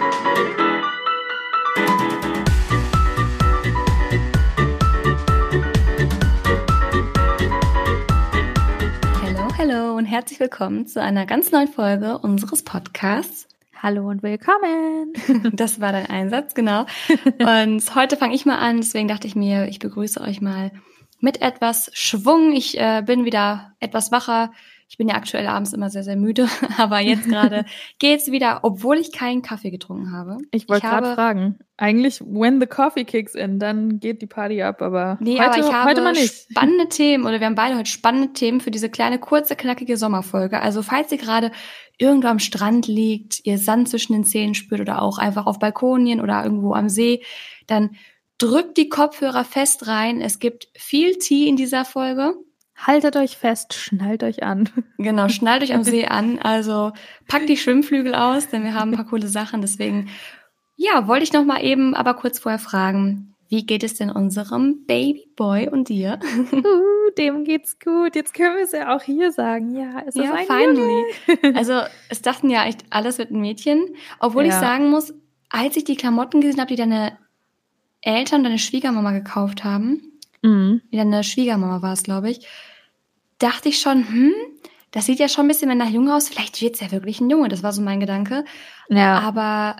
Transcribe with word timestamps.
Hallo, 0.00 0.08
hallo 9.58 9.96
und 9.96 10.06
herzlich 10.06 10.40
willkommen 10.40 10.86
zu 10.86 11.02
einer 11.02 11.26
ganz 11.26 11.52
neuen 11.52 11.68
Folge 11.68 12.16
unseres 12.16 12.62
Podcasts. 12.62 13.46
Hallo 13.82 14.08
und 14.08 14.22
willkommen. 14.22 15.12
Das 15.52 15.80
war 15.80 15.92
dein 15.92 16.06
Einsatz, 16.06 16.54
genau. 16.54 16.86
Und 17.38 17.94
heute 17.94 18.16
fange 18.16 18.34
ich 18.34 18.46
mal 18.46 18.56
an, 18.56 18.78
deswegen 18.78 19.08
dachte 19.08 19.26
ich 19.26 19.36
mir, 19.36 19.68
ich 19.68 19.80
begrüße 19.80 20.18
euch 20.22 20.40
mal 20.40 20.70
mit 21.20 21.42
etwas 21.42 21.90
Schwung. 21.92 22.52
Ich 22.52 22.80
äh, 22.80 23.02
bin 23.04 23.26
wieder 23.26 23.74
etwas 23.80 24.10
wacher. 24.10 24.52
Ich 24.90 24.98
bin 24.98 25.08
ja 25.08 25.14
aktuell 25.14 25.46
abends 25.46 25.72
immer 25.72 25.88
sehr, 25.88 26.02
sehr 26.02 26.16
müde, 26.16 26.48
aber 26.76 26.98
jetzt 26.98 27.28
gerade 27.28 27.64
geht's 28.00 28.32
wieder, 28.32 28.60
obwohl 28.64 28.98
ich 28.98 29.12
keinen 29.12 29.40
Kaffee 29.40 29.70
getrunken 29.70 30.10
habe. 30.10 30.38
Ich 30.50 30.68
wollte 30.68 30.88
gerade 30.88 31.14
fragen. 31.14 31.60
Eigentlich, 31.76 32.20
when 32.20 32.60
the 32.60 32.66
coffee 32.66 33.04
kicks 33.04 33.36
in, 33.36 33.60
dann 33.60 34.00
geht 34.00 34.20
die 34.20 34.26
Party 34.26 34.62
ab, 34.62 34.82
aber 34.82 35.16
nee, 35.20 35.38
heute, 35.38 35.44
aber 35.44 35.58
ich 35.58 35.72
habe 35.72 35.90
heute 35.90 36.02
mal 36.02 36.12
nicht. 36.12 36.48
spannende 36.50 36.88
Themen 36.88 37.24
oder 37.24 37.38
wir 37.38 37.46
haben 37.46 37.54
beide 37.54 37.78
heute 37.78 37.88
spannende 37.88 38.32
Themen 38.32 38.60
für 38.60 38.72
diese 38.72 38.90
kleine, 38.90 39.20
kurze, 39.20 39.54
knackige 39.54 39.96
Sommerfolge. 39.96 40.60
Also 40.60 40.82
falls 40.82 41.12
ihr 41.12 41.18
gerade 41.18 41.52
irgendwo 41.96 42.26
am 42.26 42.40
Strand 42.40 42.88
liegt, 42.88 43.46
ihr 43.46 43.58
Sand 43.58 43.88
zwischen 43.88 44.14
den 44.14 44.24
Zähnen 44.24 44.54
spürt 44.54 44.80
oder 44.80 45.02
auch 45.02 45.18
einfach 45.18 45.46
auf 45.46 45.60
Balkonien 45.60 46.20
oder 46.20 46.42
irgendwo 46.42 46.74
am 46.74 46.88
See, 46.88 47.22
dann 47.68 47.90
drückt 48.38 48.76
die 48.76 48.88
Kopfhörer 48.88 49.44
fest 49.44 49.86
rein. 49.86 50.20
Es 50.20 50.40
gibt 50.40 50.66
viel 50.76 51.16
Tee 51.18 51.46
in 51.46 51.54
dieser 51.54 51.84
Folge. 51.84 52.34
Haltet 52.86 53.16
euch 53.16 53.36
fest, 53.36 53.74
schnallt 53.74 54.22
euch 54.22 54.42
an. 54.42 54.68
Genau, 54.98 55.28
schnallt 55.28 55.62
euch 55.62 55.74
am 55.74 55.82
See 55.84 56.06
an. 56.06 56.38
Also 56.38 56.92
packt 57.28 57.48
die 57.48 57.56
Schwimmflügel 57.56 58.14
aus, 58.14 58.48
denn 58.48 58.64
wir 58.64 58.74
haben 58.74 58.90
ein 58.92 58.96
paar 58.96 59.06
coole 59.06 59.28
Sachen. 59.28 59.60
Deswegen, 59.62 60.08
ja, 60.76 61.06
wollte 61.08 61.24
ich 61.24 61.32
noch 61.32 61.44
mal 61.44 61.62
eben, 61.64 61.94
aber 61.94 62.14
kurz 62.14 62.38
vorher 62.38 62.58
fragen, 62.58 63.34
wie 63.48 63.66
geht 63.66 63.82
es 63.82 63.94
denn 63.94 64.10
unserem 64.10 64.86
Babyboy 64.86 65.68
und 65.68 65.88
dir? 65.88 66.18
Uh, 66.52 67.10
dem 67.18 67.44
geht's 67.44 67.78
gut. 67.80 68.14
Jetzt 68.14 68.34
können 68.34 68.56
wir 68.56 68.62
es 68.64 68.72
ja 68.72 68.94
auch 68.94 69.02
hier 69.02 69.32
sagen. 69.32 69.74
Ja, 69.74 70.02
es 70.06 70.14
ist 70.14 70.24
ja, 70.24 70.32
ein 70.34 70.46
finally. 70.46 71.04
Junge. 71.26 71.56
Also 71.58 71.80
es 72.08 72.22
dachten 72.22 72.48
ja 72.50 72.64
echt, 72.66 72.84
alles 72.90 73.18
wird 73.18 73.30
ein 73.32 73.40
Mädchen. 73.40 73.84
Obwohl 74.20 74.44
ich 74.44 74.50
Ja. 74.52 74.60
sagen 74.60 74.90
muss, 74.90 75.12
als 75.48 75.76
ich 75.76 75.82
die 75.84 75.96
Klamotten 75.96 76.40
gesehen 76.40 76.60
habe, 76.60 76.68
die 76.68 76.76
deine 76.76 77.18
Eltern, 78.02 78.44
deine 78.44 78.58
Schwiegermama 78.58 79.12
gekauft 79.12 79.64
haben, 79.64 80.02
Mhm. 80.42 80.80
wie 80.90 80.96
deine 80.96 81.22
Schwiegermama 81.24 81.82
war 81.82 81.92
es, 81.92 82.02
glaube 82.02 82.30
ich, 82.30 82.46
dachte 83.40 83.68
ich 83.68 83.80
schon, 83.80 84.08
hm, 84.08 84.32
das 84.92 85.06
sieht 85.06 85.18
ja 85.18 85.28
schon 85.28 85.44
ein 85.46 85.48
bisschen 85.48 85.68
mehr 85.68 85.76
nach 85.76 85.90
Junge 85.90 86.14
aus. 86.14 86.28
Vielleicht 86.28 86.60
wird's 86.60 86.80
ja 86.80 86.90
wirklich 86.92 87.20
ein 87.20 87.30
Junge. 87.30 87.48
Das 87.48 87.62
war 87.62 87.72
so 87.72 87.82
mein 87.82 88.00
Gedanke. 88.00 88.44
Ja. 88.88 89.18
Aber 89.20 89.76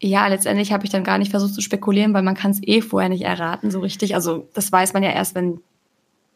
ja, 0.00 0.26
letztendlich 0.28 0.72
habe 0.72 0.84
ich 0.84 0.90
dann 0.90 1.04
gar 1.04 1.18
nicht 1.18 1.30
versucht 1.30 1.54
zu 1.54 1.60
spekulieren, 1.60 2.14
weil 2.14 2.22
man 2.22 2.34
kann 2.34 2.50
es 2.52 2.60
eh 2.62 2.80
vorher 2.80 3.08
nicht 3.10 3.22
erraten, 3.24 3.70
so 3.70 3.80
richtig. 3.80 4.14
Also 4.14 4.48
das 4.54 4.70
weiß 4.72 4.92
man 4.94 5.02
ja 5.02 5.10
erst, 5.10 5.34
wenn 5.34 5.60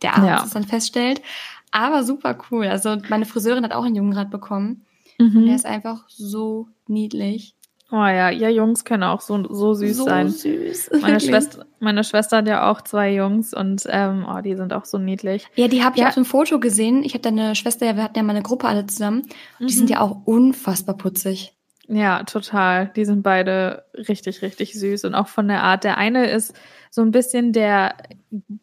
der 0.03 0.15
Arzt 0.15 0.27
Ja. 0.27 0.45
es 0.45 0.51
dann 0.51 0.65
feststellt. 0.65 1.23
Aber 1.71 2.05
super 2.05 2.37
cool. 2.51 2.67
Also 2.67 2.97
meine 3.09 3.25
Friseurin 3.27 3.65
hat 3.65 3.73
auch 3.73 3.85
einen 3.85 3.97
Jungen 3.97 4.13
gerade 4.13 4.31
bekommen. 4.31 4.85
Mhm. 5.19 5.37
Und 5.37 5.47
der 5.47 5.55
ist 5.57 5.67
einfach 5.67 6.05
so 6.09 6.69
niedlich. 6.87 7.54
Oh 7.97 8.07
ja, 8.09 8.29
ja, 8.29 8.49
Jungs 8.49 8.85
können 8.85 9.05
auch 9.05 9.21
so, 9.21 9.47
so 9.55 9.73
süß 9.73 9.97
so 9.99 10.05
sein. 10.05 10.29
süß. 10.29 10.91
Meine. 11.01 11.21
Schwester, 11.21 11.65
meine 11.79 12.03
Schwester 12.03 12.39
hat 12.39 12.49
ja 12.49 12.69
auch 12.69 12.81
zwei 12.81 13.15
Jungs 13.15 13.55
und 13.55 13.85
ähm, 13.89 14.27
oh, 14.29 14.41
die 14.41 14.57
sind 14.57 14.73
auch 14.73 14.85
so 14.85 14.99
niedlich. 14.99 15.47
Ja, 15.55 15.69
die 15.69 15.85
habe 15.85 15.95
ich 15.95 16.03
Ja. 16.03 16.09
auf 16.09 16.15
dem 16.15 16.25
Foto 16.25 16.59
gesehen. 16.59 17.05
Ich 17.05 17.15
habe 17.15 17.23
deine 17.23 17.55
Schwester, 17.55 17.87
ja, 17.87 17.95
wir 17.95 18.03
hatten 18.03 18.17
ja 18.17 18.25
mal 18.25 18.33
eine 18.35 18.43
Gruppe 18.43 18.67
alle 18.67 18.85
zusammen. 18.87 19.23
Die 19.61 19.73
sind 19.73 19.91
ja 19.91 20.01
auch 20.01 20.23
unfassbar 20.25 20.97
putzig. 20.97 21.55
Ja, 21.87 22.25
total. 22.25 22.91
Die 22.97 23.05
sind 23.05 23.23
beide 23.23 23.85
richtig, 23.95 24.43
richtig 24.43 24.75
süß 24.75 25.05
und 25.05 25.15
auch 25.15 25.29
von 25.29 25.47
der 25.47 25.63
Art. 25.63 25.85
Der 25.85 25.97
eine 25.97 26.29
ist 26.29 26.53
so 26.91 27.01
ein 27.03 27.13
bisschen 27.13 27.53
der 27.53 27.95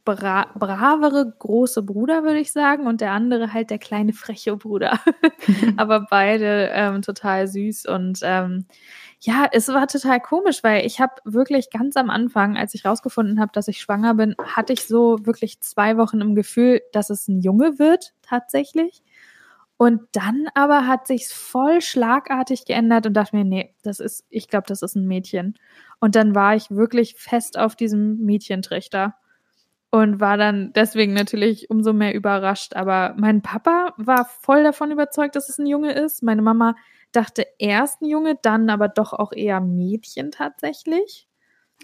bra 0.04 0.48
bravere 0.56 1.34
große 1.40 1.84
Bruder, 1.84 2.24
würde 2.24 2.40
ich 2.40 2.52
sagen, 2.52 2.86
und 2.86 3.00
der 3.00 3.12
andere 3.12 3.54
halt 3.54 3.70
der 3.70 3.78
kleine 3.80 4.12
freche 4.12 4.58
Bruder. 4.58 5.00
Aber 5.78 6.06
beide 6.10 6.70
ähm, 6.74 7.02
total 7.02 7.48
süß 7.48 7.86
und 7.86 8.20
ähm, 8.24 8.66
ja, 9.24 9.48
es 9.52 9.68
war 9.68 9.88
total 9.88 10.20
komisch, 10.20 10.64
weil 10.64 10.84
ich 10.86 11.00
habe 11.00 11.14
wirklich 11.26 11.70
ganz 11.70 11.96
am 11.96 12.10
Anfang, 12.10 12.58
als 12.58 12.74
ich 12.74 12.86
rausgefunden 12.86 13.40
habe, 13.40 13.52
dass 13.54 13.68
ich 13.68 13.80
schwanger 13.80 14.16
bin, 14.16 14.36
hatte 14.44 14.74
ich 14.74 14.88
so 14.88 15.26
wirklich 15.26 15.62
zwei 15.62 15.96
Wochen 15.98 16.22
im 16.22 16.34
Gefühl, 16.34 16.82
dass 16.92 17.12
es 17.12 17.28
ein 17.28 17.40
Junge 17.40 17.78
wird 17.78 18.14
tatsächlich. 18.24 19.04
Und 19.78 20.02
dann 20.14 20.48
aber 20.56 20.88
hat 20.88 21.06
sich's 21.08 21.32
voll 21.32 21.82
schlagartig 21.82 22.66
geändert 22.66 23.06
und 23.06 23.14
dachte 23.14 23.36
mir, 23.36 23.46
nee, 23.46 23.76
das 23.84 24.00
ist, 24.00 24.26
ich 24.30 24.48
glaube, 24.48 24.66
das 24.68 24.82
ist 24.82 24.96
ein 24.96 25.08
Mädchen. 25.08 25.56
Und 26.00 26.16
dann 26.16 26.34
war 26.34 26.56
ich 26.56 26.72
wirklich 26.72 27.16
fest 27.18 27.60
auf 27.60 27.76
diesem 27.76 28.18
Mädchentrichter 28.20 29.16
und 29.92 30.20
war 30.20 30.38
dann 30.38 30.72
deswegen 30.74 31.14
natürlich 31.14 31.70
umso 31.70 31.94
mehr 31.94 32.16
überrascht. 32.16 32.76
Aber 32.76 33.14
mein 33.18 33.42
Papa 33.44 33.94
war 33.98 34.26
voll 34.26 34.64
davon 34.64 34.92
überzeugt, 34.92 35.36
dass 35.36 35.50
es 35.50 35.60
ein 35.60 35.68
Junge 35.68 35.94
ist. 35.94 36.24
Meine 36.24 36.42
Mama 36.42 36.76
dachte 37.12 37.46
erst 37.58 38.02
ein 38.02 38.06
Junge, 38.06 38.38
dann 38.42 38.70
aber 38.70 38.88
doch 38.88 39.14
auch 39.14 39.32
eher 39.32 39.60
Mädchen 39.62 40.32
tatsächlich. 40.32 41.28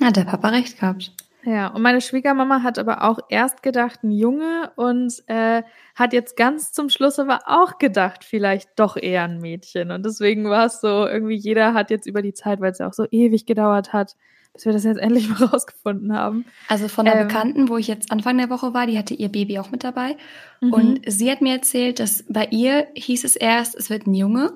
Hat 0.02 0.16
der 0.16 0.26
Papa 0.26 0.50
recht 0.50 0.80
gehabt. 0.80 1.12
Ja, 1.48 1.68
und 1.68 1.82
meine 1.82 2.02
Schwiegermama 2.02 2.62
hat 2.62 2.78
aber 2.78 3.04
auch 3.04 3.20
erst 3.30 3.64
gedacht, 3.64 4.04
ein 4.04 4.12
Junge 4.12 4.70
und 4.76 5.24
äh, 5.28 5.64
hat 5.96 6.12
jetzt 6.12 6.36
ganz 6.36 6.74
zum 6.74 6.90
Schluss 6.90 7.20
aber 7.20 7.40
auch 7.46 7.78
gedacht, 7.78 8.26
vielleicht 8.26 8.72
doch 8.76 8.98
eher 8.98 9.24
ein 9.24 9.40
Mädchen. 9.40 9.92
Und 9.92 10.06
deswegen 10.06 10.50
war 10.50 10.66
es 10.66 10.82
so, 10.82 11.08
irgendwie 11.08 11.36
jeder 11.36 11.74
hat 11.74 11.90
jetzt 11.90 12.06
über 12.06 12.22
die 12.22 12.34
Zeit, 12.34 12.60
weil 12.60 12.74
es 12.74 12.80
ja 12.80 12.88
auch 12.90 12.94
so 12.94 13.06
ewig 13.12 13.46
gedauert 13.46 13.94
hat, 13.94 14.18
bis 14.54 14.66
wir 14.66 14.74
das 14.74 14.84
jetzt 14.84 14.98
endlich 15.02 15.30
mal 15.30 15.46
rausgefunden 15.46 16.12
haben. 16.12 16.44
Also 16.68 16.90
von 16.90 17.06
der 17.06 17.16
Ähm. 17.16 17.28
Bekannten, 17.30 17.70
wo 17.70 17.78
ich 17.78 17.88
jetzt 17.88 18.12
Anfang 18.12 18.38
der 18.38 18.50
Woche 18.50 18.74
war, 18.74 18.86
die 18.86 18.98
hatte 18.98 19.14
ihr 19.14 19.30
Baby 19.30 19.60
auch 19.60 19.72
mit 19.72 19.86
dabei. 19.86 20.18
Mhm. 20.60 20.74
Und 20.74 21.02
sie 21.08 21.32
hat 21.32 21.42
mir 21.42 21.54
erzählt, 21.54 22.02
dass 22.02 22.26
bei 22.28 22.50
ihr 22.52 22.88
hieß 22.94 23.24
es 23.24 23.38
erst, 23.38 23.74
es 23.76 23.90
wird 23.90 24.06
ein 24.06 24.14
Junge. 24.14 24.52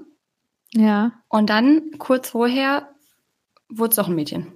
Ja. 0.73 1.11
Und 1.27 1.49
dann, 1.49 1.91
kurz 1.97 2.29
vorher, 2.29 2.89
wurde 3.69 3.89
es 3.91 3.95
doch 3.95 4.07
ein 4.07 4.15
Mädchen. 4.15 4.47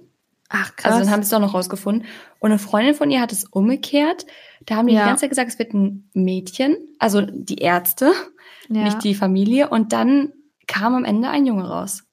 Ach, 0.48 0.76
krass. 0.76 0.92
Also 0.92 1.04
dann 1.04 1.12
haben 1.12 1.22
sie 1.22 1.26
es 1.26 1.30
doch 1.30 1.40
noch 1.40 1.54
rausgefunden. 1.54 2.06
Und 2.38 2.50
eine 2.50 2.58
Freundin 2.58 2.94
von 2.94 3.10
ihr 3.10 3.20
hat 3.20 3.32
es 3.32 3.44
umgekehrt. 3.44 4.26
Da 4.64 4.76
haben 4.76 4.86
die 4.86 4.94
Ja. 4.94 5.02
die 5.02 5.08
ganze 5.08 5.22
Zeit 5.22 5.30
gesagt, 5.30 5.50
es 5.50 5.58
wird 5.58 5.74
ein 5.74 6.08
Mädchen. 6.14 6.76
Also 6.98 7.20
die 7.22 7.58
Ärzte, 7.58 8.12
ja. 8.68 8.84
nicht 8.84 9.02
die 9.02 9.14
Familie. 9.14 9.68
Und 9.68 9.92
dann 9.92 10.32
kam 10.66 10.94
am 10.94 11.04
Ende 11.04 11.28
ein 11.28 11.46
Junge 11.46 11.68
raus. 11.68 12.04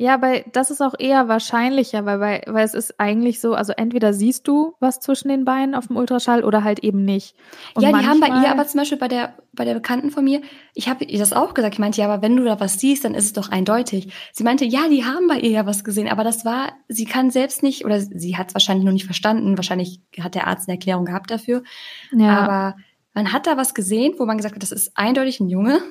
Ja, 0.00 0.22
weil 0.22 0.46
das 0.50 0.70
ist 0.70 0.80
auch 0.80 0.94
eher 0.98 1.28
wahrscheinlicher, 1.28 2.06
weil, 2.06 2.20
weil, 2.20 2.42
weil 2.46 2.64
es 2.64 2.72
ist 2.72 2.98
eigentlich 2.98 3.38
so, 3.38 3.52
also 3.52 3.74
entweder 3.76 4.14
siehst 4.14 4.48
du 4.48 4.72
was 4.80 4.98
zwischen 4.98 5.28
den 5.28 5.44
Beinen 5.44 5.74
auf 5.74 5.88
dem 5.88 5.98
Ultraschall 5.98 6.42
oder 6.42 6.64
halt 6.64 6.78
eben 6.78 7.04
nicht. 7.04 7.36
Und 7.74 7.82
ja, 7.82 7.92
die 7.92 8.06
haben 8.06 8.18
bei 8.18 8.28
ihr 8.28 8.50
aber 8.50 8.66
zum 8.66 8.80
Beispiel 8.80 8.96
bei 8.96 9.08
der, 9.08 9.34
bei 9.52 9.66
der 9.66 9.74
Bekannten 9.74 10.10
von 10.10 10.24
mir, 10.24 10.40
ich 10.72 10.88
habe 10.88 11.04
ihr 11.04 11.18
das 11.18 11.34
auch 11.34 11.52
gesagt, 11.52 11.74
ich 11.74 11.80
meinte, 11.80 12.00
ja, 12.00 12.10
aber 12.10 12.22
wenn 12.22 12.34
du 12.34 12.44
da 12.44 12.58
was 12.58 12.80
siehst, 12.80 13.04
dann 13.04 13.14
ist 13.14 13.26
es 13.26 13.34
doch 13.34 13.50
eindeutig. 13.50 14.10
Sie 14.32 14.42
meinte, 14.42 14.64
ja, 14.64 14.88
die 14.88 15.04
haben 15.04 15.28
bei 15.28 15.38
ihr 15.38 15.50
ja 15.50 15.66
was 15.66 15.84
gesehen, 15.84 16.08
aber 16.08 16.24
das 16.24 16.46
war, 16.46 16.72
sie 16.88 17.04
kann 17.04 17.30
selbst 17.30 17.62
nicht, 17.62 17.84
oder 17.84 18.00
sie 18.00 18.38
hat 18.38 18.48
es 18.48 18.54
wahrscheinlich 18.54 18.86
noch 18.86 18.94
nicht 18.94 19.04
verstanden, 19.04 19.58
wahrscheinlich 19.58 20.00
hat 20.18 20.34
der 20.34 20.46
Arzt 20.46 20.66
eine 20.66 20.78
Erklärung 20.78 21.04
gehabt 21.04 21.30
dafür, 21.30 21.62
ja. 22.10 22.38
aber 22.38 22.76
man 23.12 23.34
hat 23.34 23.46
da 23.46 23.58
was 23.58 23.74
gesehen, 23.74 24.14
wo 24.16 24.24
man 24.24 24.38
gesagt 24.38 24.54
hat, 24.54 24.62
das 24.62 24.72
ist 24.72 24.96
eindeutig 24.96 25.40
ein 25.40 25.50
Junge. 25.50 25.82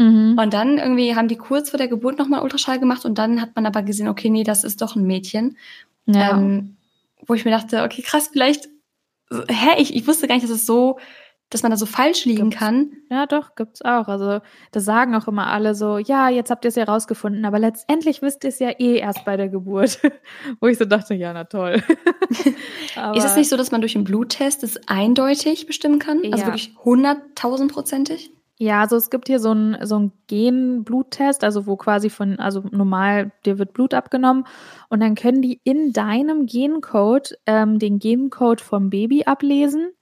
Mhm. 0.00 0.38
Und 0.38 0.52
dann 0.54 0.78
irgendwie 0.78 1.14
haben 1.14 1.28
die 1.28 1.36
kurz 1.36 1.70
vor 1.70 1.78
der 1.78 1.88
Geburt 1.88 2.18
nochmal 2.18 2.42
Ultraschall 2.42 2.80
gemacht 2.80 3.04
und 3.04 3.18
dann 3.18 3.40
hat 3.40 3.54
man 3.54 3.66
aber 3.66 3.82
gesehen, 3.82 4.08
okay, 4.08 4.30
nee, 4.30 4.44
das 4.44 4.64
ist 4.64 4.82
doch 4.82 4.96
ein 4.96 5.06
Mädchen. 5.06 5.56
ja. 6.06 6.36
Ähm, 6.36 6.76
wo 7.26 7.34
ich 7.34 7.44
mir 7.44 7.50
dachte, 7.50 7.82
okay, 7.84 8.00
krass, 8.02 8.30
vielleicht, 8.32 8.68
hä, 9.30 9.76
ich, 9.78 9.94
ich 9.94 10.06
wusste 10.06 10.26
gar 10.26 10.34
nicht, 10.36 10.44
dass 10.44 10.50
es 10.50 10.64
so, 10.64 10.98
dass 11.50 11.62
man 11.62 11.70
da 11.70 11.76
so 11.76 11.84
falsch 11.84 12.24
liegen 12.24 12.50
Gibt's. 12.50 12.58
kann. 12.58 12.92
Ja, 13.10 13.26
doch, 13.26 13.54
gibt's 13.56 13.82
auch. 13.82 14.08
Also, 14.08 14.40
das 14.72 14.84
sagen 14.84 15.14
auch 15.14 15.28
immer 15.28 15.48
alle 15.48 15.74
so, 15.74 15.98
ja, 15.98 16.28
jetzt 16.30 16.50
habt 16.50 16.64
ihr 16.64 16.68
es 16.70 16.76
ja 16.76 16.84
rausgefunden, 16.84 17.44
aber 17.44 17.58
letztendlich 17.58 18.22
wisst 18.22 18.44
ihr 18.44 18.48
es 18.48 18.58
ja 18.58 18.70
eh 18.70 18.96
erst 18.96 19.24
bei 19.24 19.36
der 19.36 19.48
Geburt. 19.48 20.00
Wo 20.60 20.68
ich 20.68 20.78
so 20.78 20.84
dachte, 20.86 21.14
ja, 21.14 21.32
na 21.32 21.44
toll. 21.44 21.82
ist 22.30 23.24
es 23.24 23.36
nicht 23.36 23.50
so, 23.50 23.56
dass 23.56 23.70
man 23.70 23.80
durch 23.82 23.96
einen 23.96 24.04
Bluttest 24.04 24.62
es 24.62 24.88
eindeutig 24.88 25.66
bestimmen 25.66 25.98
kann? 25.98 26.20
Also 26.24 26.38
Ja. 26.38 26.46
wirklich 26.46 26.72
hunderttausendprozentig? 26.84 28.32
Ja, 28.62 28.82
also 28.82 28.96
es 28.96 29.08
gibt 29.08 29.28
hier 29.28 29.40
so 29.40 29.52
ein, 29.54 29.78
so 29.86 29.98
ein 29.98 30.12
Gen-Bluttest, 30.26 31.44
also 31.44 31.66
wo 31.66 31.76
quasi 31.76 32.10
von, 32.10 32.38
also 32.38 32.62
normal, 32.70 33.32
dir 33.46 33.58
wird 33.58 33.72
Blut 33.72 33.94
abgenommen 33.94 34.44
und 34.90 35.00
dann 35.00 35.14
können 35.14 35.40
die 35.40 35.62
in 35.64 35.94
deinem 35.94 36.44
Gencode 36.44 37.38
ähm, 37.46 37.78
den 37.78 37.98
Gencode 37.98 38.60
vom 38.60 38.90
Baby 38.90 39.24
ablesen 39.24 39.92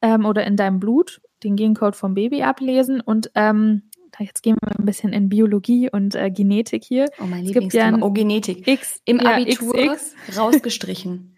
ähm, 0.00 0.26
oder 0.26 0.44
in 0.44 0.56
deinem 0.56 0.78
Blut 0.78 1.22
den 1.42 1.56
Gencode 1.56 1.96
vom 1.96 2.14
Baby 2.14 2.44
ablesen 2.44 3.00
und 3.00 3.32
ähm, 3.34 3.82
jetzt 4.22 4.42
gehen 4.42 4.56
wir 4.60 4.78
ein 4.78 4.84
bisschen 4.84 5.12
in 5.12 5.28
Biologie 5.28 5.90
und 5.90 6.14
äh, 6.14 6.30
Genetik 6.30 6.84
hier. 6.84 7.10
Oh, 7.20 7.24
mein 7.24 7.44
Es 7.44 7.52
gibt 7.52 7.72
Lieblingsthema. 7.72 7.98
ja 7.98 8.04
oh, 8.04 8.10
Genetik. 8.10 8.68
X, 8.68 9.00
Im 9.04 9.18
ja, 9.18 9.34
Abitur 9.36 9.74
XX. 9.74 10.14
rausgestrichen. 10.38 11.36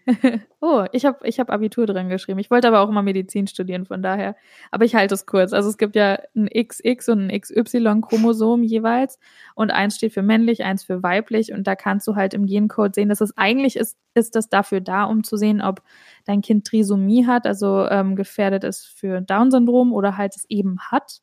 oh, 0.61 0.85
ich 0.91 1.05
habe 1.05 1.27
ich 1.27 1.39
hab 1.39 1.49
Abitur 1.49 1.85
drin 1.85 2.09
geschrieben. 2.09 2.39
Ich 2.39 2.51
wollte 2.51 2.67
aber 2.67 2.81
auch 2.81 2.89
immer 2.89 3.01
Medizin 3.01 3.47
studieren, 3.47 3.85
von 3.85 4.01
daher. 4.01 4.35
Aber 4.71 4.85
ich 4.85 4.95
halte 4.95 5.15
es 5.15 5.25
kurz. 5.25 5.53
Also 5.53 5.69
es 5.69 5.77
gibt 5.77 5.95
ja 5.95 6.19
ein 6.35 6.47
XX 6.47 7.09
und 7.09 7.29
ein 7.31 7.41
XY-Chromosom 7.41 8.63
jeweils. 8.63 9.19
Und 9.55 9.71
eins 9.71 9.95
steht 9.95 10.13
für 10.13 10.21
männlich, 10.21 10.63
eins 10.63 10.83
für 10.83 11.03
weiblich. 11.03 11.53
Und 11.53 11.67
da 11.67 11.75
kannst 11.75 12.07
du 12.07 12.15
halt 12.15 12.33
im 12.33 12.45
Gencode 12.45 12.95
sehen, 12.95 13.09
dass 13.09 13.21
es 13.21 13.37
eigentlich 13.37 13.75
ist, 13.75 13.97
ist 14.13 14.35
das 14.35 14.49
dafür 14.49 14.81
da, 14.81 15.03
um 15.03 15.23
zu 15.23 15.37
sehen, 15.37 15.61
ob 15.61 15.81
dein 16.25 16.41
Kind 16.41 16.65
Trisomie 16.65 17.25
hat, 17.25 17.45
also 17.45 17.87
ähm, 17.89 18.15
gefährdet 18.15 18.63
ist 18.63 18.85
für 18.85 19.21
Down-Syndrom 19.21 19.93
oder 19.93 20.17
halt 20.17 20.35
es 20.35 20.45
eben 20.49 20.79
hat. 20.79 21.21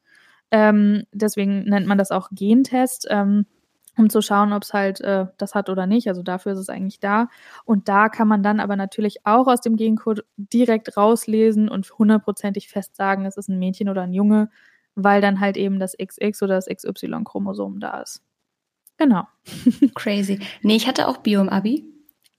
Ähm, 0.55 1.03
deswegen 1.11 1.65
nennt 1.65 1.89
man 1.89 1.99
das 1.99 2.13
auch 2.13 2.29
Gentest. 2.31 3.09
Ähm, 3.11 3.47
um 3.97 4.11
zu 4.11 4.23
schauen, 4.23 4.53
ob 4.53 4.63
es 4.63 4.73
halt 4.73 5.01
äh, 5.01 5.27
das 5.39 5.55
hat 5.55 5.69
oder 5.69 5.87
nicht. 5.87 6.09
Also 6.09 6.23
dafür 6.23 6.53
ist 6.53 6.59
es 6.59 6.69
eigentlich 6.69 7.01
da. 7.01 7.29
Und 7.65 7.89
da 7.89 8.09
kann 8.09 8.29
man 8.29 8.43
dann 8.43 8.61
aber 8.61 8.77
natürlich 8.77 9.25
auch 9.25 9.47
aus 9.47 9.61
dem 9.61 9.77
Gencode 9.77 10.25
direkt 10.37 10.97
rauslesen 10.97 11.69
und 11.69 11.91
hundertprozentig 11.99 12.69
fest 12.69 12.97
sagen, 12.97 13.25
es 13.25 13.37
ist 13.37 13.49
ein 13.49 13.59
Mädchen 13.59 13.89
oder 13.89 14.03
ein 14.03 14.13
Junge, 14.13 14.51
weil 14.95 15.21
dann 15.21 15.41
halt 15.41 15.57
eben 15.57 15.79
das 15.79 15.97
XX 15.97 16.43
oder 16.43 16.57
das 16.57 16.67
XY-Chromosom 16.67 17.79
da 17.79 18.01
ist. 18.01 18.23
Genau. 18.97 19.27
Crazy. 19.95 20.41
Nee, 20.63 20.77
ich 20.77 20.87
hatte 20.87 21.09
auch 21.09 21.19
Bio 21.19 21.41
im 21.41 21.49
Abi. 21.49 21.85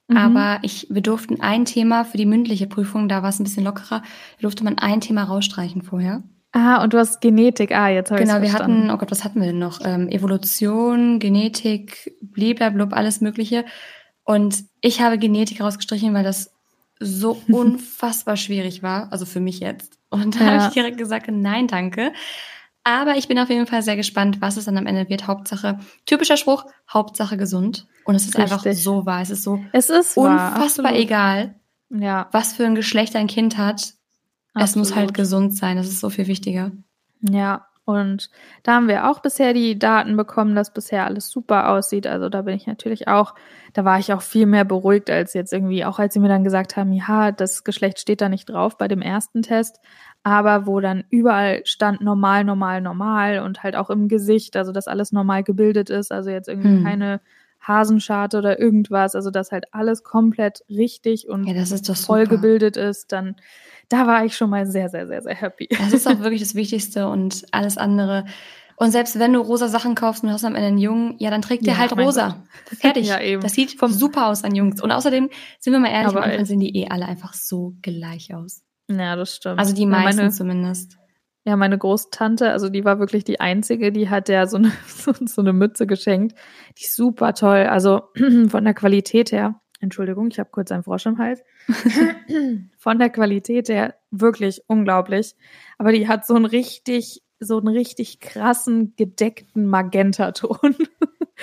Mhm. 0.08 0.18
Aber 0.18 0.60
ich, 0.62 0.88
wir 0.90 1.02
durften 1.02 1.42
ein 1.42 1.66
Thema 1.66 2.04
für 2.06 2.18
die 2.18 2.26
mündliche 2.26 2.68
Prüfung, 2.68 3.10
da 3.10 3.24
war 3.24 3.30
es 3.30 3.40
ein 3.40 3.44
bisschen 3.44 3.64
lockerer, 3.64 4.04
durfte 4.40 4.64
man 4.64 4.78
ein 4.78 5.02
Thema 5.02 5.24
rausstreichen 5.24 5.82
vorher. 5.82 6.24
Ah, 6.58 6.82
und 6.82 6.94
du 6.94 6.98
hast 6.98 7.20
Genetik. 7.20 7.72
Ah, 7.74 7.90
jetzt 7.90 8.12
habe 8.12 8.22
ich 8.24 8.28
Genau, 8.30 8.42
wir 8.42 8.50
verstanden. 8.50 8.84
hatten, 8.84 8.92
oh 8.92 8.98
Gott, 8.98 9.12
was 9.12 9.26
hatten 9.26 9.42
wir 9.42 9.48
denn 9.48 9.60
noch? 9.60 9.80
Ähm, 9.84 10.08
Evolution, 10.08 11.20
Genetik, 11.20 12.16
bliblablub, 12.22 12.94
alles 12.94 13.20
Mögliche. 13.20 13.66
Und 14.24 14.64
ich 14.80 15.02
habe 15.02 15.18
Genetik 15.18 15.60
rausgestrichen, 15.60 16.14
weil 16.14 16.24
das 16.24 16.54
so 17.00 17.42
unfassbar 17.52 18.38
schwierig 18.38 18.82
war, 18.84 19.12
also 19.12 19.26
für 19.26 19.42
mich 19.42 19.60
jetzt. 19.60 20.00
Und 20.10 20.40
da 20.40 20.46
Ja. 20.46 20.52
habe 20.54 20.68
ich 20.68 20.74
direkt 20.74 20.98
gesagt, 20.98 21.28
nein, 21.30 21.68
danke. 21.68 22.14
Aber 22.86 23.18
ich 23.18 23.28
bin 23.28 23.38
auf 23.40 23.50
jeden 23.50 23.68
Fall 23.68 23.82
sehr 23.82 23.98
gespannt, 23.98 24.38
was 24.40 24.56
es 24.56 24.64
dann 24.66 24.78
am 24.78 24.86
Ende 24.88 25.10
wird. 25.10 25.28
Hauptsache, 25.28 25.80
typischer 26.06 26.38
Spruch, 26.38 26.66
Hauptsache 26.90 27.36
gesund. 27.36 27.86
Und 28.06 28.16
es 28.16 28.26
ist 28.28 28.38
einfach 28.38 28.64
Richtig. 28.64 28.82
so 28.84 29.06
wahr. 29.06 29.22
Es 29.22 29.30
ist 29.30 29.44
so 29.44 29.60
Es 29.74 29.90
ist 29.90 30.16
wahr, 30.16 30.24
unfassbar 30.54 30.92
absolut. 30.92 31.00
egal, 31.00 31.56
Ja, 31.90 32.30
was 32.32 32.54
für 32.54 32.66
ein 32.66 32.76
Geschlecht 32.76 33.16
ein 33.18 33.28
Kind 33.28 33.58
hat. 33.58 33.94
Es 34.56 34.76
muss 34.76 34.92
halt 34.96 35.10
absolut. 35.10 35.14
gesund 35.14 35.56
sein. 35.56 35.78
Das 35.78 35.88
ist 35.88 36.00
so 36.00 36.10
viel 36.10 36.28
wichtiger. 36.28 36.72
Ja, 37.22 37.68
und 37.86 38.32
da 38.64 38.74
haben 38.74 38.88
wir 38.88 39.10
auch 39.10 39.20
bisher 39.20 39.54
die 39.54 39.78
Daten 39.78 40.18
bekommen, 40.18 40.56
dass 40.56 40.74
bisher 40.74 41.06
alles 41.06 41.30
super 41.30 41.70
aussieht. 41.70 42.08
Also 42.08 42.30
da 42.30 42.42
bin 42.42 42.56
ich 42.56 42.66
natürlich 42.66 43.08
auch, 43.08 43.36
da 43.74 43.86
war 43.86 44.00
ich 44.00 44.12
auch 44.12 44.24
viel 44.24 44.48
mehr 44.48 44.66
beruhigt 44.66 45.12
als 45.12 45.34
jetzt 45.36 45.54
irgendwie, 45.54 45.86
auch 45.86 46.00
als 46.00 46.16
sie 46.16 46.20
mir 46.20 46.28
dann 46.28 46.44
gesagt 46.44 46.78
haben, 46.78 46.92
ja, 46.94 47.32
das 47.32 47.64
Geschlecht 47.64 48.00
steht 48.00 48.22
da 48.22 48.30
nicht 48.30 48.46
drauf 48.50 48.80
bei 48.80 48.88
dem 48.88 49.04
ersten 49.04 49.44
Test, 49.44 49.80
aber 50.24 50.66
wo 50.66 50.80
dann 50.80 51.04
überall 51.12 51.62
stand 51.66 52.02
normal, 52.02 52.44
normal, 52.44 52.82
normal 52.82 53.40
und 53.40 53.62
halt 53.62 53.76
auch 53.76 53.92
im 53.92 54.08
Gesicht, 54.08 54.56
also 54.58 54.72
dass 54.72 54.88
alles 54.88 55.12
normal 55.12 55.44
gebildet 55.44 55.92
ist, 55.92 56.12
also 56.12 56.32
jetzt 56.32 56.48
irgendwie 56.48 56.78
Hm. 56.78 56.84
keine 56.84 57.22
Hasenscharte 57.68 58.38
oder 58.38 58.60
irgendwas, 58.60 59.16
also 59.16 59.32
dass 59.32 59.52
halt 59.52 59.66
alles 59.74 60.04
komplett 60.04 60.64
richtig 60.70 61.28
und 61.30 61.46
Ja, 61.48 61.66
voll 61.96 62.28
gebildet 62.28 62.78
ist, 62.78 63.12
dann 63.12 63.36
da 63.90 64.08
war 64.08 64.26
ich 64.26 64.36
schon 64.36 64.50
mal 64.50 64.66
sehr, 64.66 64.90
sehr, 64.90 65.08
sehr, 65.08 65.22
sehr 65.22 65.36
happy. 65.36 65.68
Das 65.70 65.94
ist 65.94 66.08
auch 66.08 66.20
wirklich 66.20 66.42
das 66.42 66.56
Wichtigste 66.56 67.08
und 67.08 67.46
alles 67.52 67.78
andere. 67.78 68.26
Und 68.78 68.92
selbst 68.92 69.18
wenn 69.20 69.32
du 69.32 69.40
rosa 69.40 69.68
Sachen 69.68 69.96
kaufst 69.96 70.24
und 70.24 70.30
du 70.30 70.34
hast 70.34 70.44
am 70.44 70.56
Ende 70.56 70.68
einen 70.68 70.78
Jungen, 70.78 71.16
ja, 71.20 71.30
dann 71.30 71.42
trägt 71.42 71.66
der 71.66 71.74
Ja, 71.76 71.80
halt 71.80 71.96
mein 71.96 72.06
rosa. 72.06 72.44
Fertig. 72.80 73.08
Ja, 73.08 73.22
eben. 73.22 73.42
Das 73.42 73.54
sieht 73.54 73.80
Vom- 73.80 73.92
super 73.92 74.28
aus 74.28 74.44
an 74.44 74.54
Jungs. 74.56 74.82
Und 74.82 74.92
außerdem, 74.92 75.30
sind 75.60 75.74
wir 75.74 75.80
mal 75.80 75.90
ehrlich, 75.92 76.10
Aber 76.10 76.24
am 76.24 76.30
Anfang 76.30 76.46
sehen 76.46 76.60
die 76.60 76.76
eh 76.76 76.88
alle 76.90 77.06
einfach 77.06 77.34
so 77.34 77.74
gleich 77.82 78.34
aus. 78.34 78.64
Ja, 78.90 79.16
das 79.16 79.36
stimmt. 79.36 79.60
Also 79.60 79.74
die 79.74 79.86
meisten 79.86 80.18
meine, 80.22 80.32
zumindest. 80.32 80.98
Ja, 81.48 81.56
meine 81.56 81.78
Großtante, 81.78 82.52
also 82.52 82.70
die 82.70 82.84
war 82.86 83.00
wirklich 83.00 83.24
die 83.24 83.40
einzige, 83.40 83.92
die 83.92 84.10
hat 84.10 84.30
ja 84.30 84.48
so 84.48 84.58
eine, 84.58 84.72
so, 84.88 85.14
so 85.26 85.42
eine 85.42 85.54
Mütze 85.54 85.86
geschenkt. 85.86 86.36
Die 86.78 86.86
ist 86.86 86.96
super 86.96 87.34
toll. 87.34 87.68
Also 87.70 88.04
von 88.50 88.64
der 88.64 88.74
Qualität 88.74 89.32
her, 89.32 89.62
Entschuldigung, 89.80 90.30
ich 90.32 90.40
habe 90.40 90.50
kurz 90.52 90.72
einen 90.72 90.84
Frosch 90.84 91.06
im 91.06 91.18
Hals. 91.20 91.44
von 92.78 92.98
der 92.98 93.10
Qualität 93.10 93.70
her 93.70 93.96
wirklich 94.12 94.64
unglaublich. 94.68 95.36
Aber 95.78 95.92
die 95.92 96.08
hat 96.08 96.26
so 96.26 96.34
einen 96.34 96.46
richtig, 96.46 97.22
so 97.40 97.58
einen 97.60 97.68
richtig 97.68 98.20
krassen, 98.20 98.94
gedeckten 98.98 99.68
Magentaton. 99.68 100.76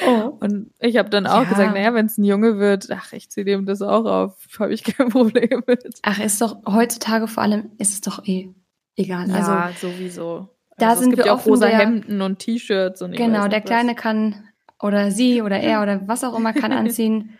Oh. 0.07 0.39
Und 0.41 0.71
ich 0.79 0.97
habe 0.97 1.11
dann 1.11 1.27
auch 1.27 1.43
Ja. 1.43 1.49
gesagt, 1.51 1.75
naja, 1.75 1.93
wenn 1.93 2.07
es 2.07 2.17
ein 2.17 2.25
Junge 2.25 2.59
wird, 2.59 2.91
ach, 2.91 3.13
ich 3.13 3.29
ziehe 3.31 3.45
dem 3.45 3.67
das 3.67 3.83
auch 3.83 4.07
auf, 4.07 4.47
habe 4.59 4.73
ich 4.73 4.85
kein 4.85 5.11
Problem 5.11 5.63
mit. 5.67 6.01
Ach, 6.01 6.19
ist 6.19 6.41
doch 6.41 6.57
heutzutage 6.67 7.29
vor 7.29 7.43
allem, 7.43 7.73
ist 7.77 7.93
es 7.93 8.01
doch 8.01 8.27
eh 8.27 8.55
egal. 8.97 9.31
Also 9.31 9.51
ja, 9.53 9.71
sowieso. 9.81 10.49
da 10.79 10.91
also, 10.91 11.03
sind 11.03 11.11
es 11.13 11.17
gibt 11.17 11.27
wir 11.27 11.33
ja 11.33 11.39
auch 11.39 11.47
rosa 11.47 11.67
der- 11.69 11.79
Hemden 11.79 12.21
und 12.23 12.39
T-Shirts 12.39 13.03
und 13.03 13.13
genau, 13.17 13.49
der. 13.49 13.61
Kleine 13.61 13.95
kann 13.95 14.45
oder 14.81 15.11
sie 15.11 15.43
oder 15.47 15.59
er 15.61 15.83
oder 15.83 16.07
was 16.09 16.25
auch 16.25 16.37
immer 16.37 16.53
kann 16.53 16.73
anziehen, 16.73 17.39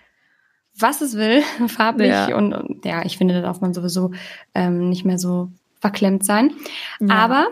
was 0.79 1.01
es 1.01 1.17
will, 1.17 1.43
farblich. 1.69 2.11
Ja. 2.11 2.37
Und, 2.37 2.53
und 2.55 2.85
ja, 2.85 3.05
ich 3.05 3.19
finde, 3.19 3.35
da 3.35 3.41
darf 3.43 3.61
man 3.61 3.75
sowieso 3.75 4.13
ähm, 4.55 4.89
nicht 4.89 5.05
mehr 5.05 5.19
so 5.19 5.51
verklemmt 5.81 6.25
sein. 6.25 6.53
Ja. 7.01 7.15
Aber 7.15 7.47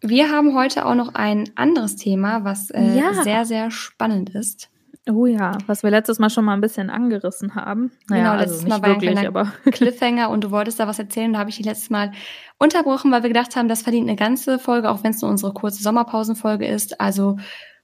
wir 0.00 0.30
haben 0.30 0.54
heute 0.54 0.84
auch 0.86 0.94
noch 0.94 1.14
ein 1.14 1.48
anderes 1.54 1.96
Thema, 1.96 2.44
was 2.44 2.70
äh, 2.70 2.96
Ja. 2.98 3.22
sehr, 3.22 3.44
sehr 3.44 3.70
spannend 3.70 4.30
ist. 4.30 4.68
Oh 5.10 5.26
ja, 5.26 5.58
was 5.66 5.82
wir 5.82 5.90
letztes 5.90 6.20
Mal 6.20 6.30
schon 6.30 6.44
mal 6.44 6.52
ein 6.52 6.60
bisschen 6.60 6.88
angerissen 6.88 7.56
haben. 7.56 7.90
Naja, 8.08 8.22
Genau, 8.22 8.40
letztes 8.40 8.58
also 8.64 8.68
Mal 8.68 8.82
war 8.82 8.88
ein 8.88 8.94
wirklich, 8.94 9.10
kleiner 9.10 9.28
aber 9.28 9.52
Cliffhanger 9.72 10.30
und 10.30 10.44
du 10.44 10.52
wolltest 10.52 10.78
da 10.78 10.86
was 10.86 11.00
erzählen. 11.00 11.32
Da 11.32 11.40
habe 11.40 11.50
ich 11.50 11.56
die 11.56 11.64
letztes 11.64 11.90
Mal 11.90 12.12
unterbrochen, 12.58 13.10
weil 13.10 13.22
wir 13.22 13.28
gedacht 13.28 13.56
haben, 13.56 13.66
das 13.66 13.82
verdient 13.82 14.08
eine 14.08 14.16
ganze 14.16 14.60
Folge, 14.60 14.90
auch 14.90 15.02
wenn 15.02 15.10
es 15.10 15.20
nur 15.20 15.30
unsere 15.30 15.52
kurze 15.52 15.82
Sommerpausenfolge 15.82 16.66
ist. 16.66 17.00
Also 17.00 17.36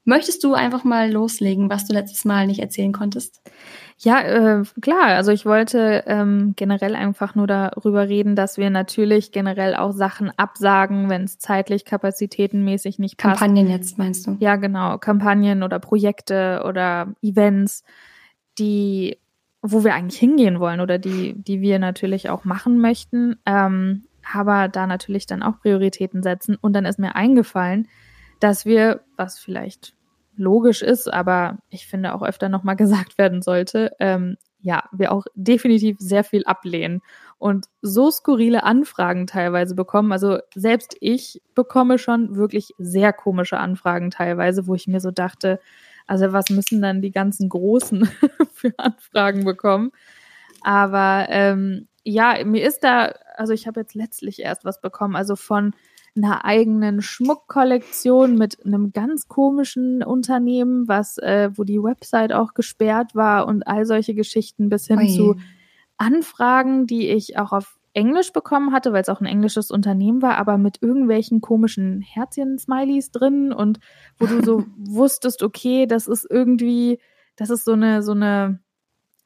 möchtest 0.04 0.44
du 0.44 0.54
einfach 0.54 0.84
mal 0.84 1.10
loslegen, 1.10 1.70
was 1.70 1.86
du 1.86 1.92
letztes 1.92 2.24
Mal 2.24 2.46
nicht 2.46 2.60
erzählen 2.60 2.92
konntest? 2.92 3.40
ja, 4.00 4.20
äh, 4.20 4.62
klar. 4.80 5.06
Also 5.06 5.32
ich 5.32 5.44
wollte 5.44 6.04
ähm, 6.06 6.54
generell 6.56 6.94
einfach 6.94 7.34
nur 7.34 7.48
darüber 7.48 8.08
reden, 8.08 8.36
dass 8.36 8.56
wir 8.56 8.70
natürlich 8.70 9.32
generell 9.32 9.74
auch 9.74 9.92
Sachen 9.92 10.30
absagen, 10.36 11.10
wenn 11.10 11.24
es 11.24 11.38
zeitlich, 11.38 11.84
kapazitätenmäßig 11.84 13.00
nicht 13.00 13.16
passt. 13.16 13.40
Kampagnen 13.40 13.68
jetzt, 13.68 13.98
meinst 13.98 14.26
du? 14.26 14.36
Ja, 14.38 14.54
genau. 14.54 14.98
Kampagnen 14.98 15.64
oder 15.64 15.80
Projekte 15.80 16.62
oder 16.64 17.12
Events, 17.22 17.82
die, 18.58 19.18
wo 19.62 19.82
wir 19.82 19.94
eigentlich 19.94 20.20
hingehen 20.20 20.60
wollen 20.60 20.80
oder 20.80 20.98
die, 20.98 21.34
die 21.34 21.60
wir 21.60 21.80
natürlich 21.80 22.30
auch 22.30 22.44
machen 22.44 22.80
möchten, 22.80 23.36
ähm, 23.46 24.04
aber 24.32 24.68
da 24.68 24.86
natürlich 24.86 25.26
dann 25.26 25.42
auch 25.42 25.58
Prioritäten 25.60 26.22
setzen. 26.22 26.56
Und 26.60 26.74
dann 26.74 26.84
ist 26.84 27.00
mir 27.00 27.16
eingefallen, 27.16 27.88
dass 28.40 28.64
wir, 28.64 29.00
was 29.16 29.38
vielleicht 29.38 29.94
logisch 30.36 30.82
ist, 30.82 31.12
aber 31.12 31.58
ich 31.68 31.86
finde 31.86 32.14
auch 32.14 32.22
öfter 32.22 32.48
nochmal 32.48 32.76
gesagt 32.76 33.18
werden 33.18 33.42
sollte, 33.42 33.92
ähm, 33.98 34.36
ja, 34.60 34.84
wir 34.90 35.12
auch 35.12 35.24
definitiv 35.34 35.96
sehr 36.00 36.24
viel 36.24 36.44
ablehnen 36.44 37.00
und 37.38 37.66
so 37.80 38.10
skurrile 38.10 38.64
Anfragen 38.64 39.28
teilweise 39.28 39.76
bekommen. 39.76 40.10
Also 40.10 40.38
selbst 40.54 40.96
ich 41.00 41.40
bekomme 41.54 41.98
schon 41.98 42.34
wirklich 42.34 42.72
sehr 42.76 43.12
komische 43.12 43.58
Anfragen 43.58 44.10
teilweise, 44.10 44.66
wo 44.66 44.74
ich 44.74 44.88
mir 44.88 45.00
so 45.00 45.12
dachte, 45.12 45.60
also 46.08 46.32
was 46.32 46.50
müssen 46.50 46.82
dann 46.82 47.02
die 47.02 47.12
ganzen 47.12 47.48
Großen 47.48 48.08
für 48.52 48.72
Anfragen 48.78 49.44
bekommen? 49.44 49.92
Aber 50.62 51.26
ähm, 51.28 51.86
ja, 52.02 52.44
mir 52.44 52.66
ist 52.66 52.80
da, 52.82 53.12
also 53.36 53.52
ich 53.52 53.66
habe 53.66 53.80
jetzt 53.80 53.94
letztlich 53.94 54.40
erst 54.40 54.64
was 54.64 54.80
bekommen, 54.80 55.14
also 55.14 55.36
von 55.36 55.74
einer 56.16 56.44
eigenen 56.44 57.00
Schmuckkollektion 57.02 58.36
mit 58.36 58.64
einem 58.64 58.92
ganz 58.92 59.28
komischen 59.28 60.02
Unternehmen, 60.02 60.88
was, 60.88 61.18
äh, 61.18 61.50
wo 61.54 61.64
die 61.64 61.82
Website 61.82 62.32
auch 62.32 62.54
gesperrt 62.54 63.14
war 63.14 63.46
und 63.46 63.66
all 63.66 63.84
solche 63.86 64.14
Geschichten 64.14 64.68
bis 64.68 64.86
hin 64.86 64.98
Oje. 64.98 65.14
zu 65.16 65.36
Anfragen, 65.96 66.86
die 66.86 67.08
ich 67.08 67.38
auch 67.38 67.52
auf 67.52 67.78
Englisch 67.94 68.32
bekommen 68.32 68.72
hatte, 68.72 68.92
weil 68.92 69.02
es 69.02 69.08
auch 69.08 69.20
ein 69.20 69.26
englisches 69.26 69.70
Unternehmen 69.70 70.22
war, 70.22 70.36
aber 70.36 70.58
mit 70.58 70.80
irgendwelchen 70.82 71.40
komischen 71.40 72.00
Herzchen-Smileys 72.00 73.10
drin 73.10 73.52
und 73.52 73.80
wo 74.18 74.26
du 74.26 74.44
so 74.44 74.64
wusstest, 74.76 75.42
okay, 75.42 75.86
das 75.86 76.06
ist 76.06 76.26
irgendwie, 76.28 77.00
das 77.36 77.50
ist 77.50 77.64
so 77.64 77.72
eine, 77.72 78.02
so 78.02 78.12
eine 78.12 78.60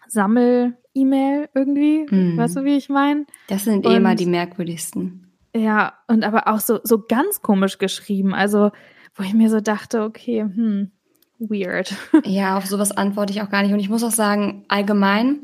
Sammel-E-Mail 0.09 1.49
irgendwie. 1.55 2.07
Mhm. 2.11 2.37
Weißt 2.37 2.57
du, 2.57 2.65
wie 2.65 2.77
ich 2.77 2.89
meine? 2.89 3.27
Das 3.49 3.65
sind 3.65 3.85
eh 3.87 3.99
mal 4.01 4.13
Und- 4.13 4.21
die 4.21 4.27
merkwürdigsten. 4.27 5.32
Ja, 5.55 5.95
und 6.09 6.25
aber 6.25 6.49
auch 6.49 6.61
so, 6.61 6.81
so 6.83 6.99
ganz 7.07 7.43
komisch 7.43 7.79
geschrieben. 7.79 8.35
Also, 8.35 8.71
wo 9.15 9.23
ich 9.23 9.35
mir 9.35 9.51
so 9.51 9.61
dachte, 9.61 10.03
okay, 10.03 10.43
hm, 10.43 10.91
weird. 11.39 11.95
Ja, 12.25 12.57
auf 12.57 12.67
sowas 12.67 12.93
antworte 12.93 13.33
ich 13.33 13.43
auch 13.43 13.51
gar 13.51 13.63
nicht. 13.63 13.73
Und 13.73 13.81
ich 13.81 13.91
muss 13.91 14.03
auch 14.05 14.11
sagen, 14.13 14.65
allgemein 14.69 15.41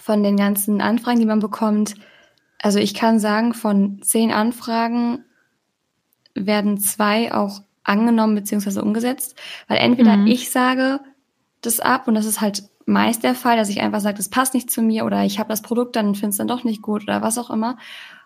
von 0.00 0.22
den 0.22 0.36
ganzen 0.36 0.80
Anfragen, 0.80 1.20
die 1.20 1.26
man 1.26 1.40
bekommt, 1.40 1.94
also 2.60 2.78
ich 2.78 2.92
kann 2.94 3.18
sagen, 3.18 3.54
von 3.54 4.02
zehn 4.02 4.32
Anfragen 4.32 5.24
werden 6.34 6.78
zwei 6.78 7.32
auch 7.32 7.62
angenommen 7.84 8.34
bzw. 8.34 8.80
umgesetzt. 8.80 9.36
Weil 9.68 9.78
entweder 9.78 10.16
Mhm. 10.16 10.26
ich 10.26 10.50
sage 10.50 11.00
das 11.62 11.80
ab 11.80 12.06
und 12.08 12.14
das 12.14 12.26
ist 12.26 12.40
halt 12.40 12.64
meist 12.88 13.22
der 13.22 13.34
Fall, 13.34 13.56
dass 13.56 13.68
ich 13.68 13.80
einfach 13.80 14.00
sage, 14.00 14.16
das 14.16 14.28
passt 14.28 14.54
nicht 14.54 14.70
zu 14.70 14.82
mir 14.82 15.04
oder 15.04 15.24
ich 15.24 15.38
habe 15.38 15.48
das 15.50 15.62
Produkt, 15.62 15.94
dann 15.94 16.14
finde 16.14 16.30
es 16.30 16.36
dann 16.38 16.48
doch 16.48 16.64
nicht 16.64 16.82
gut 16.82 17.02
oder 17.04 17.22
was 17.22 17.38
auch 17.38 17.50
immer. 17.50 17.76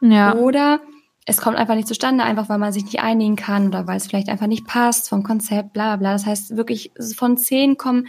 Ja. 0.01 0.35
Oder 0.35 0.81
es 1.27 1.39
kommt 1.41 1.57
einfach 1.57 1.75
nicht 1.75 1.89
zustande, 1.89 2.25
einfach 2.25 2.49
weil 2.49 2.59
man 2.59 2.73
sich 2.73 2.85
nicht 2.85 3.01
einigen 3.01 3.37
kann 3.37 3.69
oder 3.69 3.87
weil 3.87 3.97
es 3.97 4.07
vielleicht 4.07 4.29
einfach 4.29 4.47
nicht 4.47 4.67
passt 4.67 5.09
vom 5.09 5.23
Konzept, 5.23 5.73
bla 5.73 5.89
bla 5.89 5.97
bla. 5.97 6.13
Das 6.13 6.27
heißt 6.27 6.57
wirklich, 6.57 6.93
von 7.17 7.37
zehn 7.37 7.77
kommen 7.77 8.07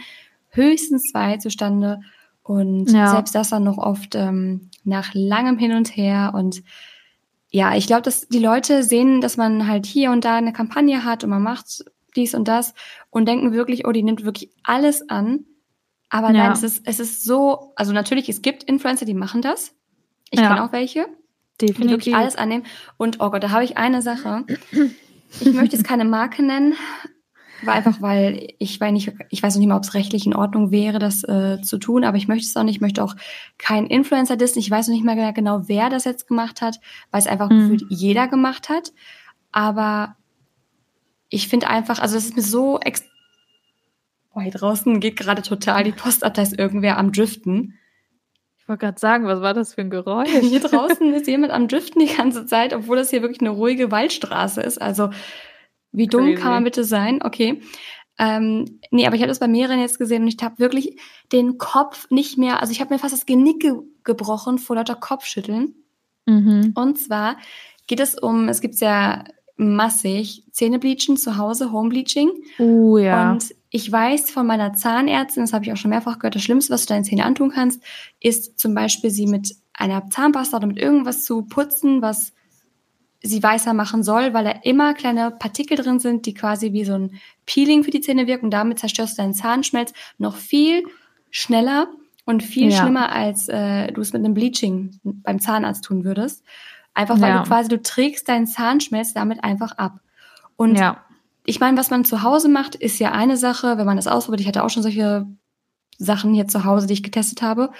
höchstens 0.50 1.10
zwei 1.10 1.36
zustande 1.38 2.00
und 2.42 2.90
Ja. 2.90 3.08
selbst 3.10 3.34
das 3.34 3.50
dann 3.50 3.64
noch 3.64 3.78
oft 3.78 4.14
ähm, 4.14 4.70
nach 4.84 5.10
langem 5.14 5.58
Hin 5.58 5.72
und 5.72 5.96
Her 5.96 6.32
und 6.34 6.62
ja, 7.50 7.76
ich 7.76 7.86
glaube, 7.86 8.02
dass 8.02 8.26
die 8.26 8.40
Leute 8.40 8.82
sehen, 8.82 9.20
dass 9.20 9.36
man 9.36 9.68
halt 9.68 9.86
hier 9.86 10.10
und 10.10 10.24
da 10.24 10.36
eine 10.36 10.52
Kampagne 10.52 11.04
hat 11.04 11.22
und 11.22 11.30
man 11.30 11.42
macht 11.42 11.84
dies 12.16 12.34
und 12.34 12.48
das 12.48 12.74
und 13.10 13.28
denken 13.28 13.52
wirklich, 13.52 13.86
oh, 13.86 13.92
die 13.92 14.02
nimmt 14.02 14.24
wirklich 14.24 14.50
alles 14.64 15.08
an. 15.08 15.44
Aber 16.14 16.28
Ja. 16.28 16.44
nein, 16.44 16.52
es 16.52 16.62
ist, 16.62 16.86
es 16.86 17.00
ist 17.00 17.24
so, 17.24 17.72
also 17.74 17.92
natürlich, 17.92 18.28
es 18.28 18.40
gibt 18.40 18.62
Influencer, 18.62 19.04
die 19.04 19.14
machen 19.14 19.42
das. 19.42 19.74
Ich 20.30 20.38
Ja. 20.38 20.48
kenne 20.48 20.64
auch 20.64 20.70
welche 20.72 21.06
die 21.60 21.68
wirklich 21.68 21.86
Definitiv. 21.88 22.14
alles 22.16 22.36
annehmen. 22.36 22.64
Und 22.96 23.18
oh 23.20 23.30
Gott, 23.30 23.42
da 23.42 23.50
habe 23.50 23.64
ich 23.64 23.76
eine 23.76 24.00
Sache. 24.02 24.44
Ich 25.40 25.52
möchte 25.52 25.76
jetzt 25.76 25.84
keine 25.86 26.04
Marke 26.04 26.42
nennen, 26.44 26.74
war 27.62 27.74
einfach, 27.74 28.00
weil 28.00 28.54
ich 28.58 28.80
weiß 28.80 28.92
nicht, 28.92 29.12
ich 29.30 29.42
weiß 29.42 29.54
noch 29.54 29.60
nicht 29.60 29.68
mal, 29.68 29.76
ob 29.76 29.82
es 29.84 29.94
rechtlich 29.94 30.26
in 30.26 30.34
Ordnung 30.36 30.70
wäre, 30.70 30.98
das 31.00 31.24
äh, 31.24 31.60
zu 31.62 31.78
tun, 31.78 32.04
aber 32.04 32.16
ich 32.16 32.28
möchte 32.28 32.46
es 32.46 32.56
auch 32.56 32.62
nicht. 32.64 32.76
Ich 32.76 32.80
möchte 32.80 33.02
auch 33.04 33.14
keinen 33.58 33.86
Influencer 33.88 34.36
dissen. 34.36 34.58
Ich 34.60 34.70
weiß 34.70 34.86
noch 34.88 34.94
nicht 34.94 35.04
mal 35.04 35.32
genau, 35.32 35.62
wer 35.68 35.90
das 35.90 36.04
jetzt 36.04 36.26
gemacht 36.28 36.60
hat, 36.60 36.78
weil 37.10 37.20
es 37.20 37.26
einfach 37.26 37.50
Mhm. 37.50 37.58
gefühlt 37.70 37.84
jeder 37.88 38.26
gemacht 38.28 38.68
hat. 38.68 38.92
Aber 39.52 40.16
ich 41.28 41.48
finde 41.48 41.68
einfach, 41.68 41.98
also 42.00 42.16
es 42.16 42.24
ist 42.26 42.36
mir 42.36 42.42
so 42.42 42.78
ex 42.80 43.04
Boah, 44.34 44.42
hier 44.42 44.52
draußen 44.52 44.98
geht 44.98 45.16
gerade 45.16 45.42
total 45.42 45.84
die 45.84 45.92
Post 45.92 46.24
ab, 46.24 46.34
da 46.34 46.42
ist 46.42 46.58
irgendwer 46.58 46.98
am 46.98 47.12
Driften. 47.12 47.78
Ich 48.58 48.68
wollte 48.68 48.86
gerade 48.86 48.98
sagen, 48.98 49.26
was 49.26 49.40
war 49.40 49.54
das 49.54 49.74
für 49.74 49.82
ein 49.82 49.90
Geräusch? 49.90 50.30
Hier 50.40 50.60
draußen 50.60 51.12
ist 51.14 51.26
jemand 51.26 51.52
am 51.52 51.68
Driften 51.68 52.00
die 52.00 52.12
ganze 52.12 52.46
Zeit, 52.46 52.72
obwohl 52.72 52.96
das 52.96 53.10
hier 53.10 53.20
wirklich 53.20 53.42
eine 53.42 53.50
ruhige 53.50 53.90
Waldstraße 53.90 54.62
ist. 54.62 54.80
Also 54.80 55.10
wie 55.92 56.06
dumm 56.06 56.26
Crazy. 56.26 56.40
kann 56.40 56.50
man 56.52 56.64
bitte 56.64 56.82
sein? 56.82 57.20
Okay. 57.22 57.60
Ähm, 58.18 58.80
nee, 58.90 59.06
aber 59.06 59.16
ich 59.16 59.22
habe 59.22 59.28
das 59.28 59.38
bei 59.38 59.48
mehreren 59.48 59.80
jetzt 59.80 59.98
gesehen 59.98 60.22
und 60.22 60.28
ich 60.28 60.42
habe 60.42 60.58
wirklich 60.58 60.98
den 61.30 61.58
Kopf 61.58 62.10
nicht 62.10 62.38
mehr, 62.38 62.60
also 62.60 62.72
ich 62.72 62.80
habe 62.80 62.92
mir 62.94 62.98
fast 62.98 63.12
das 63.12 63.26
Genick 63.26 63.60
ge 63.60 63.74
gebrochen 64.02 64.58
vor 64.58 64.76
lauter 64.76 64.96
Kopfschütteln. 64.96 65.74
Mhm. 66.26 66.72
Und 66.74 66.98
zwar 66.98 67.36
geht 67.86 68.00
es 68.00 68.18
um, 68.18 68.48
es 68.48 68.60
gibt 68.60 68.76
ja 68.76 69.24
massig 69.56 70.44
Zähnebleachen 70.50 71.16
zu 71.16 71.36
Hause, 71.36 71.70
Homebleaching. 71.72 72.30
Uh, 72.58 72.98
ja. 72.98 73.32
Und 73.32 73.54
ich 73.70 73.90
weiß 73.90 74.30
von 74.30 74.46
meiner 74.46 74.74
Zahnärztin, 74.74 75.42
das 75.44 75.52
habe 75.52 75.64
ich 75.64 75.72
auch 75.72 75.76
schon 75.76 75.90
mehrfach 75.90 76.18
gehört, 76.18 76.34
das 76.34 76.42
Schlimmste, 76.42 76.72
was 76.72 76.86
du 76.86 76.94
deinen 76.94 77.04
Zähnen 77.04 77.24
antun 77.24 77.50
kannst, 77.50 77.82
ist 78.20 78.58
zum 78.58 78.74
Beispiel 78.74 79.10
sie 79.10 79.26
mit 79.26 79.56
einer 79.72 80.08
Zahnpasta 80.10 80.56
oder 80.56 80.66
mit 80.66 80.78
irgendwas 80.78 81.24
zu 81.24 81.42
putzen, 81.42 82.02
was 82.02 82.32
sie 83.22 83.42
weißer 83.42 83.72
machen 83.72 84.02
soll, 84.02 84.34
weil 84.34 84.44
da 84.44 84.50
immer 84.62 84.92
kleine 84.94 85.30
Partikel 85.30 85.76
drin 85.76 85.98
sind, 85.98 86.26
die 86.26 86.34
quasi 86.34 86.72
wie 86.72 86.84
so 86.84 86.92
ein 86.94 87.20
Peeling 87.46 87.82
für 87.82 87.90
die 87.90 88.00
Zähne 88.00 88.26
wirken. 88.26 88.46
Und 88.46 88.50
damit 88.50 88.78
zerstörst 88.78 89.16
du 89.18 89.22
deinen 89.22 89.34
Zahnschmelz 89.34 89.92
noch 90.18 90.36
viel 90.36 90.84
schneller 91.30 91.88
und 92.26 92.42
viel 92.42 92.70
Ja. 92.70 92.82
schlimmer, 92.82 93.12
als 93.12 93.48
äh, 93.48 93.90
du 93.92 94.00
es 94.00 94.12
mit 94.12 94.24
einem 94.24 94.34
Bleaching 94.34 95.00
beim 95.02 95.40
Zahnarzt 95.40 95.84
tun 95.84 96.04
würdest. 96.04 96.44
Einfach 96.94 97.20
weil 97.20 97.30
Ja. 97.30 97.42
du 97.42 97.48
quasi, 97.48 97.68
du 97.68 97.82
trägst 97.82 98.28
deinen 98.28 98.46
Zahnschmelz 98.46 99.12
damit 99.14 99.42
einfach 99.42 99.72
ab. 99.78 99.98
Und 100.56 100.76
ja. 100.76 101.04
ich 101.44 101.58
meine, 101.60 101.76
was 101.76 101.90
man 101.90 102.04
zu 102.04 102.22
Hause 102.22 102.48
macht, 102.48 102.74
ist 102.76 102.98
ja 103.00 103.12
eine 103.12 103.36
Sache, 103.36 103.76
wenn 103.78 103.86
man 103.86 103.96
das 103.96 104.06
ausprobiert. 104.06 104.40
Ich 104.40 104.46
hatte 104.48 104.62
auch 104.64 104.70
schon 104.70 104.82
solche 104.84 105.26
Sachen 105.98 106.32
hier 106.34 106.46
zu 106.48 106.64
Hause, 106.64 106.86
die 106.86 106.94
ich 106.94 107.02
getestet 107.02 107.42
habe. 107.42 107.70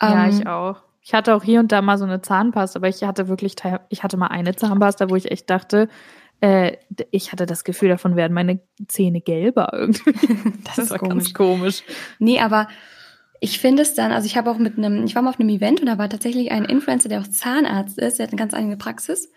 Ja, 0.00 0.24
Ähm, 0.24 0.30
ich 0.30 0.46
auch. 0.46 0.82
Ich 1.02 1.12
hatte 1.12 1.34
auch 1.34 1.42
hier 1.44 1.60
und 1.60 1.70
da 1.70 1.82
mal 1.82 1.98
so 1.98 2.04
eine 2.06 2.22
Zahnpasta, 2.22 2.78
aber 2.78 2.88
ich 2.88 3.02
hatte 3.04 3.28
wirklich, 3.28 3.56
ich 3.90 4.02
hatte 4.02 4.16
mal 4.16 4.28
eine 4.28 4.56
Zahnpasta, 4.56 5.10
wo 5.10 5.16
ich 5.16 5.30
echt 5.30 5.50
dachte, 5.50 5.88
äh, 6.40 6.78
ich 7.10 7.30
hatte 7.30 7.44
das 7.44 7.62
Gefühl, 7.64 7.90
davon 7.90 8.16
werden 8.16 8.32
meine 8.32 8.60
Zähne 8.88 9.20
gelber 9.20 9.68
irgendwie. 9.74 10.12
Das 10.64 10.78
ist 10.78 10.90
war 10.90 10.98
komisch. 10.98 11.14
ganz 11.14 11.34
komisch. 11.34 11.82
Nee, 12.18 12.40
aber 12.40 12.68
ich 13.44 13.58
finde 13.58 13.82
es 13.82 13.94
dann, 13.94 14.10
also 14.10 14.26
ich 14.26 14.36
habe 14.36 14.50
auch 14.50 14.58
mit 14.58 14.78
einem, 14.78 15.04
ich 15.04 15.14
war 15.14 15.22
mal 15.22 15.30
auf 15.30 15.38
einem 15.38 15.50
Event 15.50 15.80
und 15.80 15.86
da 15.86 15.98
war 15.98 16.08
tatsächlich 16.08 16.50
ein 16.50 16.64
Influencer, 16.64 17.08
der 17.08 17.20
auch 17.20 17.28
Zahnarzt 17.28 17.98
ist, 17.98 18.18
der 18.18 18.24
hat 18.26 18.32
eine 18.32 18.38
ganz 18.38 18.54
eigene 18.54 18.76
Praxis. 18.76 19.30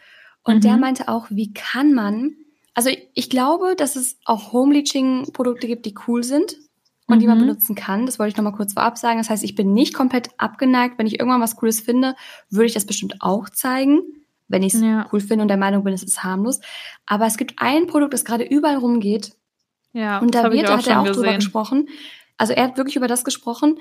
Und 0.43 0.55
Mhm. 0.57 0.61
der 0.61 0.77
meinte 0.77 1.07
auch, 1.09 1.27
wie 1.29 1.53
kann 1.53 1.93
man, 1.93 2.35
also 2.73 2.89
ich, 3.13 3.29
glaube, 3.29 3.75
dass 3.75 3.95
es 3.95 4.17
auch 4.25 4.53
Home-Bleaching-Produkte 4.53 5.67
gibt, 5.67 5.85
die 5.85 5.95
cool 6.07 6.23
sind 6.23 6.55
und 7.07 7.19
die 7.21 7.27
man 7.27 7.37
Mhm. 7.37 7.41
benutzen 7.41 7.75
kann. 7.75 8.05
Das 8.05 8.17
wollte 8.19 8.31
ich 8.31 8.37
nochmal 8.37 8.53
kurz 8.53 8.73
vorab 8.73 8.97
sagen. 8.97 9.17
Das 9.17 9.29
heißt, 9.29 9.43
ich 9.43 9.55
bin 9.55 9.73
nicht 9.73 9.93
komplett 9.93 10.29
abgeneigt. 10.37 10.97
Wenn 10.97 11.07
ich 11.07 11.19
irgendwann 11.19 11.41
was 11.41 11.55
Cooles 11.57 11.81
finde, 11.81 12.15
würde 12.49 12.65
ich 12.67 12.73
das 12.73 12.85
bestimmt 12.85 13.15
auch 13.19 13.49
zeigen, 13.49 13.99
wenn 14.47 14.63
ich 14.63 14.73
es 14.73 14.81
Ja. 14.81 15.07
cool 15.11 15.19
finde 15.19 15.41
und 15.43 15.47
der 15.49 15.57
Meinung 15.57 15.83
bin, 15.83 15.93
es 15.93 16.03
ist 16.03 16.23
harmlos. 16.23 16.61
Aber 17.05 17.25
es 17.25 17.37
gibt 17.37 17.55
ein 17.57 17.87
Produkt, 17.87 18.13
das 18.13 18.23
gerade 18.25 18.43
überall 18.45 18.77
rumgeht, 18.77 19.33
Ja, 19.93 20.19
und 20.19 20.35
da 20.35 20.51
wird, 20.51 20.69
hat 20.69 20.87
er 20.87 21.01
auch 21.01 21.05
drüber 21.05 21.21
gesehen. 21.23 21.35
gesprochen. 21.35 21.89
Also 22.37 22.53
er 22.53 22.63
hat 22.65 22.77
wirklich 22.77 22.95
über 22.95 23.07
das 23.07 23.23
gesprochen. 23.23 23.77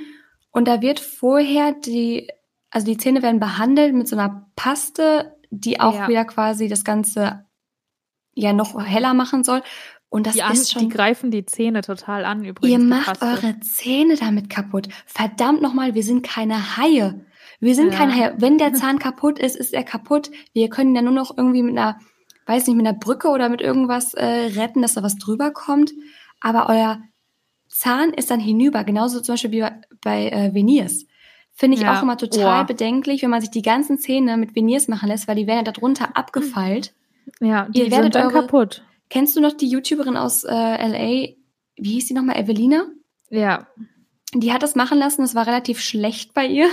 Und 0.50 0.66
da 0.68 0.80
wird 0.80 1.00
vorher 1.00 1.72
die, 1.72 2.28
also 2.70 2.86
die 2.86 2.96
Zähne 2.96 3.22
werden 3.22 3.40
behandelt 3.40 3.94
mit 3.94 4.08
so 4.08 4.16
einer 4.16 4.48
Paste, 4.56 5.36
die 5.50 5.80
auch 5.80 5.94
Ja. 5.94 6.08
wieder 6.08 6.24
quasi 6.24 6.68
das 6.68 6.84
Ganze 6.84 7.44
ja 8.34 8.52
noch 8.52 8.82
heller 8.84 9.14
machen 9.14 9.44
soll. 9.44 9.62
Und 10.08 10.26
das 10.26 10.34
Die, 10.34 10.40
ist 10.52 10.72
schon. 10.72 10.82
die 10.82 10.88
greifen 10.88 11.30
die 11.30 11.44
Zähne 11.46 11.82
total 11.82 12.24
an 12.24 12.44
übrigens. 12.44 12.70
Ihr 12.72 12.78
macht 12.78 13.22
eure 13.22 13.58
Zähne 13.60 14.16
damit 14.16 14.48
kaputt. 14.48 14.88
Verdammt 15.04 15.62
nochmal, 15.62 15.94
wir 15.94 16.02
sind 16.02 16.22
keine 16.26 16.76
Haie. 16.76 17.26
Wir 17.60 17.74
sind 17.74 17.92
Ja. 17.92 17.98
keine 17.98 18.14
Haie. 18.14 18.34
Wenn 18.38 18.56
der 18.58 18.72
Zahn 18.72 18.98
kaputt 18.98 19.38
ist, 19.38 19.56
ist 19.56 19.74
er 19.74 19.82
kaputt. 19.84 20.30
Wir 20.52 20.68
können 20.70 20.94
ja 20.94 21.02
nur 21.02 21.12
noch 21.12 21.36
irgendwie 21.36 21.62
mit 21.62 21.76
einer, 21.76 21.98
weiß 22.46 22.66
nicht, 22.66 22.76
mit 22.76 22.86
einer 22.86 22.96
Brücke 22.98 23.28
oder 23.28 23.48
mit 23.48 23.60
irgendwas 23.60 24.14
äh, 24.14 24.24
retten, 24.24 24.80
dass 24.82 24.94
da 24.94 25.02
was 25.02 25.16
drüber 25.16 25.50
kommt. 25.50 25.92
Aber 26.40 26.68
euer 26.68 27.00
Zahn 27.78 28.12
ist 28.14 28.30
dann 28.30 28.40
hinüber. 28.40 28.84
Genauso 28.84 29.20
zum 29.20 29.34
Beispiel 29.34 29.50
wie 29.52 29.60
bei, 29.60 29.72
bei 30.02 30.28
äh, 30.30 30.54
Veneers. 30.54 31.06
Finde 31.52 31.76
ich 31.76 31.82
Ja. 31.82 31.96
auch 31.98 32.02
immer 32.02 32.16
total 32.18 32.62
Boah. 32.62 32.66
bedenklich, 32.66 33.22
wenn 33.22 33.30
man 33.30 33.40
sich 33.40 33.50
die 33.50 33.62
ganzen 33.62 33.98
Zähne 33.98 34.36
mit 34.36 34.54
Veneers 34.54 34.88
machen 34.88 35.08
lässt, 35.08 35.26
weil 35.28 35.36
die 35.36 35.46
werden 35.46 35.64
ja 35.64 35.72
darunter 35.72 36.16
abgefeilt. 36.16 36.94
Ja, 37.40 37.66
die 37.70 37.80
Ihr 37.80 37.90
werdet 37.90 38.14
dann 38.14 38.26
eure- 38.26 38.42
kaputt. 38.42 38.82
Kennst 39.08 39.36
du 39.36 39.40
noch 39.40 39.52
die 39.52 39.68
YouTuberin 39.68 40.16
aus 40.16 40.44
äh, 40.44 40.52
LA? 40.52 41.34
Wie 41.76 41.92
hieß 41.92 42.06
die 42.06 42.14
nochmal? 42.14 42.36
Evelina? 42.36 42.86
Ja. 43.30 43.66
die 44.34 44.52
hat 44.52 44.62
das 44.62 44.74
machen 44.74 44.98
lassen, 44.98 45.22
das 45.22 45.34
war 45.34 45.46
relativ 45.46 45.80
schlecht 45.80 46.34
bei 46.34 46.46
ihr. 46.46 46.68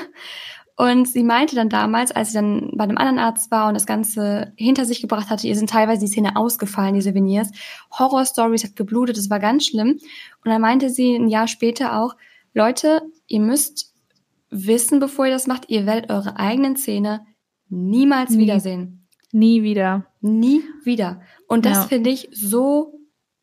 Und 0.76 1.08
sie 1.08 1.24
meinte 1.24 1.56
dann 1.56 1.70
damals, 1.70 2.12
als 2.12 2.30
sie 2.30 2.34
dann 2.36 2.72
bei 2.74 2.84
einem 2.84 2.98
anderen 2.98 3.20
Arzt 3.20 3.52
war 3.52 3.68
und 3.68 3.76
das 3.76 3.86
Ganze 3.86 4.54
hinter 4.56 4.86
sich 4.86 5.02
gebracht 5.02 5.30
hatte, 5.30 5.48
ihr 5.48 5.56
sind 5.56 5.70
teilweise 5.70 6.06
die 6.06 6.12
Zähne 6.12 6.36
ausgefallen, 6.36 6.96
diese 6.96 7.14
Veneers. 7.14 7.52
Horror-Stories 7.92 8.64
hat 8.64 8.76
geblutet, 8.76 9.18
das 9.18 9.30
war 9.30 9.40
ganz 9.40 9.66
schlimm. 9.68 10.00
Und 10.44 10.52
dann 10.52 10.62
meinte 10.62 10.90
sie 10.90 11.16
ein 11.16 11.28
Jahr 11.28 11.48
später 11.48 12.02
auch, 12.02 12.16
Leute, 12.56 13.04
ihr 13.28 13.40
müsst 13.40 13.94
wissen, 14.50 15.00
bevor 15.00 15.26
ihr 15.28 15.32
das 15.32 15.48
macht, 15.48 15.70
ihr 15.70 15.86
werdet 15.86 16.10
eure 16.12 16.38
eigenen 16.38 16.76
Zähne 16.76 17.26
niemals 17.70 18.32
Nie. 18.32 18.40
wiedersehen. 18.40 19.08
Nie 19.32 19.64
wieder. 19.64 20.06
Nie 20.22 20.62
wieder. 20.84 21.22
Und 21.48 21.66
das 21.66 21.78
Ja. 21.78 21.84
finde 21.84 22.10
ich 22.12 22.30
so, 22.32 23.00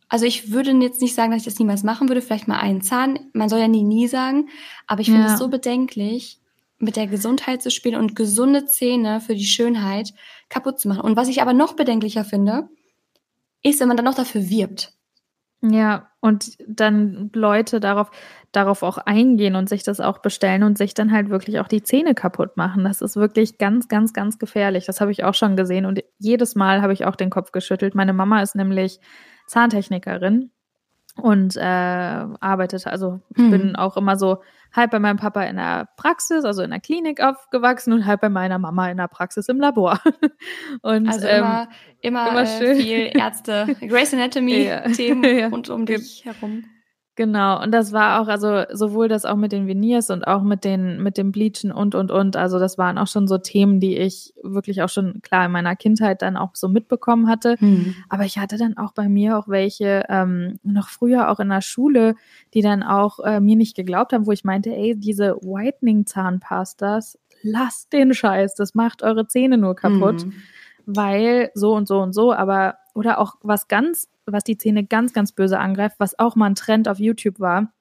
also 0.08 0.24
ich 0.24 0.52
würde 0.52 0.70
jetzt 0.72 1.00
nicht 1.00 1.14
sagen, 1.14 1.30
dass 1.32 1.40
ich 1.40 1.44
das 1.44 1.58
niemals 1.58 1.82
machen 1.84 2.08
würde, 2.08 2.22
vielleicht 2.22 2.48
mal 2.48 2.58
einen 2.58 2.80
Zahn, 2.80 3.18
man 3.32 3.48
soll 3.48 3.60
ja 3.60 3.68
nie, 3.68 3.82
nie 3.84 4.06
sagen, 4.08 4.48
aber 4.86 5.00
ich 5.00 5.08
finde 5.10 5.26
Ja. 5.26 5.32
es 5.34 5.38
so 5.38 5.48
bedenklich, 5.48 6.38
mit 6.80 6.96
der 6.96 7.06
Gesundheit 7.06 7.62
zu 7.62 7.70
spielen 7.70 7.96
und 7.96 8.16
gesunde 8.16 8.64
Zähne 8.64 9.20
für 9.20 9.34
die 9.34 9.44
Schönheit 9.44 10.12
kaputt 10.48 10.80
zu 10.80 10.88
machen. 10.88 11.02
Und 11.02 11.16
was 11.16 11.28
ich 11.28 11.42
aber 11.42 11.52
noch 11.52 11.74
bedenklicher 11.74 12.24
finde, 12.24 12.68
ist, 13.62 13.80
wenn 13.80 13.88
man 13.88 13.96
dann 13.96 14.06
noch 14.06 14.14
dafür 14.14 14.48
wirbt. 14.48 14.92
Ja, 15.62 16.08
und 16.20 16.56
dann 16.66 17.30
Leute 17.34 17.80
darauf, 17.80 18.10
darauf 18.50 18.82
auch 18.82 18.96
eingehen 18.96 19.56
und 19.56 19.68
sich 19.68 19.82
das 19.82 20.00
auch 20.00 20.18
bestellen 20.20 20.62
und 20.62 20.78
sich 20.78 20.94
dann 20.94 21.12
halt 21.12 21.28
wirklich 21.28 21.60
auch 21.60 21.68
die 21.68 21.82
Zähne 21.82 22.14
kaputt 22.14 22.56
machen. 22.56 22.82
Das 22.84 23.02
ist 23.02 23.16
wirklich 23.16 23.58
ganz, 23.58 23.88
ganz, 23.88 24.14
ganz 24.14 24.38
gefährlich. 24.38 24.86
Das 24.86 25.02
habe 25.02 25.10
ich 25.12 25.22
auch 25.22 25.34
schon 25.34 25.56
gesehen 25.56 25.84
und 25.84 26.02
jedes 26.18 26.54
Mal 26.54 26.80
habe 26.80 26.94
ich 26.94 27.04
auch 27.04 27.14
den 27.14 27.28
Kopf 27.28 27.52
geschüttelt. 27.52 27.94
Meine 27.94 28.14
Mama 28.14 28.40
ist 28.40 28.54
nämlich 28.56 29.00
Zahntechnikerin 29.46 30.50
und 31.16 31.56
äh, 31.56 31.60
arbeitet, 31.60 32.86
also 32.86 33.20
ich 33.36 33.42
Mhm. 33.42 33.50
bin 33.50 33.76
auch 33.76 33.98
immer 33.98 34.16
so 34.16 34.38
halb 34.72 34.90
bei 34.90 34.98
meinem 34.98 35.16
Papa 35.16 35.42
in 35.44 35.56
der 35.56 35.88
Praxis, 35.96 36.44
also 36.44 36.62
in 36.62 36.70
der 36.70 36.80
Klinik 36.80 37.20
aufgewachsen 37.20 37.92
und 37.92 38.06
halb 38.06 38.20
bei 38.20 38.28
meiner 38.28 38.58
Mama 38.58 38.90
in 38.90 38.96
der 38.96 39.08
Praxis 39.08 39.48
im 39.48 39.58
Labor. 39.60 39.98
Und 40.82 41.08
Also 41.08 41.26
ähm, 41.26 41.38
immer, 41.38 41.68
immer, 42.00 42.28
immer 42.30 42.42
äh, 42.42 42.46
schön. 42.46 42.76
viel 42.76 43.10
Ärzte, 43.18 43.76
Grace 43.80 44.12
Ja. 44.12 44.18
Anatomy-Themen 44.18 45.24
Ja. 45.38 45.48
rund 45.48 45.68
um 45.70 45.86
dich 45.86 46.24
herum. 46.24 46.64
Genau, 47.20 47.62
und 47.62 47.70
das 47.72 47.92
war 47.92 48.18
auch, 48.18 48.28
also 48.28 48.64
sowohl 48.72 49.06
das 49.06 49.26
auch 49.26 49.36
mit 49.36 49.52
den 49.52 49.66
Veneers 49.66 50.08
und 50.08 50.26
auch 50.26 50.40
mit 50.42 50.64
den, 50.64 51.02
mit 51.02 51.18
dem 51.18 51.32
Bleachen 51.32 51.70
und, 51.70 51.94
und, 51.94 52.10
und. 52.10 52.34
Also 52.34 52.58
das 52.58 52.78
waren 52.78 52.96
auch 52.96 53.08
schon 53.08 53.28
so 53.28 53.36
Themen, 53.36 53.78
die 53.78 53.94
ich 53.98 54.32
wirklich 54.42 54.80
auch 54.80 54.88
schon 54.88 55.20
klar 55.20 55.44
in 55.44 55.52
meiner 55.52 55.76
Kindheit 55.76 56.22
dann 56.22 56.38
auch 56.38 56.52
so 56.54 56.66
mitbekommen 56.66 57.28
hatte. 57.28 57.56
Hm. 57.58 57.94
Aber 58.08 58.24
ich 58.24 58.38
hatte 58.38 58.56
dann 58.56 58.78
auch 58.78 58.92
bei 58.92 59.10
mir 59.10 59.36
auch 59.36 59.48
welche, 59.48 60.06
ähm, 60.08 60.58
noch 60.62 60.88
früher 60.88 61.28
auch 61.28 61.40
in 61.40 61.50
der 61.50 61.60
Schule, 61.60 62.14
die 62.54 62.62
dann 62.62 62.82
auch 62.82 63.18
äh, 63.18 63.38
mir 63.38 63.56
nicht 63.56 63.76
geglaubt 63.76 64.14
haben, 64.14 64.26
wo 64.26 64.32
ich 64.32 64.44
meinte, 64.44 64.70
ey, 64.70 64.98
diese 64.98 65.36
Whitening-Zahnpastas, 65.42 67.18
lasst 67.42 67.92
den 67.92 68.14
Scheiß, 68.14 68.54
das 68.54 68.74
macht 68.74 69.02
eure 69.02 69.26
Zähne 69.26 69.58
nur 69.58 69.76
kaputt. 69.76 70.22
Hm. 70.22 70.32
Weil 70.86 71.50
so 71.52 71.74
und 71.74 71.86
so 71.86 72.00
und 72.00 72.14
so, 72.14 72.32
aber, 72.32 72.76
oder 72.94 73.18
auch 73.18 73.34
was 73.42 73.68
ganz 73.68 74.08
was 74.32 74.44
die 74.44 74.56
Zähne 74.56 74.84
ganz, 74.84 75.12
ganz 75.12 75.32
böse 75.32 75.58
angreift, 75.58 75.96
was 75.98 76.18
auch 76.18 76.36
mal 76.36 76.46
ein 76.46 76.54
Trend 76.54 76.88
auf 76.88 76.98
YouTube 76.98 77.40
war, 77.40 77.72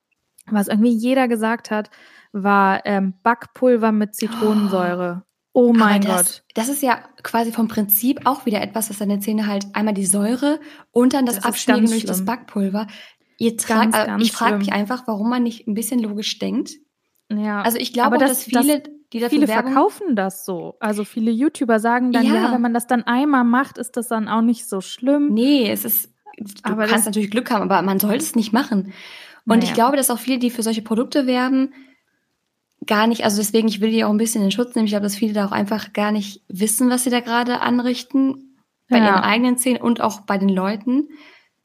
was 0.47 0.67
irgendwie 0.67 0.91
jeder 0.91 1.27
gesagt 1.27 1.71
hat, 1.71 1.89
war 2.31 2.85
ähm, 2.85 3.13
Backpulver 3.23 3.91
mit 3.91 4.15
Zitronensäure. 4.15 5.23
Oh, 5.53 5.69
oh 5.69 5.73
mein 5.73 6.01
das, 6.01 6.15
Gott. 6.15 6.43
Das 6.53 6.69
ist 6.69 6.83
ja 6.83 6.99
quasi 7.23 7.51
vom 7.51 7.67
Prinzip 7.67 8.21
auch 8.25 8.45
wieder 8.45 8.61
etwas, 8.61 8.89
was 8.89 8.99
deine 8.99 9.19
Zähne 9.19 9.47
halt 9.47 9.65
einmal 9.73 9.93
die 9.93 10.05
Säure 10.05 10.59
und 10.91 11.13
dann 11.13 11.25
das, 11.25 11.35
das 11.35 11.45
Abschmieren 11.45 11.87
durch 11.87 12.05
das 12.05 12.23
Backpulver. 12.23 12.87
Ihr 13.37 13.57
tragt, 13.57 13.95
äh, 13.95 14.17
ich 14.19 14.31
frage 14.31 14.57
mich 14.57 14.73
einfach, 14.73 15.07
warum 15.07 15.29
man 15.29 15.43
nicht 15.43 15.67
ein 15.67 15.73
bisschen 15.73 15.99
logisch 15.99 16.39
denkt. 16.39 16.73
Ja. 17.31 17.61
Also 17.61 17.77
ich 17.77 17.93
glaube, 17.93 18.17
das, 18.17 18.31
dass 18.31 18.43
viele, 18.43 18.81
das, 18.81 18.91
die 19.13 19.19
dafür 19.19 19.29
viele 19.29 19.47
Werbung 19.47 19.71
verkaufen 19.71 20.15
das 20.15 20.45
so. 20.45 20.75
Also 20.79 21.03
viele 21.03 21.31
YouTuber 21.31 21.79
sagen 21.79 22.11
dann, 22.11 22.25
ja. 22.25 22.35
ja, 22.35 22.53
wenn 22.53 22.61
man 22.61 22.73
das 22.73 22.87
dann 22.87 23.03
einmal 23.03 23.43
macht, 23.43 23.77
ist 23.77 23.97
das 23.97 24.07
dann 24.07 24.27
auch 24.27 24.41
nicht 24.41 24.67
so 24.67 24.81
schlimm. 24.81 25.33
Nee, 25.33 25.69
es 25.71 25.85
ist 25.85 26.13
du 26.39 26.47
aber 26.63 26.87
kannst 26.87 27.05
natürlich 27.05 27.31
Glück 27.31 27.51
haben, 27.51 27.63
aber 27.63 27.81
man 27.81 27.99
sollte 27.99 28.23
es 28.23 28.35
nicht 28.35 28.53
machen. 28.53 28.93
Und 29.45 29.59
naja. 29.59 29.63
ich 29.63 29.73
glaube, 29.73 29.97
dass 29.97 30.09
auch 30.09 30.19
viele, 30.19 30.39
die 30.39 30.49
für 30.49 30.63
solche 30.63 30.81
Produkte 30.81 31.27
werben, 31.27 31.73
gar 32.85 33.07
nicht, 33.07 33.23
also 33.23 33.37
deswegen, 33.37 33.67
ich 33.67 33.81
will 33.81 33.91
die 33.91 34.03
auch 34.03 34.09
ein 34.09 34.17
bisschen 34.17 34.43
in 34.43 34.51
Schutz 34.51 34.75
nehmen. 34.75 34.85
Ich 34.85 34.91
glaube, 34.91 35.03
dass 35.03 35.15
viele 35.15 35.33
da 35.33 35.45
auch 35.45 35.51
einfach 35.51 35.93
gar 35.93 36.11
nicht 36.11 36.41
wissen, 36.47 36.89
was 36.89 37.03
sie 37.03 37.09
da 37.09 37.19
gerade 37.19 37.61
anrichten, 37.61 38.55
bei 38.89 38.97
ja. 38.97 39.05
ihren 39.05 39.23
eigenen 39.23 39.57
Zähnen 39.57 39.81
und 39.81 40.01
auch 40.01 40.21
bei 40.21 40.37
den 40.37 40.49
Leuten. 40.49 41.09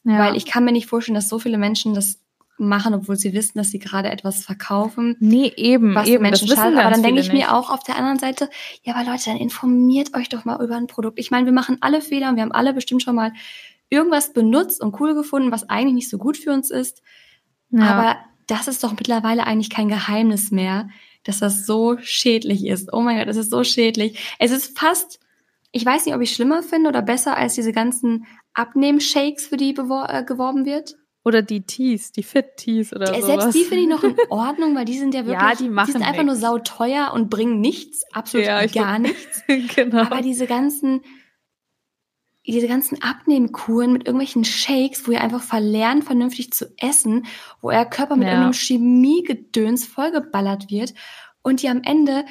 Ja. 0.04 0.18
Weil 0.18 0.36
ich 0.36 0.46
kann 0.46 0.64
mir 0.64 0.72
nicht 0.72 0.86
vorstellen, 0.86 1.14
dass 1.14 1.28
so 1.28 1.38
viele 1.38 1.56
Menschen 1.56 1.94
das 1.94 2.20
machen, 2.56 2.94
obwohl 2.94 3.16
sie 3.16 3.32
wissen, 3.32 3.58
dass 3.58 3.70
sie 3.70 3.78
gerade 3.78 4.10
etwas 4.10 4.44
verkaufen. 4.44 5.16
Nee, 5.18 5.52
eben, 5.56 5.94
was 5.94 6.06
eben. 6.06 6.22
Menschen 6.22 6.46
schadet. 6.48 6.78
Aber 6.78 6.90
dann 6.90 7.02
denke 7.02 7.20
ich 7.20 7.32
nicht. 7.32 7.46
mir 7.46 7.54
auch 7.54 7.70
auf 7.70 7.82
der 7.82 7.96
anderen 7.96 8.18
Seite, 8.18 8.48
ja, 8.82 8.94
aber 8.94 9.10
Leute, 9.10 9.24
dann 9.26 9.38
informiert 9.38 10.14
euch 10.14 10.28
doch 10.28 10.44
mal 10.44 10.62
über 10.62 10.76
ein 10.76 10.86
Produkt. 10.86 11.18
Ich 11.18 11.30
meine, 11.30 11.46
wir 11.46 11.52
machen 11.52 11.78
alle 11.80 12.00
Fehler 12.00 12.28
und 12.28 12.36
wir 12.36 12.42
haben 12.42 12.52
alle 12.52 12.74
bestimmt 12.74 13.02
schon 13.02 13.16
mal 13.16 13.32
irgendwas 13.90 14.32
benutzt 14.32 14.80
und 14.80 14.98
cool 15.00 15.14
gefunden, 15.14 15.52
was 15.52 15.68
eigentlich 15.68 15.94
nicht 15.94 16.10
so 16.10 16.18
gut 16.18 16.36
für 16.36 16.52
uns 16.52 16.70
ist. 16.70 17.02
Ja. 17.70 17.82
Aber 17.82 18.16
das 18.46 18.68
ist 18.68 18.84
doch 18.84 18.92
mittlerweile 18.92 19.46
eigentlich 19.46 19.70
kein 19.70 19.88
Geheimnis 19.88 20.50
mehr, 20.50 20.88
dass 21.24 21.38
das 21.38 21.66
so 21.66 21.96
schädlich 22.00 22.66
ist. 22.66 22.92
Oh 22.92 23.00
mein 23.00 23.18
Gott, 23.18 23.28
das 23.28 23.36
ist 23.36 23.50
so 23.50 23.64
schädlich. 23.64 24.36
Es 24.38 24.50
ist 24.50 24.78
fast, 24.78 25.20
ich 25.72 25.84
weiß 25.84 26.04
nicht, 26.06 26.14
ob 26.14 26.20
ich 26.20 26.34
schlimmer 26.34 26.62
finde 26.62 26.88
oder 26.88 27.02
besser 27.02 27.36
als 27.36 27.54
diese 27.54 27.72
ganzen 27.72 28.26
Abnehmshakes, 28.52 29.46
für 29.46 29.56
die 29.56 29.70
äh, 29.70 30.24
geworben 30.24 30.64
wird. 30.64 30.96
Oder 31.24 31.40
die 31.40 31.62
Tees, 31.62 32.12
die 32.12 32.22
Fit 32.22 32.58
Tees 32.58 32.92
oder 32.92 33.06
so. 33.14 33.26
Selbst 33.26 33.54
die 33.54 33.64
finde 33.64 33.84
ich 33.84 33.88
noch 33.88 34.04
in 34.04 34.14
Ordnung, 34.28 34.76
weil 34.76 34.84
die 34.84 34.98
sind 34.98 35.14
ja 35.14 35.24
wirklich, 35.24 35.40
ja, 35.40 35.54
die, 35.54 35.70
machen 35.70 35.86
die 35.86 35.92
sind 35.92 36.02
einfach 36.02 36.22
nix. 36.22 36.26
nur 36.26 36.36
sauteuer 36.36 37.12
und 37.14 37.30
bringen 37.30 37.60
nichts, 37.60 38.04
absolut 38.12 38.46
ja, 38.46 38.66
gar 38.66 38.98
nichts. 38.98 39.42
genau. 39.74 40.02
Aber 40.02 40.20
diese 40.20 40.46
ganzen 40.46 41.00
diese 42.52 42.68
ganzen 42.68 43.02
Abnehmkuren 43.02 43.92
mit 43.92 44.06
irgendwelchen 44.06 44.44
Shakes, 44.44 45.06
wo 45.06 45.12
ihr 45.12 45.20
einfach 45.20 45.42
verlernt, 45.42 46.04
vernünftig 46.04 46.52
zu 46.52 46.66
essen, 46.78 47.26
wo 47.60 47.68
euer 47.70 47.86
Körper 47.86 48.16
mit 48.16 48.26
ja. 48.26 48.34
irgendeinem 48.34 48.52
Chemiegedöns 48.52 49.86
vollgeballert 49.86 50.70
wird 50.70 50.94
und 51.42 51.62
ihr 51.62 51.70
am 51.70 51.82
Ende 51.82 52.24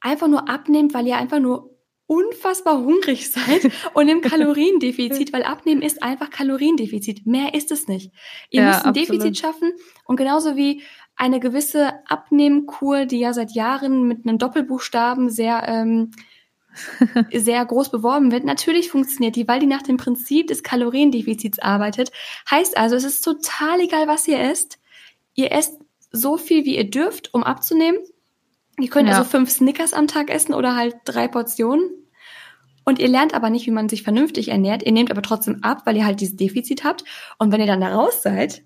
einfach 0.00 0.28
nur 0.28 0.48
abnehmt, 0.48 0.92
weil 0.94 1.06
ihr 1.06 1.16
einfach 1.16 1.40
nur 1.40 1.78
unfassbar 2.06 2.78
hungrig 2.78 3.30
seid 3.30 3.70
und 3.94 4.08
im 4.08 4.20
Kaloriendefizit, 4.20 5.32
weil 5.32 5.44
abnehmen 5.44 5.82
ist 5.82 6.02
einfach 6.02 6.30
Kaloriendefizit. 6.30 7.26
Mehr 7.26 7.54
ist 7.54 7.70
es 7.70 7.88
nicht. 7.88 8.12
Ihr 8.50 8.62
ja, 8.62 8.68
müsst 8.68 8.84
ein 8.84 8.88
absolut. 8.90 9.08
Defizit 9.08 9.38
schaffen 9.38 9.72
und 10.04 10.16
genauso 10.16 10.56
wie 10.56 10.82
eine 11.16 11.40
gewisse 11.40 11.94
Abnehmkur, 12.06 13.06
die 13.06 13.18
ja 13.18 13.32
seit 13.32 13.52
Jahren 13.52 14.06
mit 14.06 14.26
einem 14.26 14.38
Doppelbuchstaben 14.38 15.30
sehr 15.30 15.64
ähm, 15.66 16.12
sehr 17.32 17.64
groß 17.64 17.90
beworben 17.90 18.30
wird. 18.30 18.44
Natürlich 18.44 18.90
funktioniert 18.90 19.36
die, 19.36 19.48
weil 19.48 19.60
die 19.60 19.66
nach 19.66 19.82
dem 19.82 19.96
Prinzip 19.96 20.48
des 20.48 20.62
Kaloriendefizits 20.62 21.58
arbeitet. 21.58 22.10
Heißt 22.50 22.76
also, 22.76 22.96
es 22.96 23.04
ist 23.04 23.22
total 23.22 23.80
egal, 23.80 24.06
was 24.06 24.28
ihr 24.28 24.40
esst. 24.40 24.78
Ihr 25.34 25.52
esst 25.52 25.78
so 26.10 26.36
viel, 26.36 26.64
wie 26.64 26.76
ihr 26.76 26.88
dürft, 26.88 27.34
um 27.34 27.42
abzunehmen. 27.42 27.98
Ihr 28.78 28.88
könnt 28.88 29.08
ja. 29.08 29.16
also 29.16 29.28
fünf 29.28 29.50
Snickers 29.50 29.92
am 29.92 30.06
Tag 30.06 30.30
essen 30.30 30.54
oder 30.54 30.76
halt 30.76 30.96
drei 31.04 31.28
Portionen. 31.28 31.90
Und 32.84 32.98
ihr 32.98 33.08
lernt 33.08 33.34
aber 33.34 33.50
nicht, 33.50 33.66
wie 33.66 33.70
man 33.70 33.88
sich 33.88 34.02
vernünftig 34.02 34.48
ernährt. 34.48 34.82
Ihr 34.82 34.92
nehmt 34.92 35.10
aber 35.10 35.20
trotzdem 35.20 35.62
ab, 35.62 35.82
weil 35.84 35.96
ihr 35.96 36.06
halt 36.06 36.20
dieses 36.20 36.36
Defizit 36.36 36.84
habt. 36.84 37.04
Und 37.38 37.52
wenn 37.52 37.60
ihr 37.60 37.66
dann 37.66 37.82
da 37.82 37.94
raus 37.94 38.22
seid, 38.22 38.62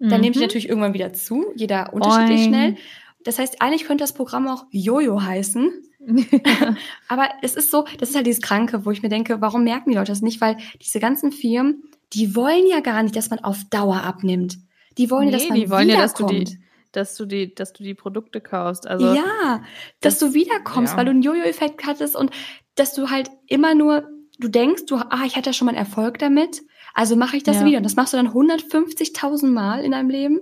dann 0.00 0.14
mhm. 0.14 0.20
nehmt 0.20 0.36
ihr 0.36 0.42
natürlich 0.42 0.68
irgendwann 0.68 0.94
wieder 0.94 1.12
zu. 1.12 1.46
Jeder 1.54 1.92
unterschiedlich 1.92 2.40
Oing. 2.40 2.48
schnell. 2.48 2.76
Das 3.22 3.38
heißt, 3.38 3.60
eigentlich 3.60 3.84
könnte 3.84 4.02
das 4.02 4.14
Programm 4.14 4.48
auch 4.48 4.64
Jojo 4.70 5.22
heißen. 5.22 5.70
Aber 7.08 7.28
es 7.42 7.56
ist 7.56 7.70
so, 7.70 7.84
das 7.98 8.10
ist 8.10 8.16
halt 8.16 8.26
dieses 8.26 8.42
Kranke, 8.42 8.84
wo 8.84 8.90
ich 8.90 9.02
mir 9.02 9.08
denke, 9.08 9.40
warum 9.40 9.64
merken 9.64 9.90
die 9.90 9.96
Leute 9.96 10.12
das 10.12 10.22
nicht? 10.22 10.40
Weil 10.40 10.56
diese 10.80 11.00
ganzen 11.00 11.32
Firmen, 11.32 11.82
die 12.12 12.34
wollen 12.34 12.66
ja 12.66 12.80
gar 12.80 13.02
nicht, 13.02 13.16
dass 13.16 13.30
man 13.30 13.40
auf 13.40 13.64
Dauer 13.70 14.02
abnimmt. 14.02 14.58
Die 14.98 15.10
wollen 15.10 15.26
nee, 15.26 15.32
ja, 15.32 15.38
dass 15.38 15.48
man 15.48 15.58
die 15.58 15.70
wollen 15.70 15.88
ja, 15.88 15.98
dass 15.98 16.14
du 16.14 16.26
die, 16.26 16.58
dass 16.92 17.16
du 17.16 17.26
die, 17.26 17.54
dass 17.54 17.72
du 17.72 17.84
die 17.84 17.94
Produkte 17.94 18.40
kaufst. 18.40 18.86
Also 18.86 19.14
ja, 19.14 19.62
dass 20.00 20.18
das, 20.18 20.18
du 20.18 20.34
wiederkommst, 20.34 20.92
ja. 20.92 20.98
weil 20.98 21.04
du 21.04 21.10
einen 21.12 21.22
Jojo-Effekt 21.22 21.86
hattest 21.86 22.16
und 22.16 22.30
dass 22.74 22.94
du 22.94 23.10
halt 23.10 23.30
immer 23.46 23.74
nur, 23.74 24.08
du 24.38 24.48
denkst, 24.48 24.86
du, 24.86 24.96
ah, 24.96 25.22
ich 25.26 25.36
hatte 25.36 25.50
ja 25.50 25.52
schon 25.52 25.66
mal 25.66 25.72
einen 25.72 25.84
Erfolg 25.84 26.18
damit, 26.18 26.62
also 26.94 27.14
mache 27.14 27.36
ich 27.36 27.42
das 27.42 27.60
ja. 27.60 27.66
wieder. 27.66 27.76
Und 27.78 27.84
das 27.84 27.96
machst 27.96 28.12
du 28.12 28.16
dann 28.16 28.28
150.000 28.28 29.46
Mal 29.46 29.84
in 29.84 29.92
deinem 29.92 30.10
Leben. 30.10 30.40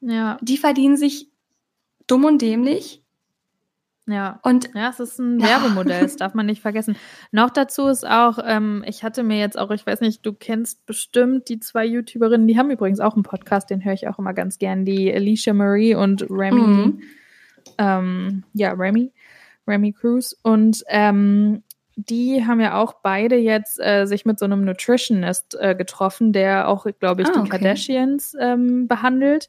Ja. 0.00 0.38
Die 0.42 0.58
verdienen 0.58 0.96
sich 0.96 1.30
dumm 2.06 2.24
und 2.24 2.42
dämlich 2.42 3.02
ja. 4.10 4.40
Und 4.42 4.70
ja, 4.74 4.90
es 4.90 5.00
ist 5.00 5.18
ein 5.18 5.42
Werbemodell, 5.42 6.02
das 6.02 6.16
darf 6.16 6.34
man 6.34 6.46
nicht 6.46 6.62
vergessen. 6.62 6.96
Noch 7.32 7.50
dazu 7.50 7.86
ist 7.86 8.06
auch, 8.06 8.38
ähm, 8.44 8.84
ich 8.86 9.02
hatte 9.02 9.22
mir 9.22 9.38
jetzt 9.38 9.58
auch, 9.58 9.70
ich 9.70 9.86
weiß 9.86 10.00
nicht, 10.00 10.24
du 10.24 10.32
kennst 10.32 10.86
bestimmt 10.86 11.48
die 11.48 11.60
zwei 11.60 11.84
YouTuberinnen, 11.84 12.46
die 12.46 12.58
haben 12.58 12.70
übrigens 12.70 13.00
auch 13.00 13.14
einen 13.14 13.22
Podcast, 13.22 13.70
den 13.70 13.84
höre 13.84 13.92
ich 13.92 14.08
auch 14.08 14.18
immer 14.18 14.34
ganz 14.34 14.58
gern, 14.58 14.84
die 14.84 15.12
Alicia 15.12 15.52
Marie 15.52 15.94
und 15.94 16.26
Remy. 16.30 16.60
Mhm. 16.60 17.02
Ähm, 17.78 18.44
ja, 18.54 18.72
Remy, 18.72 19.12
Remy 19.66 19.92
Cruz. 19.92 20.36
Und 20.42 20.82
ähm, 20.88 21.62
die 21.96 22.46
haben 22.46 22.60
ja 22.60 22.74
auch 22.74 22.94
beide 23.02 23.36
jetzt 23.36 23.80
äh, 23.80 24.06
sich 24.06 24.24
mit 24.24 24.38
so 24.38 24.44
einem 24.44 24.64
Nutritionist 24.64 25.56
äh, 25.60 25.74
getroffen, 25.74 26.32
der 26.32 26.68
auch, 26.68 26.86
glaube 26.98 27.22
ich, 27.22 27.28
ah, 27.28 27.32
die 27.32 27.38
okay. 27.40 27.48
Kardashians 27.50 28.36
ähm, 28.40 28.88
behandelt. 28.88 29.48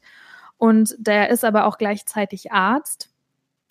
Und 0.58 0.94
der 0.98 1.30
ist 1.30 1.44
aber 1.44 1.66
auch 1.66 1.78
gleichzeitig 1.78 2.52
Arzt 2.52 3.11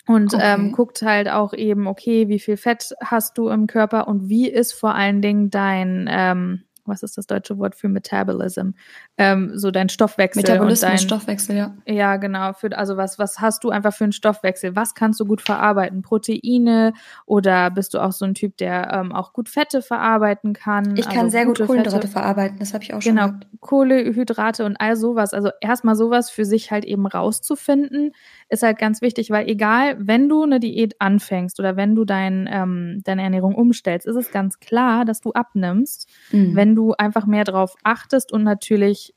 und 0.07 0.33
okay. 0.33 0.53
ähm, 0.53 0.71
guckt 0.71 1.01
halt 1.01 1.29
auch 1.29 1.53
eben, 1.53 1.87
okay, 1.87 2.27
wie 2.27 2.39
viel 2.39 2.57
Fett 2.57 2.93
hast 3.03 3.37
du 3.37 3.49
im 3.49 3.67
Körper 3.67 4.07
und 4.07 4.29
wie 4.29 4.49
ist 4.49 4.73
vor 4.73 4.95
allen 4.95 5.21
Dingen 5.21 5.49
dein, 5.49 6.09
ähm, 6.11 6.63
was 6.85 7.03
ist 7.03 7.17
das 7.17 7.27
deutsche 7.27 7.57
Wort 7.57 7.75
für 7.75 7.89
Metabolism? 7.89 8.71
Ähm, 9.17 9.51
so 9.55 9.71
dein 9.71 9.89
Stoffwechsel. 9.89 10.41
Metabolismus, 10.41 10.81
dein, 10.81 10.97
Stoffwechsel, 10.97 11.55
ja. 11.55 11.75
Ja, 11.85 12.17
genau. 12.17 12.53
Für, 12.53 12.77
also 12.77 12.97
was, 12.97 13.19
was 13.19 13.39
hast 13.39 13.63
du 13.63 13.69
einfach 13.69 13.93
für 13.93 14.05
einen 14.05 14.13
Stoffwechsel? 14.13 14.75
Was 14.75 14.95
kannst 14.95 15.19
du 15.19 15.25
gut 15.25 15.41
verarbeiten? 15.41 16.01
Proteine 16.01 16.93
oder 17.25 17.71
bist 17.71 17.93
du 17.93 17.99
auch 17.99 18.11
so 18.11 18.25
ein 18.25 18.33
Typ, 18.33 18.57
der 18.57 18.91
ähm, 18.93 19.11
auch 19.11 19.33
gut 19.33 19.49
Fette 19.49 19.81
verarbeiten 19.81 20.53
kann? 20.53 20.95
Ich 20.95 21.07
kann 21.07 21.25
also 21.25 21.29
sehr 21.29 21.45
gut 21.45 21.59
Kohlenhydrate 21.59 22.01
Fette. 22.01 22.07
verarbeiten, 22.07 22.59
das 22.59 22.73
habe 22.73 22.83
ich 22.83 22.93
auch 22.93 23.01
schon 23.01 23.15
Genau, 23.15 23.27
gehabt. 23.27 23.47
Kohlehydrate 23.59 24.65
und 24.65 24.77
all 24.79 24.95
sowas. 24.95 25.33
Also 25.33 25.49
erstmal 25.61 25.95
sowas 25.95 26.29
für 26.29 26.45
sich 26.45 26.71
halt 26.71 26.85
eben 26.85 27.05
rauszufinden 27.05 28.11
ist 28.49 28.63
halt 28.63 28.77
ganz 28.77 29.01
wichtig, 29.01 29.29
weil 29.29 29.47
egal, 29.47 29.95
wenn 29.99 30.27
du 30.27 30.43
eine 30.43 30.59
Diät 30.59 30.99
anfängst 30.99 31.59
oder 31.59 31.77
wenn 31.77 31.95
du 31.95 32.03
dein, 32.03 32.49
ähm, 32.51 33.01
deine 33.05 33.23
Ernährung 33.23 33.55
umstellst, 33.55 34.05
ist 34.05 34.17
es 34.17 34.31
ganz 34.31 34.59
klar, 34.59 35.05
dass 35.05 35.21
du 35.21 35.31
abnimmst, 35.31 36.09
mhm. 36.31 36.55
wenn 36.55 36.70
du 36.75 36.93
einfach 36.93 37.25
mehr 37.25 37.43
drauf 37.43 37.75
achtest 37.84 38.31
und 38.31 38.43
natürlich 38.43 39.15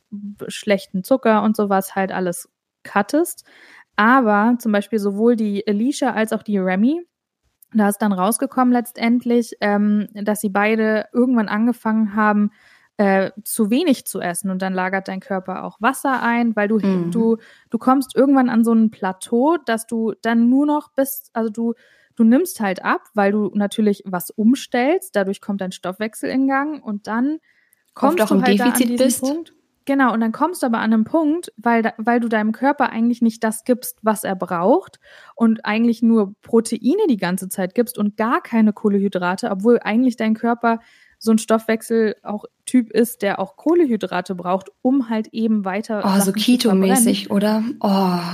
schlechten 0.49 1.05
Zucker 1.05 1.43
und 1.43 1.57
sowas 1.57 1.95
halt 1.95 2.13
alles 2.13 2.49
cuttest. 2.83 3.45
Aber 3.97 4.57
zum 4.59 4.73
Beispiel 4.73 4.99
sowohl 4.99 5.37
die 5.37 5.67
Alicia 5.67 6.13
als 6.13 6.33
auch 6.33 6.43
die 6.43 6.59
Remy, 6.59 7.03
da 7.73 7.89
ist 7.89 7.99
dann 7.99 8.13
rausgekommen 8.13 8.73
letztendlich, 8.73 9.57
ähm, 9.61 10.09
dass 10.15 10.41
sie 10.41 10.49
beide 10.49 11.07
irgendwann 11.13 11.49
angefangen 11.49 12.15
haben, 12.15 12.51
äh, 12.97 13.33
zu 13.43 13.71
wenig 13.71 14.07
zu 14.07 14.21
essen 14.21 14.51
und 14.51 14.63
dann 14.63 14.73
lagert 14.73 15.09
dein 15.09 15.19
Körper 15.19 15.65
auch 15.65 15.81
Wasser 15.81 16.23
ein, 16.23 16.55
weil 16.55 16.69
du, 16.69 16.79
mhm. 16.79 17.11
du, 17.11 17.39
du 17.71 17.79
kommst 17.79 18.15
irgendwann 18.15 18.49
an 18.49 18.63
so 18.63 18.73
ein 18.73 18.91
Plateau, 18.93 19.57
dass 19.67 19.87
du 19.87 20.13
dann 20.23 20.49
nur 20.49 20.67
noch 20.67 20.93
bist, 20.93 21.31
also 21.33 21.51
du, 21.51 21.75
du 22.17 22.25
nimmst 22.25 22.61
halt 22.61 22.85
ab, 22.85 23.03
weil 23.15 23.33
du 23.33 23.51
natürlich 23.55 24.03
was 24.07 24.31
umstellst, 24.31 25.17
dadurch 25.17 25.41
kommt 25.41 25.61
dein 25.61 25.73
Stoffwechsel 25.73 26.31
in 26.31 26.47
Gang 26.47 26.85
und 26.85 27.07
dann 27.07 27.39
kommst 27.95 28.21
Oft 28.21 28.31
du 28.33 28.43
halt 28.43 28.61
da 28.61 28.71
an 28.71 28.97
bist. 28.97 29.21
Punkt. 29.21 29.55
Genau, 29.87 30.15
und 30.15 30.21
dann 30.21 30.33
kommst 30.33 30.63
du 30.63 30.67
aber 30.67 30.79
an 30.79 30.95
einen 30.95 31.05
Punkt, 31.05 31.53
weil, 31.59 31.93
weil 31.99 32.19
du 32.19 32.29
deinem 32.29 32.53
Körper 32.53 32.89
eigentlich 32.89 33.21
nicht 33.21 33.45
das 33.45 33.65
gibst, 33.65 33.99
was 34.01 34.25
er 34.25 34.35
braucht 34.35 34.99
und 35.35 35.67
eigentlich 35.67 36.03
nur 36.03 36.35
Proteine 36.41 37.07
die 37.09 37.19
ganze 37.19 37.51
Zeit 37.51 37.75
gibst 37.75 37.99
und 37.99 38.17
gar 38.17 38.41
keine 38.41 38.73
Kohlehydrate, 38.73 39.51
obwohl 39.51 39.81
eigentlich 39.83 40.17
dein 40.17 40.35
Körper 40.35 40.81
so 41.25 41.33
ein 41.33 41.39
Stoffwechsel 41.39 42.17
auch 42.23 42.45
Typ 42.67 42.91
ist, 42.91 43.23
der 43.23 43.39
auch 43.39 43.57
Kohlehydrate 43.57 44.35
braucht, 44.35 44.71
um 44.83 45.09
halt 45.09 45.29
eben 45.29 45.65
weiter. 45.65 46.03
Oh, 46.05 46.09
Sachen 46.09 46.21
so 46.21 46.33
Keto-mäßig, 46.33 47.31
oder? 47.31 47.65
Oh, 47.81 47.89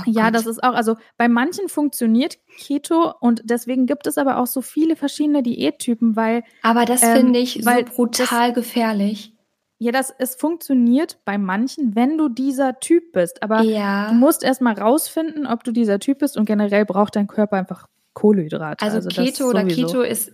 ja, 0.05 0.25
Gott. 0.25 0.35
das 0.35 0.45
ist 0.45 0.61
auch, 0.61 0.73
also 0.73 0.97
bei 1.17 1.29
manchen 1.29 1.69
funktioniert 1.69 2.37
Keto 2.57 3.13
und 3.21 3.43
deswegen 3.45 3.85
gibt 3.85 4.07
es 4.07 4.17
aber 4.17 4.37
auch 4.37 4.47
so 4.47 4.61
viele 4.61 4.97
verschiedene 4.97 5.41
Diättypen, 5.41 6.17
weil. 6.17 6.43
Aber 6.63 6.83
das 6.83 7.01
ähm, 7.01 7.15
finde 7.15 7.39
ich 7.39 7.61
so 7.63 7.71
brutal 7.95 8.49
das, 8.49 8.55
gefährlich. 8.55 9.33
Ja, 9.79 9.93
das, 9.93 10.13
es 10.17 10.35
funktioniert 10.35 11.19
bei 11.23 11.37
manchen, 11.37 11.95
wenn 11.95 12.17
du 12.17 12.27
dieser 12.27 12.79
Typ 12.81 13.13
bist. 13.13 13.41
Aber 13.41 13.61
ja. 13.61 14.09
du 14.09 14.15
musst 14.15 14.43
erstmal 14.43 14.77
rausfinden, 14.77 15.47
ob 15.47 15.63
du 15.63 15.71
dieser 15.71 15.99
Typ 15.99 16.19
bist 16.19 16.35
und 16.35 16.43
generell 16.43 16.85
braucht 16.85 17.15
dein 17.15 17.27
Körper 17.27 17.55
einfach 17.55 17.87
Kohlehydrate. 18.13 18.83
Also, 18.83 18.97
also 18.97 19.09
Keto 19.09 19.45
oder 19.45 19.63
Keto 19.63 20.01
ist, 20.01 20.33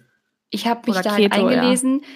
ich 0.49 0.65
habe 0.65 0.81
mich 0.91 0.99
da 1.01 1.13
eingelesen, 1.13 2.01
ja 2.01 2.07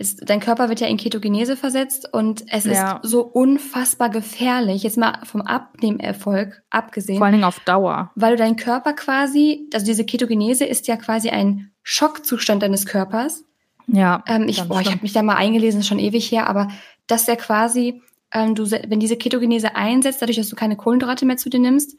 es, 0.00 0.14
dein 0.14 0.38
Körper 0.38 0.68
wird 0.68 0.78
ja 0.78 0.86
in 0.86 0.96
Ketogenese 0.96 1.56
versetzt 1.56 2.08
und 2.12 2.44
es 2.52 2.64
ja. 2.64 3.00
ist 3.02 3.10
so 3.10 3.22
unfassbar 3.22 4.10
gefährlich, 4.10 4.84
jetzt 4.84 4.96
mal 4.96 5.18
vom 5.24 5.42
Abnehmerfolg 5.42 6.62
abgesehen. 6.70 7.18
Vor 7.18 7.26
allen 7.26 7.34
Dingen 7.34 7.44
auf 7.44 7.58
Dauer. 7.60 8.12
Weil 8.14 8.36
du 8.36 8.42
deinen 8.42 8.54
Körper 8.54 8.92
quasi, 8.92 9.68
also 9.74 9.84
diese 9.84 10.04
Ketogenese 10.04 10.64
ist 10.64 10.86
ja 10.86 10.96
quasi 10.96 11.30
ein 11.30 11.72
Schockzustand 11.82 12.62
deines 12.62 12.86
Körpers. 12.86 13.44
Ja. 13.88 14.22
Ähm, 14.28 14.46
ich 14.48 14.62
boah, 14.62 14.80
ich 14.80 14.86
habe 14.86 15.02
mich 15.02 15.12
da 15.12 15.22
mal 15.22 15.36
eingelesen, 15.36 15.82
schon 15.82 15.98
ewig 15.98 16.30
her, 16.30 16.46
aber 16.46 16.68
dass 17.08 17.26
ja 17.26 17.34
quasi, 17.34 18.00
ähm, 18.32 18.54
du, 18.54 18.70
wenn 18.70 19.00
diese 19.00 19.16
Ketogenese 19.16 19.74
einsetzt, 19.74 20.22
dadurch, 20.22 20.36
dass 20.36 20.48
du 20.48 20.54
keine 20.54 20.76
Kohlenhydrate 20.76 21.26
mehr 21.26 21.38
zu 21.38 21.50
dir 21.50 21.58
nimmst, 21.58 21.96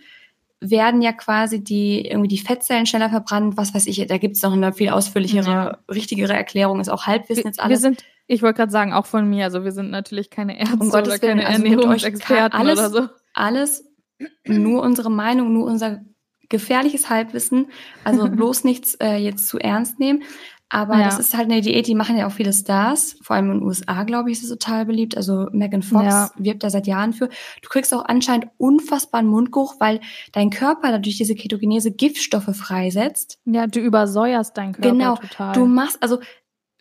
werden 0.61 1.01
ja 1.01 1.13
quasi 1.13 1.63
die 1.63 2.05
irgendwie 2.05 2.27
die 2.27 2.37
Fettzellen 2.37 2.85
schneller 2.85 3.09
verbrannt, 3.09 3.55
was 3.57 3.73
weiß 3.73 3.87
ich, 3.87 4.05
da 4.07 4.17
gibt 4.17 4.35
es 4.35 4.41
noch 4.41 4.53
eine 4.53 4.73
viel 4.73 4.89
ausführlichere, 4.89 5.49
ja. 5.49 5.77
richtigere 5.89 6.33
Erklärung, 6.33 6.79
ist 6.79 6.89
auch 6.89 7.07
Halbwissen 7.07 7.45
jetzt 7.45 7.59
alles. 7.59 7.77
Wir 7.77 7.79
sind, 7.79 8.03
ich 8.27 8.41
wollte 8.41 8.57
gerade 8.57 8.71
sagen, 8.71 8.93
auch 8.93 9.05
von 9.05 9.29
mir, 9.29 9.45
also 9.45 9.63
wir 9.63 9.71
sind 9.71 9.89
natürlich 9.89 10.29
keine 10.29 10.59
Ärzte 10.59 10.75
um 10.75 10.89
oder 10.89 11.05
Willen, 11.05 11.19
keine 11.21 11.47
also 11.47 11.63
Ernährungsexperten 11.63 12.59
alles, 12.59 12.79
oder 12.79 12.89
so. 12.89 13.09
Alles 13.33 13.85
nur 14.45 14.81
unsere 14.81 15.09
Meinung, 15.09 15.53
nur 15.53 15.65
unser 15.65 16.01
gefährliches 16.49 17.09
Halbwissen, 17.09 17.71
also 18.03 18.27
bloß 18.29 18.65
nichts 18.65 18.95
äh, 18.95 19.15
jetzt 19.15 19.47
zu 19.47 19.59
ernst 19.59 19.99
nehmen. 19.99 20.23
Aber 20.71 20.99
ja. 20.99 21.05
das 21.05 21.19
ist 21.19 21.35
halt 21.35 21.49
eine 21.49 21.61
Diät, 21.61 21.87
die 21.87 21.95
machen 21.95 22.15
ja 22.15 22.27
auch 22.27 22.31
viele 22.31 22.53
Stars. 22.53 23.17
Vor 23.23 23.35
allem 23.35 23.51
in 23.51 23.59
den 23.59 23.67
USA, 23.67 24.03
glaube 24.03 24.29
ich, 24.29 24.37
ist 24.37 24.43
es 24.43 24.49
total 24.49 24.85
beliebt. 24.85 25.17
Also 25.17 25.47
Megan 25.51 25.81
Fox 25.81 26.05
ja. 26.05 26.31
wirbt 26.37 26.63
da 26.63 26.69
seit 26.69 26.85
Jahren 26.85 27.13
für. 27.13 27.27
Du 27.61 27.69
kriegst 27.69 27.91
auch 27.91 28.05
anscheinend 28.05 28.49
unfassbaren 28.57 29.25
Mundgeruch, 29.25 29.75
weil 29.79 29.99
dein 30.31 30.51
Körper 30.51 30.91
dadurch 30.91 31.17
diese 31.17 31.33
Ketogenese 31.33 31.91
Giftstoffe 31.91 32.55
freisetzt. 32.55 33.39
Ja, 33.45 33.65
du 33.65 33.79
übersäuerst 33.79 34.55
deinen 34.57 34.73
Körper 34.73 34.91
genau. 34.91 35.15
total. 35.15 35.53
Du 35.53 35.65
machst, 35.65 35.97
also 36.01 36.19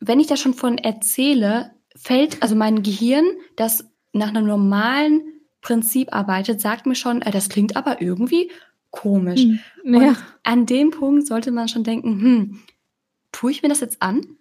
wenn 0.00 0.20
ich 0.20 0.26
da 0.26 0.36
schon 0.36 0.52
von 0.52 0.76
erzähle, 0.76 1.70
fällt, 1.96 2.42
also 2.42 2.54
mein 2.54 2.82
Gehirn, 2.82 3.24
das 3.56 3.86
nach 4.12 4.28
einem 4.28 4.46
normalen 4.46 5.22
Prinzip 5.62 6.14
arbeitet, 6.14 6.60
sagt 6.60 6.86
mir 6.86 6.94
schon, 6.94 7.22
äh, 7.22 7.30
das 7.30 7.48
klingt 7.48 7.76
aber 7.76 8.02
irgendwie 8.02 8.50
komisch. 8.90 9.42
Hm. 9.42 9.60
Ja. 9.84 10.08
Und 10.08 10.16
an 10.44 10.66
dem 10.66 10.90
Punkt 10.90 11.26
sollte 11.26 11.50
man 11.50 11.68
schon 11.68 11.84
denken, 11.84 12.20
hm, 12.20 12.58
tue 13.32 13.50
ich 13.50 13.62
mir 13.62 13.68
das 13.68 13.80
jetzt 13.80 14.02
an? 14.02 14.38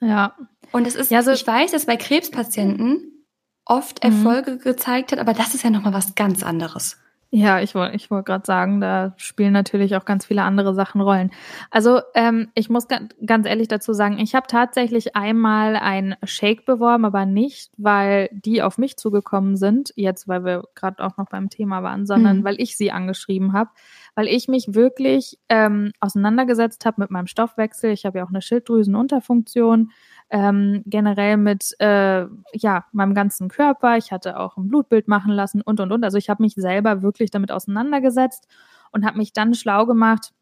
Ja. 0.00 0.36
Und 0.72 0.86
es 0.86 0.94
ist, 0.94 1.10
ja, 1.10 1.22
so 1.22 1.30
ich 1.30 1.46
weiß, 1.46 1.72
dass 1.72 1.86
bei 1.86 1.96
Krebspatienten 1.96 3.26
oft 3.64 4.02
mhm. 4.02 4.10
Erfolge 4.10 4.52
mhm. 4.52 4.58
gezeigt 4.60 5.12
hat, 5.12 5.18
aber 5.18 5.34
das 5.34 5.54
ist 5.54 5.64
ja 5.64 5.70
nochmal 5.70 5.92
was 5.92 6.14
ganz 6.14 6.42
anderes. 6.42 6.98
Ja, 7.30 7.60
ich 7.60 7.74
wollte 7.74 7.94
ich 7.94 8.10
wollte 8.10 8.24
gerade 8.24 8.46
sagen, 8.46 8.80
da 8.80 9.12
spielen 9.18 9.52
natürlich 9.52 9.94
auch 9.96 10.06
ganz 10.06 10.24
viele 10.24 10.44
andere 10.44 10.72
Sachen 10.72 11.02
Rollen. 11.02 11.30
Also 11.70 12.00
ähm, 12.14 12.48
ich 12.54 12.70
muss 12.70 12.86
ganz 12.88 13.46
ehrlich 13.46 13.68
dazu 13.68 13.92
sagen, 13.92 14.18
ich 14.18 14.34
habe 14.34 14.46
tatsächlich 14.46 15.14
einmal 15.14 15.76
ein 15.76 16.16
Shake 16.24 16.64
beworben, 16.64 17.04
aber 17.04 17.26
nicht, 17.26 17.70
weil 17.76 18.30
die 18.32 18.62
auf 18.62 18.78
mich 18.78 18.96
zugekommen 18.96 19.56
sind, 19.56 19.92
jetzt 19.94 20.26
weil 20.26 20.42
wir 20.42 20.62
gerade 20.74 21.04
auch 21.04 21.18
noch 21.18 21.28
beim 21.28 21.50
Thema 21.50 21.82
waren, 21.82 22.06
sondern 22.06 22.38
mhm. 22.38 22.44
weil 22.44 22.58
ich 22.58 22.78
sie 22.78 22.92
angeschrieben 22.92 23.52
habe, 23.52 23.70
weil 24.14 24.26
ich 24.26 24.48
mich 24.48 24.72
wirklich 24.72 25.38
ähm, 25.50 25.92
auseinandergesetzt 26.00 26.86
habe 26.86 27.02
mit 27.02 27.10
meinem 27.10 27.26
Stoffwechsel. 27.26 27.90
Ich 27.90 28.06
habe 28.06 28.18
ja 28.18 28.24
auch 28.24 28.30
eine 28.30 28.40
Schilddrüsenunterfunktion 28.40 29.90
ähm, 30.30 30.82
generell 30.86 31.36
mit 31.36 31.74
äh, 31.80 32.26
ja 32.52 32.84
meinem 32.92 33.14
ganzen 33.14 33.48
Körper. 33.48 33.96
Ich 33.96 34.12
hatte 34.12 34.38
auch 34.38 34.56
ein 34.56 34.68
Blutbild 34.68 35.08
machen 35.08 35.32
lassen 35.32 35.62
und 35.62 35.80
und 35.80 35.92
und. 35.92 36.04
Also 36.04 36.18
ich 36.18 36.28
habe 36.28 36.42
mich 36.42 36.54
selber 36.54 37.02
wirklich 37.02 37.30
damit 37.30 37.50
auseinandergesetzt 37.50 38.46
und 38.92 39.06
habe 39.06 39.18
mich 39.18 39.32
dann 39.32 39.54
schlau 39.54 39.86
gemacht, 39.86 40.32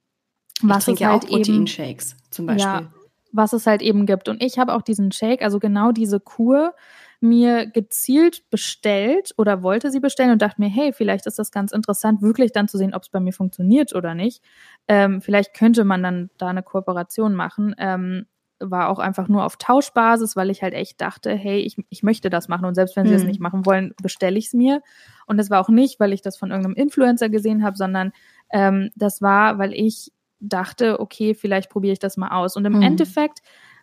was 0.63 0.89
ich 0.89 1.01
es 1.01 1.07
halt 1.07 1.25
auch 1.25 1.29
Proteinshakes 1.29 2.17
zum 2.31 2.47
Beispiel. 2.47 2.65
Ja, 2.65 2.93
was 3.33 3.53
es 3.53 3.67
halt 3.67 3.83
eben 3.83 4.07
gibt. 4.07 4.29
Und 4.29 4.43
ich 4.43 4.59
habe 4.59 4.75
auch 4.75 4.83
diesen 4.83 5.13
Shake, 5.13 5.43
also 5.43 5.59
genau 5.59 5.93
diese 5.93 6.21
Kur 6.21 6.75
mir 7.21 7.67
gezielt 7.67 8.49
bestellt 8.51 9.33
oder 9.37 9.63
wollte 9.63 9.91
sie 9.91 10.01
bestellen 10.01 10.33
und 10.33 10.43
dachte 10.43 10.61
mir, 10.61 10.69
hey, 10.69 10.93
vielleicht 10.93 11.27
ist 11.27 11.39
das 11.39 11.51
ganz 11.51 11.73
interessant, 11.73 12.23
wirklich 12.23 12.53
dann 12.53 12.69
zu 12.69 12.77
sehen, 12.77 12.95
ob 12.95 13.03
es 13.03 13.09
bei 13.09 13.21
mir 13.21 13.33
funktioniert 13.33 13.95
oder 13.95 14.15
nicht. 14.15 14.43
Ähm, 14.87 15.23
vielleicht 15.23 15.55
könnte 15.55 15.85
man 15.85 16.03
dann 16.03 16.31
da 16.39 16.49
eine 16.49 16.63
Kooperation 16.63 17.35
machen. 17.35 17.75
Ähm, 17.79 18.27
war 18.61 18.89
auch 18.89 18.99
einfach 18.99 19.29
nur 19.29 19.45
auf 19.45 19.57
Tauschbasis, 19.57 20.37
weil 20.37 20.51
ich 20.51 20.63
halt 20.63 20.75
echt 20.75 21.01
dachte, 21.01 21.35
hey, 21.35 21.59
ich, 21.61 21.77
ich 21.89 22.03
möchte 22.03 22.31
das 22.31 22.49
machen 22.49 22.65
und 22.65 22.75
selbst 22.75 22.97
wenn 22.97 23.07
sie 23.07 23.15
es 23.15 23.23
mhm. 23.23 23.29
nicht 23.29 23.41
machen 23.41 23.67
wollen, 23.67 23.95
bestelle 24.03 24.39
ich 24.39 24.47
es 24.47 24.53
mir. 24.55 24.83
Und 25.27 25.37
das 25.37 25.51
war 25.51 25.61
auch 25.61 25.69
nicht, 25.69 26.01
weil 26.01 26.13
ich 26.13 26.23
das 26.23 26.37
von 26.37 26.51
irgendeinem 26.51 26.77
Influencer 26.77 27.29
gesehen 27.29 27.65
habe, 27.65 27.77
sondern 27.77 28.13
ähm, 28.51 28.91
das 28.95 29.21
war, 29.23 29.59
weil 29.59 29.73
ich 29.73 30.13
dachte, 30.41 31.01
okay, 31.01 31.35
vielleicht 31.35 31.71
probiere 31.71 31.93
ich 31.93 31.99
das 31.99 32.17
mal 32.17 32.31
aus. 32.31 32.57
Und 32.57 32.65
im 32.65 32.75
mhm. 32.75 32.83
Endeffekt, 32.83 33.41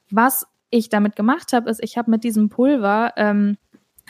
was 0.10 0.48
ich 0.70 0.90
damit 0.90 1.16
gemacht 1.16 1.54
habe, 1.54 1.70
ist, 1.70 1.84
ich 1.84 1.98
habe 1.98 2.10
mit 2.10 2.24
diesem 2.24 2.50
Pulver 2.50 3.14
ähm, 3.16 3.58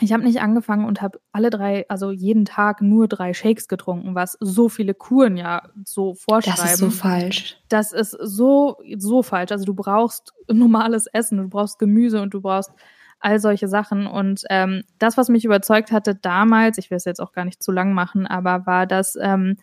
ich 0.00 0.12
habe 0.12 0.24
nicht 0.24 0.40
angefangen 0.40 0.86
und 0.86 1.02
habe 1.02 1.20
alle 1.30 1.50
drei, 1.50 1.88
also 1.88 2.10
jeden 2.10 2.44
Tag 2.44 2.82
nur 2.82 3.06
drei 3.06 3.32
Shakes 3.32 3.68
getrunken, 3.68 4.14
was 4.14 4.36
so 4.40 4.68
viele 4.68 4.92
Kuren 4.92 5.36
ja 5.36 5.68
so 5.84 6.14
vorschreiben. 6.14 6.60
Das 6.60 6.72
ist 6.72 6.78
so 6.78 6.90
falsch. 6.90 7.56
Das 7.68 7.92
ist 7.92 8.10
so, 8.10 8.78
so 8.98 9.22
falsch. 9.22 9.52
Also 9.52 9.64
du 9.64 9.74
brauchst 9.74 10.32
normales 10.52 11.06
Essen, 11.06 11.38
du 11.38 11.48
brauchst 11.48 11.78
Gemüse 11.78 12.20
und 12.20 12.34
du 12.34 12.40
brauchst 12.40 12.72
all 13.20 13.38
solche 13.38 13.68
Sachen. 13.68 14.06
Und 14.06 14.42
ähm, 14.50 14.82
das, 14.98 15.16
was 15.16 15.28
mich 15.28 15.44
überzeugt 15.44 15.92
hatte 15.92 16.16
damals, 16.16 16.76
ich 16.78 16.90
will 16.90 16.96
es 16.96 17.04
jetzt 17.04 17.20
auch 17.20 17.32
gar 17.32 17.44
nicht 17.44 17.62
zu 17.62 17.70
lang 17.70 17.92
machen, 17.94 18.26
aber 18.26 18.66
war, 18.66 18.86
dass 18.86 19.16
ähm, 19.20 19.56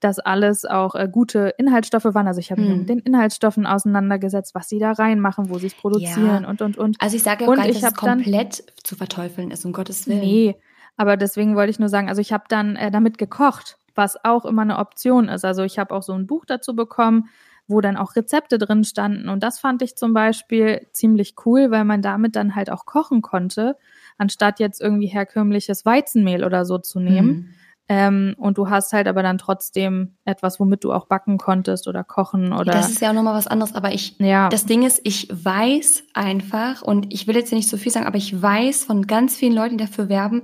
dass 0.00 0.18
alles 0.18 0.64
auch 0.64 0.94
äh, 0.94 1.08
gute 1.10 1.54
Inhaltsstoffe 1.58 2.04
waren. 2.04 2.26
Also 2.26 2.40
ich 2.40 2.50
habe 2.50 2.60
mich 2.60 2.70
hm. 2.70 2.78
mit 2.80 2.88
den 2.88 2.98
Inhaltsstoffen 2.98 3.66
auseinandergesetzt, 3.66 4.54
was 4.54 4.68
sie 4.68 4.78
da 4.78 4.92
reinmachen, 4.92 5.48
wo 5.48 5.58
sie 5.58 5.68
es 5.68 5.74
produzieren 5.74 6.42
ja. 6.42 6.48
und 6.48 6.60
und 6.60 6.76
und. 6.76 7.00
Also 7.00 7.16
ich 7.16 7.22
sage 7.22 7.44
auch 7.44 7.48
und 7.48 7.56
gar 7.56 7.66
nicht, 7.66 7.82
dass 7.82 7.92
es 7.92 7.96
komplett 7.96 8.60
dann, 8.60 8.74
zu 8.82 8.96
verteufeln 8.96 9.50
ist, 9.50 9.64
um 9.64 9.72
Gottes 9.72 10.06
Willen. 10.06 10.20
Nee, 10.20 10.56
aber 10.96 11.16
deswegen 11.16 11.56
wollte 11.56 11.70
ich 11.70 11.78
nur 11.78 11.88
sagen, 11.88 12.08
also 12.08 12.20
ich 12.20 12.32
habe 12.32 12.44
dann 12.48 12.76
äh, 12.76 12.90
damit 12.90 13.18
gekocht, 13.18 13.78
was 13.94 14.22
auch 14.24 14.44
immer 14.44 14.62
eine 14.62 14.78
Option 14.78 15.28
ist. 15.28 15.44
Also 15.44 15.62
ich 15.62 15.78
habe 15.78 15.94
auch 15.94 16.02
so 16.02 16.12
ein 16.12 16.26
Buch 16.26 16.44
dazu 16.46 16.76
bekommen, 16.76 17.28
wo 17.68 17.80
dann 17.80 17.96
auch 17.96 18.14
Rezepte 18.16 18.58
drin 18.58 18.84
standen. 18.84 19.28
Und 19.28 19.42
das 19.42 19.58
fand 19.58 19.82
ich 19.82 19.96
zum 19.96 20.14
Beispiel 20.14 20.86
ziemlich 20.92 21.34
cool, 21.44 21.70
weil 21.70 21.84
man 21.84 22.02
damit 22.02 22.36
dann 22.36 22.54
halt 22.54 22.70
auch 22.70 22.86
kochen 22.86 23.22
konnte, 23.22 23.76
anstatt 24.18 24.60
jetzt 24.60 24.80
irgendwie 24.80 25.08
herkömmliches 25.08 25.84
Weizenmehl 25.84 26.44
oder 26.44 26.64
so 26.64 26.78
zu 26.78 27.00
nehmen. 27.00 27.28
Mhm. 27.28 27.48
Ähm, 27.88 28.34
und 28.38 28.58
du 28.58 28.68
hast 28.68 28.92
halt 28.92 29.06
aber 29.06 29.22
dann 29.22 29.38
trotzdem 29.38 30.16
etwas, 30.24 30.58
womit 30.58 30.82
du 30.82 30.92
auch 30.92 31.06
backen 31.06 31.38
konntest 31.38 31.86
oder 31.86 32.02
kochen 32.02 32.52
oder. 32.52 32.72
Das 32.72 32.90
ist 32.90 33.00
ja 33.00 33.10
auch 33.10 33.14
nochmal 33.14 33.34
was 33.34 33.46
anderes, 33.46 33.74
aber 33.74 33.92
ich, 33.92 34.18
ja. 34.18 34.48
das 34.48 34.66
Ding 34.66 34.84
ist, 34.84 35.00
ich 35.04 35.28
weiß 35.30 36.04
einfach, 36.12 36.82
und 36.82 37.12
ich 37.12 37.28
will 37.28 37.36
jetzt 37.36 37.50
hier 37.50 37.58
nicht 37.58 37.68
so 37.68 37.76
viel 37.76 37.92
sagen, 37.92 38.06
aber 38.06 38.18
ich 38.18 38.42
weiß 38.42 38.84
von 38.84 39.06
ganz 39.06 39.36
vielen 39.36 39.52
Leuten, 39.52 39.78
die 39.78 39.84
dafür 39.84 40.08
werben, 40.08 40.42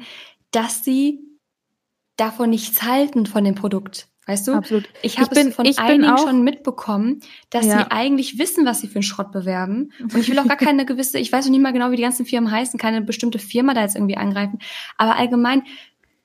dass 0.52 0.84
sie 0.84 1.20
davon 2.16 2.50
nichts 2.50 2.82
halten 2.82 3.26
von 3.26 3.42
dem 3.42 3.56
Produkt. 3.56 4.08
Weißt 4.26 4.46
du? 4.46 4.52
Absolut. 4.52 4.88
Ich 5.02 5.18
habe 5.18 5.34
es 5.34 5.54
von 5.54 5.66
einigen 5.78 6.16
schon 6.16 6.44
mitbekommen, 6.44 7.20
dass 7.50 7.66
ja. 7.66 7.78
sie 7.78 7.90
eigentlich 7.90 8.38
wissen, 8.38 8.64
was 8.64 8.80
sie 8.80 8.86
für 8.86 8.96
einen 8.96 9.02
Schrott 9.02 9.32
bewerben. 9.32 9.90
Und 10.00 10.14
ich 10.16 10.30
will 10.30 10.38
auch 10.38 10.46
gar 10.46 10.56
keine 10.56 10.86
gewisse, 10.86 11.18
ich 11.18 11.32
weiß 11.32 11.46
noch 11.46 11.50
nicht 11.50 11.60
mal 11.60 11.72
genau, 11.72 11.90
wie 11.90 11.96
die 11.96 12.02
ganzen 12.02 12.24
Firmen 12.24 12.48
heißen, 12.48 12.78
keine 12.78 13.02
bestimmte 13.02 13.40
Firma 13.40 13.74
da 13.74 13.80
jetzt 13.80 13.96
irgendwie 13.96 14.16
angreifen. 14.16 14.60
Aber 14.96 15.16
allgemein, 15.16 15.64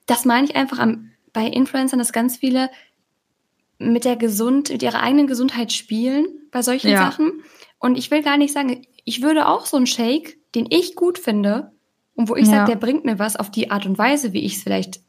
das 0.07 0.25
meine 0.25 0.45
ich 0.45 0.55
einfach 0.55 0.79
am, 0.79 1.11
bei 1.33 1.45
Influencern, 1.45 1.99
dass 1.99 2.11
ganz 2.11 2.37
viele 2.37 2.69
mit 3.77 4.05
der 4.05 4.15
gesund, 4.15 4.71
mit 4.71 4.81
ihrer 4.81 5.01
eigenen 5.03 5.27
Gesundheit 5.27 5.71
spielen 5.71 6.25
bei 6.51 6.63
solchen 6.63 6.89
ja. 6.89 6.97
Sachen. 6.97 7.43
Und 7.79 7.97
ich 7.97 8.09
will 8.09 8.23
gar 8.23 8.37
nicht 8.37 8.53
sagen, 8.53 8.81
ich 9.05 9.21
würde 9.21 9.47
auch 9.47 9.67
so 9.67 9.77
einen 9.77 9.85
Shake, 9.85 10.39
den 10.55 10.65
ich 10.69 10.95
gut 10.95 11.19
finde 11.19 11.71
und 12.15 12.29
wo 12.29 12.35
ich 12.35 12.47
ja. 12.47 12.55
sage, 12.55 12.71
der 12.71 12.79
bringt 12.79 13.05
mir 13.05 13.19
was 13.19 13.35
auf 13.35 13.51
die 13.51 13.69
Art 13.69 13.85
und 13.85 13.97
Weise, 13.97 14.33
wie 14.33 14.43
ich 14.43 14.55
es 14.55 14.63
vielleicht 14.63 15.01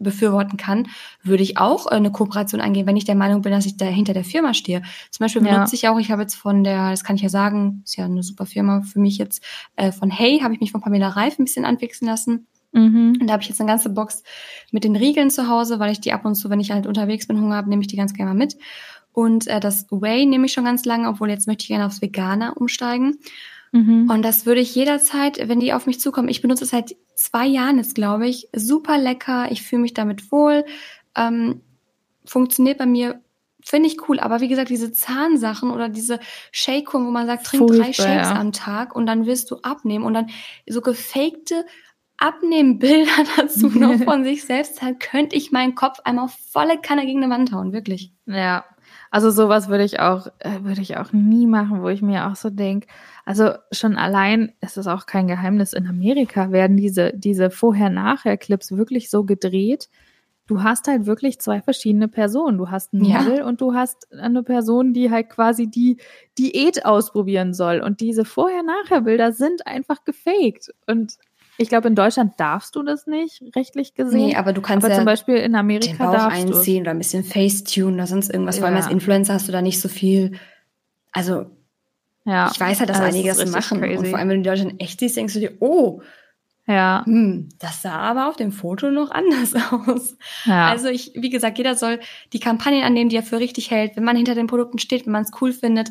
befürworten 0.00 0.56
kann, 0.56 0.88
würde 1.22 1.42
ich 1.42 1.58
auch 1.58 1.86
eine 1.86 2.10
Kooperation 2.10 2.60
eingehen, 2.60 2.86
wenn 2.86 2.96
ich 2.96 3.04
der 3.04 3.14
Meinung 3.14 3.42
bin, 3.42 3.52
dass 3.52 3.66
ich 3.66 3.76
da 3.76 3.84
hinter 3.84 4.14
der 4.14 4.24
Firma 4.24 4.54
stehe. 4.54 4.82
Zum 5.10 5.24
Beispiel 5.24 5.42
benutze 5.42 5.74
ja. 5.76 5.78
ich 5.78 5.88
auch, 5.88 5.98
ich 5.98 6.10
habe 6.10 6.22
jetzt 6.22 6.34
von 6.34 6.64
der, 6.64 6.90
das 6.90 7.04
kann 7.04 7.16
ich 7.16 7.22
ja 7.22 7.28
sagen, 7.28 7.82
ist 7.84 7.96
ja 7.96 8.06
eine 8.06 8.22
super 8.22 8.46
Firma 8.46 8.80
für 8.80 8.98
mich 8.98 9.18
jetzt, 9.18 9.44
äh, 9.76 9.92
von 9.92 10.10
Hey 10.10 10.40
habe 10.40 10.54
ich 10.54 10.60
mich 10.60 10.72
von 10.72 10.80
Pamela 10.80 11.08
Reif 11.08 11.38
ein 11.38 11.44
bisschen 11.44 11.64
anwechseln 11.64 12.08
lassen. 12.08 12.46
Mhm. 12.72 13.18
Und 13.20 13.26
da 13.26 13.32
habe 13.32 13.42
ich 13.42 13.48
jetzt 13.48 13.60
eine 13.60 13.70
ganze 13.70 13.90
Box 13.90 14.22
mit 14.70 14.84
den 14.84 14.96
Riegeln 14.96 15.30
zu 15.30 15.48
Hause, 15.48 15.78
weil 15.78 15.92
ich 15.92 16.00
die 16.00 16.12
ab 16.12 16.24
und 16.24 16.34
zu, 16.34 16.50
wenn 16.50 16.60
ich 16.60 16.70
halt 16.70 16.86
unterwegs 16.86 17.26
bin, 17.26 17.40
Hunger 17.40 17.56
habe, 17.56 17.68
nehme 17.68 17.82
ich 17.82 17.88
die 17.88 17.96
ganz 17.96 18.14
gerne 18.14 18.30
mal 18.32 18.38
mit. 18.38 18.56
Und 19.12 19.48
äh, 19.48 19.60
das 19.60 19.86
Whey 19.90 20.26
nehme 20.26 20.46
ich 20.46 20.52
schon 20.52 20.64
ganz 20.64 20.84
lange, 20.84 21.08
obwohl 21.08 21.30
jetzt 21.30 21.46
möchte 21.46 21.62
ich 21.62 21.68
gerne 21.68 21.86
aufs 21.86 22.00
Veganer 22.00 22.56
umsteigen. 22.56 23.18
Mhm. 23.72 24.10
Und 24.10 24.22
das 24.22 24.46
würde 24.46 24.60
ich 24.60 24.74
jederzeit, 24.74 25.48
wenn 25.48 25.60
die 25.60 25.72
auf 25.72 25.86
mich 25.86 26.00
zukommen, 26.00 26.28
ich 26.28 26.42
benutze 26.42 26.64
es 26.64 26.70
seit 26.70 26.96
zwei 27.14 27.46
Jahren 27.46 27.78
jetzt, 27.78 27.94
glaube 27.94 28.28
ich, 28.28 28.48
super 28.54 28.98
lecker, 28.98 29.50
ich 29.50 29.62
fühle 29.62 29.82
mich 29.82 29.94
damit 29.94 30.32
wohl, 30.32 30.64
ähm, 31.16 31.60
funktioniert 32.24 32.78
bei 32.78 32.86
mir 32.86 33.20
finde 33.62 33.88
ich 33.88 34.08
cool, 34.08 34.18
aber 34.20 34.40
wie 34.40 34.48
gesagt, 34.48 34.70
diese 34.70 34.92
Zahnsachen 34.92 35.70
oder 35.70 35.88
diese 35.88 36.18
Shakung, 36.50 37.06
wo 37.06 37.10
man 37.10 37.26
sagt, 37.26 37.46
trink 37.46 37.68
Furchtbar, 37.68 37.84
drei 37.84 37.92
Shakes 37.92 38.30
ja. 38.30 38.40
am 38.40 38.52
Tag 38.52 38.96
und 38.96 39.06
dann 39.06 39.26
wirst 39.26 39.50
du 39.50 39.56
abnehmen 39.56 40.04
und 40.04 40.14
dann 40.14 40.30
so 40.68 40.80
gefakte 40.80 41.66
Abnehmbilder 42.20 43.24
dazu 43.36 43.68
noch 43.68 43.96
von 44.04 44.24
sich 44.24 44.44
selbst, 44.44 44.82
halt 44.82 45.00
könnte 45.00 45.34
ich 45.34 45.50
meinen 45.50 45.74
Kopf 45.74 45.98
einmal 46.04 46.28
volle 46.28 46.78
Kanne 46.80 47.06
gegen 47.06 47.24
eine 47.24 47.32
Wand 47.34 47.52
hauen, 47.52 47.72
wirklich. 47.72 48.12
Ja. 48.26 48.64
Also 49.10 49.30
sowas 49.30 49.68
würde 49.68 49.84
ich 49.84 50.00
auch, 50.00 50.28
äh, 50.38 50.62
würde 50.62 50.82
ich 50.82 50.96
auch 50.96 51.12
nie 51.12 51.46
machen, 51.46 51.82
wo 51.82 51.88
ich 51.88 52.02
mir 52.02 52.28
auch 52.28 52.36
so 52.36 52.50
denke, 52.50 52.86
also 53.24 53.52
schon 53.72 53.96
allein, 53.96 54.52
es 54.60 54.76
ist 54.76 54.86
auch 54.86 55.06
kein 55.06 55.26
Geheimnis, 55.26 55.72
in 55.72 55.88
Amerika 55.88 56.52
werden 56.52 56.76
diese, 56.76 57.12
diese 57.14 57.50
Vorher-Nachher-Clips 57.50 58.76
wirklich 58.76 59.10
so 59.10 59.24
gedreht, 59.24 59.88
du 60.50 60.64
hast 60.64 60.88
halt 60.88 61.06
wirklich 61.06 61.40
zwei 61.40 61.62
verschiedene 61.62 62.08
Personen. 62.08 62.58
Du 62.58 62.70
hast 62.70 62.92
ein 62.92 62.98
Model 62.98 63.38
ja. 63.38 63.46
und 63.46 63.60
du 63.60 63.72
hast 63.72 64.12
eine 64.12 64.42
Person, 64.42 64.92
die 64.92 65.08
halt 65.08 65.30
quasi 65.30 65.68
die 65.68 65.98
Diät 66.38 66.84
ausprobieren 66.84 67.54
soll. 67.54 67.80
Und 67.80 68.00
diese 68.00 68.24
Vorher-Nachher-Bilder 68.24 69.30
sind 69.30 69.64
einfach 69.64 70.04
gefaked. 70.04 70.74
Und 70.88 71.18
ich 71.60 71.68
glaube, 71.68 71.88
in 71.88 71.94
Deutschland 71.94 72.40
darfst 72.40 72.74
du 72.74 72.82
das 72.82 73.06
nicht, 73.06 73.42
rechtlich 73.54 73.94
gesehen. 73.94 74.28
Nee, 74.28 74.36
aber 74.36 74.54
du 74.54 74.62
kannst 74.62 74.82
aber 74.84 74.94
ja 74.94 74.98
zum 74.98 75.04
Beispiel 75.04 75.36
in 75.36 75.54
Amerika 75.54 75.90
den 75.90 75.98
Bauch 75.98 76.30
einziehen 76.30 76.82
oder 76.82 76.92
ein 76.92 76.98
bisschen 76.98 77.22
Facetune 77.22 77.94
oder 77.94 78.06
sonst 78.06 78.30
irgendwas. 78.30 78.56
Ja. 78.56 78.60
Vor 78.60 78.68
allem 78.68 78.76
als 78.78 78.86
Influencer 78.86 79.34
hast 79.34 79.46
du 79.46 79.52
da 79.52 79.60
nicht 79.60 79.78
so 79.78 79.88
viel. 79.88 80.32
Also, 81.12 81.50
ja. 82.24 82.50
ich 82.50 82.58
weiß 82.58 82.80
halt, 82.80 82.88
dass 82.88 82.98
also 82.98 83.14
einige 83.14 83.28
das, 83.28 83.38
das 83.38 83.50
machen. 83.50 83.80
Crazy. 83.80 83.98
Und 83.98 84.06
vor 84.06 84.18
allem, 84.18 84.30
wenn 84.30 84.42
du 84.42 84.50
in 84.50 84.54
Deutschland 84.54 84.80
echt 84.80 85.00
siehst, 85.00 85.18
denkst 85.18 85.34
du 85.34 85.40
dir, 85.40 85.52
oh, 85.60 86.00
ja. 86.66 87.02
Hm, 87.04 87.50
das 87.58 87.82
sah 87.82 87.96
aber 87.96 88.28
auf 88.28 88.36
dem 88.36 88.52
Foto 88.52 88.90
noch 88.90 89.10
anders 89.10 89.54
aus. 89.70 90.16
Ja. 90.46 90.68
Also 90.68 90.88
ich, 90.88 91.12
wie 91.14 91.30
gesagt, 91.30 91.58
jeder 91.58 91.74
soll 91.74 92.00
die 92.32 92.40
Kampagnen 92.40 92.84
annehmen, 92.84 93.10
die 93.10 93.16
er 93.16 93.22
für 93.22 93.38
richtig 93.38 93.70
hält. 93.70 93.96
Wenn 93.96 94.04
man 94.04 94.16
hinter 94.16 94.34
den 94.34 94.46
Produkten 94.46 94.78
steht, 94.78 95.04
wenn 95.04 95.12
man 95.12 95.24
es 95.24 95.32
cool 95.42 95.52
findet, 95.52 95.90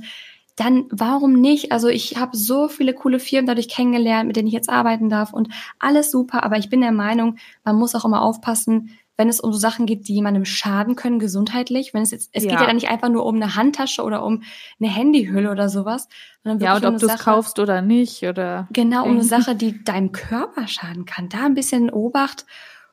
dann 0.60 0.86
warum 0.90 1.34
nicht? 1.34 1.72
Also 1.72 1.88
ich 1.88 2.18
habe 2.18 2.36
so 2.36 2.68
viele 2.68 2.94
coole 2.94 3.20
Firmen 3.20 3.48
dadurch 3.48 3.70
kennengelernt, 3.70 4.28
mit 4.28 4.36
denen 4.36 4.48
ich 4.48 4.54
jetzt 4.54 4.70
arbeiten 4.70 5.10
darf 5.10 5.34
und 5.34 5.50
alles 5.80 6.12
super. 6.12 6.44
Aber 6.44 6.58
ich 6.58 6.70
bin 6.70 6.82
der 6.82 6.92
Meinung, 6.92 7.38
man 7.64 7.78
muss 7.78 7.96
auch 7.96 8.06
immer 8.06 8.22
aufpassen, 8.22 8.92
wenn 9.20 9.28
es 9.28 9.42
um 9.42 9.52
so 9.52 9.60
Sachen 9.60 9.86
geht, 9.86 10.08
die 10.08 10.14
jemandem 10.14 10.46
schaden 10.46 10.96
können, 10.96 11.20
gesundheitlich. 11.20 11.94
Wenn 11.94 12.04
es 12.04 12.12
jetzt, 12.12 12.30
es 12.32 12.46
ja. 12.46 12.52
geht 12.52 12.62
ja 12.62 12.66
dann 12.66 12.76
nicht 12.76 12.90
einfach 12.90 13.10
nur 13.10 13.26
um 13.26 13.36
eine 13.36 13.56
Handtasche 13.56 14.02
oder 14.02 14.24
um 14.24 14.44
eine 14.80 14.90
Handyhülle 14.90 15.52
oder 15.52 15.68
sowas. 15.68 16.08
Sondern 16.44 16.62
ja, 16.62 16.76
und 16.76 16.86
ob 16.86 16.94
um 16.94 17.00
du 17.00 17.08
es 17.08 17.20
kaufst 17.20 17.60
oder 17.60 17.82
nicht 17.82 18.24
oder. 18.24 18.68
Genau, 18.72 19.04
um 19.04 19.12
eine 19.12 19.24
Sache, 19.24 19.56
die 19.56 19.84
deinem 19.84 20.14
Körper 20.14 20.68
schaden 20.68 21.06
kann. 21.06 21.28
Da 21.28 21.46
ein 21.46 21.54
bisschen 21.54 21.90
Obacht. 21.90 22.46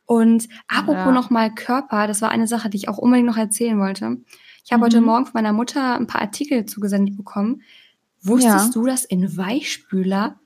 Und 0.04 0.48
apropos 0.66 1.06
ja. 1.06 1.12
nochmal 1.12 1.54
Körper, 1.54 2.06
das 2.08 2.22
war 2.22 2.30
eine 2.30 2.46
Sache, 2.46 2.70
die 2.70 2.76
ich 2.76 2.88
auch 2.88 2.98
unbedingt 2.98 3.28
noch 3.28 3.36
erzählen 3.36 3.78
wollte. 3.78 4.18
Ich 4.66 4.72
habe 4.72 4.80
mhm. 4.80 4.84
heute 4.84 5.00
Morgen 5.00 5.24
von 5.24 5.32
meiner 5.34 5.52
Mutter 5.52 5.94
ein 5.94 6.06
paar 6.06 6.20
Artikel 6.20 6.66
zugesendet 6.66 7.16
bekommen. 7.16 7.62
Wusstest 8.20 8.66
ja. 8.66 8.70
du, 8.72 8.84
dass 8.84 9.04
in 9.04 9.36
Weichspüler 9.36 10.38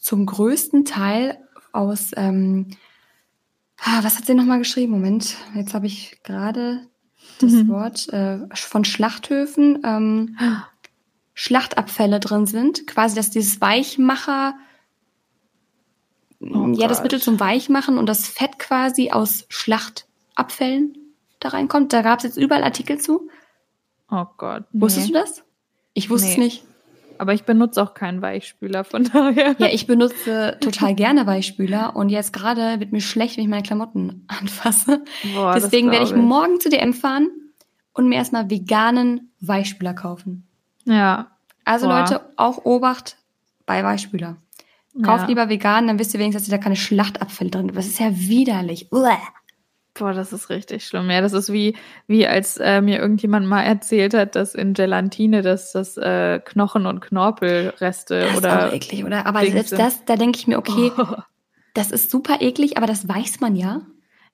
zum 0.00 0.24
größten 0.24 0.84
Teil 0.84 1.38
aus 1.72 2.12
ähm, 2.16 2.68
Ah, 3.84 4.04
was 4.04 4.16
hat 4.16 4.26
sie 4.26 4.34
nochmal 4.34 4.58
geschrieben? 4.58 4.92
Moment, 4.92 5.36
jetzt 5.54 5.74
habe 5.74 5.86
ich 5.86 6.20
gerade 6.22 6.86
das 7.40 7.50
mhm. 7.50 7.68
Wort 7.68 8.08
äh, 8.10 8.38
von 8.54 8.84
Schlachthöfen. 8.84 9.80
Ähm, 9.84 10.36
Schlachtabfälle 11.34 12.20
drin 12.20 12.46
sind, 12.46 12.86
quasi, 12.86 13.16
dass 13.16 13.30
dieses 13.30 13.60
Weichmacher, 13.60 14.54
oh 16.40 16.68
ja, 16.68 16.86
das 16.86 17.02
Mittel 17.02 17.20
zum 17.20 17.40
Weichmachen 17.40 17.98
und 17.98 18.06
das 18.06 18.28
Fett 18.28 18.58
quasi 18.60 19.10
aus 19.10 19.46
Schlachtabfällen 19.48 21.01
da 21.44 21.48
reinkommt. 21.48 21.92
Da 21.92 22.02
gab 22.02 22.18
es 22.18 22.24
jetzt 22.24 22.36
überall 22.36 22.64
Artikel 22.64 22.98
zu. 22.98 23.28
Oh 24.10 24.26
Gott. 24.36 24.64
Nee. 24.72 24.82
Wusstest 24.82 25.08
du 25.08 25.12
das? 25.12 25.44
Ich 25.94 26.10
wusste 26.10 26.26
nee. 26.26 26.32
es 26.32 26.38
nicht. 26.38 26.64
Aber 27.18 27.34
ich 27.34 27.44
benutze 27.44 27.82
auch 27.82 27.94
keinen 27.94 28.20
Weichspüler, 28.20 28.84
von 28.84 29.04
daher. 29.12 29.54
Ja, 29.58 29.66
ich 29.66 29.86
benutze 29.86 30.58
total 30.60 30.94
gerne 30.94 31.26
Weichspüler 31.26 31.94
und 31.94 32.08
jetzt 32.08 32.32
gerade 32.32 32.80
wird 32.80 32.92
mir 32.92 33.00
schlecht, 33.00 33.36
wenn 33.36 33.44
ich 33.44 33.50
meine 33.50 33.62
Klamotten 33.62 34.26
anfasse. 34.40 35.04
Boah, 35.34 35.54
Deswegen 35.54 35.90
werde 35.90 36.04
ich, 36.04 36.10
ich 36.10 36.16
morgen 36.16 36.60
zu 36.60 36.68
DM 36.68 36.94
fahren 36.94 37.30
und 37.92 38.08
mir 38.08 38.16
erstmal 38.16 38.50
veganen 38.50 39.32
Weichspüler 39.40 39.94
kaufen. 39.94 40.46
Ja. 40.84 41.30
Also 41.64 41.86
Boah. 41.86 42.00
Leute, 42.00 42.20
auch 42.36 42.64
Obacht 42.64 43.16
bei 43.66 43.84
Weichspüler. 43.84 44.36
Kauft 45.02 45.22
ja. 45.22 45.28
lieber 45.28 45.48
vegan, 45.48 45.86
dann 45.86 45.98
wisst 45.98 46.12
ihr 46.12 46.20
wenigstens, 46.20 46.44
dass 46.44 46.52
ihr 46.52 46.58
da 46.58 46.62
keine 46.62 46.76
Schlachtabfälle 46.76 47.50
drin. 47.50 47.72
Das 47.74 47.86
ist 47.86 47.98
ja 47.98 48.10
widerlich. 48.14 48.92
Uah. 48.92 49.16
Boah, 49.94 50.14
das 50.14 50.32
ist 50.32 50.48
richtig 50.48 50.86
schlimm. 50.86 51.10
Ja, 51.10 51.20
das 51.20 51.34
ist 51.34 51.52
wie, 51.52 51.76
wie 52.06 52.26
als 52.26 52.56
äh, 52.56 52.80
mir 52.80 52.98
irgendjemand 52.98 53.46
mal 53.46 53.62
erzählt 53.62 54.14
hat, 54.14 54.36
dass 54.36 54.54
in 54.54 54.72
Gelatine 54.72 55.42
dass 55.42 55.72
das 55.72 55.98
äh, 55.98 56.40
Knochen- 56.40 56.86
und 56.86 57.00
Knorpelreste 57.00 58.20
das 58.20 58.36
oder. 58.38 58.48
Das 58.48 58.64
ist 58.64 58.70
auch 58.70 58.74
eklig, 58.74 59.04
oder? 59.04 59.26
Aber 59.26 59.44
selbst 59.44 59.72
das, 59.72 60.04
da 60.06 60.16
denke 60.16 60.38
ich 60.38 60.46
mir, 60.46 60.58
okay, 60.58 60.92
oh. 60.98 61.16
das 61.74 61.90
ist 61.90 62.10
super 62.10 62.40
eklig, 62.40 62.78
aber 62.78 62.86
das 62.86 63.06
weiß 63.06 63.40
man 63.40 63.54
ja. 63.54 63.82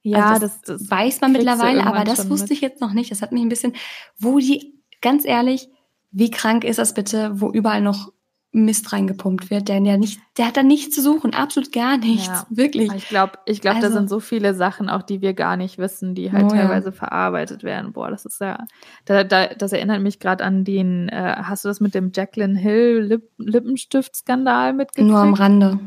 Ja, 0.02 0.30
also 0.30 0.46
das, 0.46 0.62
das, 0.62 0.78
das, 0.78 0.90
weiß 0.90 1.20
man 1.22 1.32
mittlerweile, 1.32 1.84
aber 1.84 2.04
das 2.04 2.30
wusste 2.30 2.44
mit. 2.44 2.52
ich 2.52 2.60
jetzt 2.60 2.80
noch 2.80 2.92
nicht. 2.92 3.10
Das 3.10 3.20
hat 3.20 3.32
mich 3.32 3.42
ein 3.42 3.48
bisschen, 3.48 3.74
wo 4.16 4.38
die, 4.38 4.80
ganz 5.00 5.24
ehrlich, 5.24 5.68
wie 6.12 6.30
krank 6.30 6.62
ist 6.62 6.78
das 6.78 6.94
bitte, 6.94 7.32
wo 7.40 7.50
überall 7.50 7.80
noch 7.80 8.12
Mist 8.50 8.92
reingepumpt 8.94 9.50
wird, 9.50 9.68
der 9.68 9.78
ja 9.82 9.98
nicht, 9.98 10.20
der 10.38 10.46
hat 10.46 10.56
da 10.56 10.62
nichts 10.62 10.94
zu 10.94 11.02
suchen, 11.02 11.34
absolut 11.34 11.70
gar 11.70 11.98
nichts, 11.98 12.26
ja. 12.26 12.46
wirklich. 12.48 12.90
Ich 12.94 13.08
glaube, 13.08 13.32
ich 13.44 13.60
glaube, 13.60 13.76
also, 13.76 13.88
da 13.88 13.94
sind 13.94 14.08
so 14.08 14.20
viele 14.20 14.54
Sachen 14.54 14.88
auch, 14.88 15.02
die 15.02 15.20
wir 15.20 15.34
gar 15.34 15.58
nicht 15.58 15.76
wissen, 15.76 16.14
die 16.14 16.32
halt 16.32 16.46
oh, 16.46 16.48
teilweise 16.48 16.86
ja. 16.88 16.92
verarbeitet 16.92 17.62
werden. 17.62 17.92
Boah, 17.92 18.10
das 18.10 18.24
ist 18.24 18.40
ja, 18.40 18.66
da, 19.04 19.22
da, 19.22 19.48
das 19.48 19.72
erinnert 19.72 20.00
mich 20.00 20.18
gerade 20.18 20.44
an 20.44 20.64
den, 20.64 21.10
äh, 21.10 21.34
hast 21.42 21.64
du 21.64 21.68
das 21.68 21.80
mit 21.80 21.94
dem 21.94 22.10
Jacqueline 22.14 22.58
Hill 22.58 23.00
Lip 23.00 23.30
Lippenstift-Skandal 23.36 24.72
mitgekriegt? 24.72 25.10
Nur 25.10 25.20
am 25.20 25.34
Rande. 25.34 25.78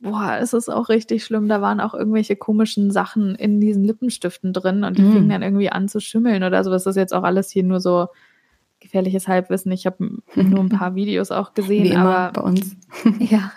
Boah, 0.00 0.38
es 0.40 0.54
ist 0.54 0.70
auch 0.70 0.88
richtig 0.88 1.24
schlimm. 1.24 1.48
Da 1.48 1.60
waren 1.60 1.80
auch 1.80 1.92
irgendwelche 1.92 2.36
komischen 2.36 2.90
Sachen 2.90 3.34
in 3.34 3.60
diesen 3.60 3.84
Lippenstiften 3.84 4.52
drin 4.52 4.84
und 4.84 4.96
die 4.96 5.02
mm. 5.02 5.12
fingen 5.12 5.28
dann 5.28 5.42
irgendwie 5.42 5.70
an 5.70 5.88
zu 5.88 6.00
schimmeln 6.00 6.44
oder 6.44 6.62
so. 6.62 6.70
Das 6.70 6.86
ist 6.86 6.96
jetzt 6.96 7.12
auch 7.12 7.24
alles 7.24 7.50
hier 7.50 7.64
nur 7.64 7.80
so 7.80 8.06
gefährliches 8.80 9.28
Halbwissen. 9.28 9.72
Ich 9.72 9.86
habe 9.86 10.08
nur 10.34 10.60
ein 10.60 10.68
paar 10.68 10.94
Videos 10.94 11.30
auch 11.30 11.54
gesehen, 11.54 11.84
Wie 11.84 11.90
immer 11.90 12.16
aber 12.16 12.32
bei 12.32 12.40
uns. 12.42 12.76
ja. 13.18 13.52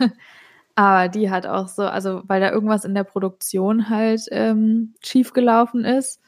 Aber 0.75 1.09
die 1.09 1.29
hat 1.29 1.45
auch 1.45 1.67
so, 1.67 1.83
also 1.83 2.23
weil 2.27 2.41
da 2.41 2.51
irgendwas 2.51 2.85
in 2.85 2.95
der 2.95 3.03
Produktion 3.03 3.89
halt 3.89 4.21
ähm, 4.31 4.93
schiefgelaufen 5.03 5.83
ist 5.85 6.21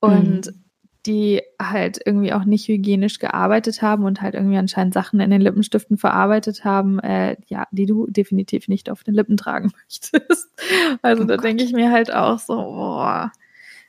und 0.00 0.46
mhm. 0.46 0.64
die 1.06 1.42
halt 1.62 2.00
irgendwie 2.04 2.32
auch 2.32 2.44
nicht 2.44 2.66
hygienisch 2.68 3.18
gearbeitet 3.18 3.82
haben 3.82 4.04
und 4.04 4.20
halt 4.20 4.34
irgendwie 4.34 4.58
anscheinend 4.58 4.94
Sachen 4.94 5.20
in 5.20 5.30
den 5.30 5.40
Lippenstiften 5.40 5.96
verarbeitet 5.96 6.64
haben, 6.64 6.98
äh, 6.98 7.36
ja, 7.46 7.66
die 7.70 7.86
du 7.86 8.06
definitiv 8.08 8.68
nicht 8.68 8.90
auf 8.90 9.04
den 9.04 9.14
Lippen 9.14 9.36
tragen 9.36 9.72
möchtest. 9.86 10.50
Also 11.02 11.22
oh 11.22 11.26
da 11.26 11.36
denke 11.36 11.62
ich 11.62 11.72
mir 11.72 11.90
halt 11.90 12.12
auch 12.12 12.38
so, 12.38 12.56
boah, 12.56 13.32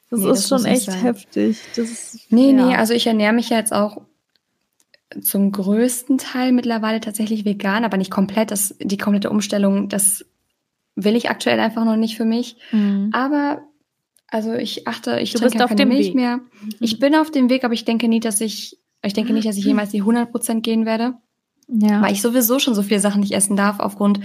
das 0.09 0.19
nee, 0.19 0.29
ist 0.29 0.51
das 0.51 0.61
schon 0.61 0.71
echt 0.71 1.03
heftig. 1.03 1.59
Das 1.75 1.89
ist, 1.89 2.31
nee, 2.31 2.51
ja. 2.51 2.67
nee, 2.67 2.75
also 2.75 2.93
ich 2.93 3.07
ernähre 3.07 3.33
mich 3.33 3.49
ja 3.49 3.57
jetzt 3.57 3.73
auch 3.73 4.01
zum 5.21 5.51
größten 5.51 6.17
Teil 6.17 6.51
mittlerweile 6.51 6.99
tatsächlich 6.99 7.45
vegan, 7.45 7.83
aber 7.85 7.97
nicht 7.97 8.11
komplett. 8.11 8.51
Das, 8.51 8.75
die 8.79 8.97
komplette 8.97 9.29
Umstellung, 9.29 9.89
das 9.89 10.25
will 10.95 11.15
ich 11.15 11.29
aktuell 11.29 11.59
einfach 11.59 11.85
noch 11.85 11.95
nicht 11.95 12.17
für 12.17 12.25
mich. 12.25 12.57
Mhm. 12.71 13.09
Aber 13.13 13.61
also 14.27 14.53
ich 14.53 14.87
achte, 14.87 15.19
ich 15.19 15.33
du 15.33 15.39
trinke 15.39 15.57
bist 15.57 15.69
keine 15.69 15.85
Milch 15.85 16.07
Weg. 16.07 16.15
mehr. 16.15 16.37
Mhm. 16.37 16.69
Ich 16.79 16.99
bin 16.99 17.15
auf 17.15 17.31
dem 17.31 17.49
Weg, 17.49 17.63
aber 17.63 17.73
ich 17.73 17.85
denke 17.85 18.07
nie, 18.07 18.19
dass 18.19 18.41
ich, 18.41 18.77
ich 19.03 19.13
denke 19.13 19.33
nicht, 19.33 19.47
dass 19.47 19.57
ich 19.57 19.65
jemals 19.65 19.91
die 19.91 19.99
100 19.99 20.31
Prozent 20.31 20.63
gehen 20.63 20.85
werde. 20.85 21.15
Ja. 21.67 22.01
Weil 22.01 22.13
ich 22.13 22.21
sowieso 22.21 22.59
schon 22.59 22.75
so 22.75 22.83
viele 22.83 22.99
Sachen 22.99 23.21
nicht 23.21 23.33
essen 23.33 23.55
darf 23.55 23.79
aufgrund 23.79 24.19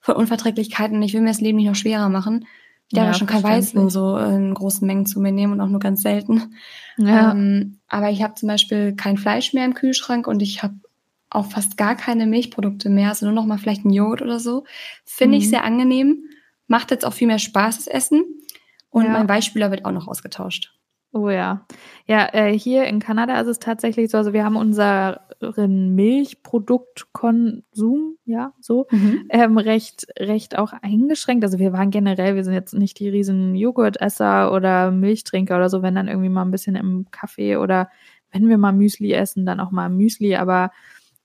von 0.00 0.16
Unverträglichkeiten. 0.16 1.02
Ich 1.02 1.14
will 1.14 1.20
mir 1.20 1.28
das 1.28 1.40
Leben 1.40 1.56
nicht 1.56 1.66
noch 1.66 1.74
schwerer 1.74 2.08
machen. 2.08 2.46
Ich 2.90 2.96
darf 2.96 3.06
ja, 3.06 3.14
schon 3.14 3.26
kein 3.26 3.42
Weizen 3.42 3.90
so 3.90 4.16
in 4.16 4.54
großen 4.54 4.86
Mengen 4.86 5.04
zu 5.04 5.20
mir 5.20 5.30
nehmen 5.30 5.52
und 5.52 5.60
auch 5.60 5.68
nur 5.68 5.80
ganz 5.80 6.02
selten. 6.02 6.54
Ja. 6.96 7.32
Ähm, 7.32 7.80
aber 7.86 8.10
ich 8.10 8.22
habe 8.22 8.34
zum 8.34 8.48
Beispiel 8.48 8.96
kein 8.96 9.18
Fleisch 9.18 9.52
mehr 9.52 9.66
im 9.66 9.74
Kühlschrank 9.74 10.26
und 10.26 10.40
ich 10.40 10.62
habe 10.62 10.74
auch 11.30 11.46
fast 11.46 11.76
gar 11.76 11.94
keine 11.94 12.26
Milchprodukte 12.26 12.88
mehr, 12.88 13.10
also 13.10 13.26
nur 13.26 13.34
noch 13.34 13.44
mal 13.44 13.58
vielleicht 13.58 13.84
ein 13.84 13.92
Joghurt 13.92 14.22
oder 14.22 14.40
so. 14.40 14.64
Finde 15.04 15.36
mhm. 15.36 15.42
ich 15.42 15.50
sehr 15.50 15.64
angenehm. 15.64 16.24
Macht 16.66 16.90
jetzt 16.90 17.04
auch 17.04 17.12
viel 17.12 17.26
mehr 17.26 17.38
Spaß, 17.38 17.76
das 17.76 17.86
Essen. 17.86 18.24
Und 18.90 19.04
ja. 19.04 19.10
mein 19.10 19.28
Weichspüler 19.28 19.70
wird 19.70 19.84
auch 19.84 19.92
noch 19.92 20.08
ausgetauscht. 20.08 20.74
Oh 21.12 21.28
ja. 21.30 21.66
Ja, 22.06 22.28
äh, 22.32 22.58
hier 22.58 22.84
in 22.84 23.00
Kanada 23.00 23.40
ist 23.40 23.48
es 23.48 23.58
tatsächlich 23.58 24.10
so, 24.10 24.18
also 24.18 24.32
wir 24.32 24.44
haben 24.44 24.56
unser 24.56 25.27
weiteren 25.40 25.94
Milchproduktkonsum, 25.94 28.16
ja, 28.24 28.52
so, 28.60 28.86
mhm. 28.90 29.26
ähm, 29.30 29.58
recht, 29.58 30.06
recht 30.18 30.58
auch 30.58 30.72
eingeschränkt. 30.72 31.44
Also 31.44 31.58
wir 31.58 31.72
waren 31.72 31.90
generell, 31.90 32.34
wir 32.34 32.44
sind 32.44 32.54
jetzt 32.54 32.74
nicht 32.74 32.98
die 32.98 33.08
riesen 33.08 33.54
Joghurtesser 33.54 34.52
oder 34.52 34.90
Milchtrinker 34.90 35.56
oder 35.56 35.68
so, 35.68 35.82
wenn 35.82 35.94
dann 35.94 36.08
irgendwie 36.08 36.28
mal 36.28 36.42
ein 36.42 36.50
bisschen 36.50 36.76
im 36.76 37.06
Kaffee 37.10 37.56
oder 37.56 37.88
wenn 38.30 38.48
wir 38.48 38.58
mal 38.58 38.72
Müsli 38.72 39.12
essen, 39.12 39.46
dann 39.46 39.60
auch 39.60 39.70
mal 39.70 39.88
Müsli, 39.88 40.36
aber 40.36 40.70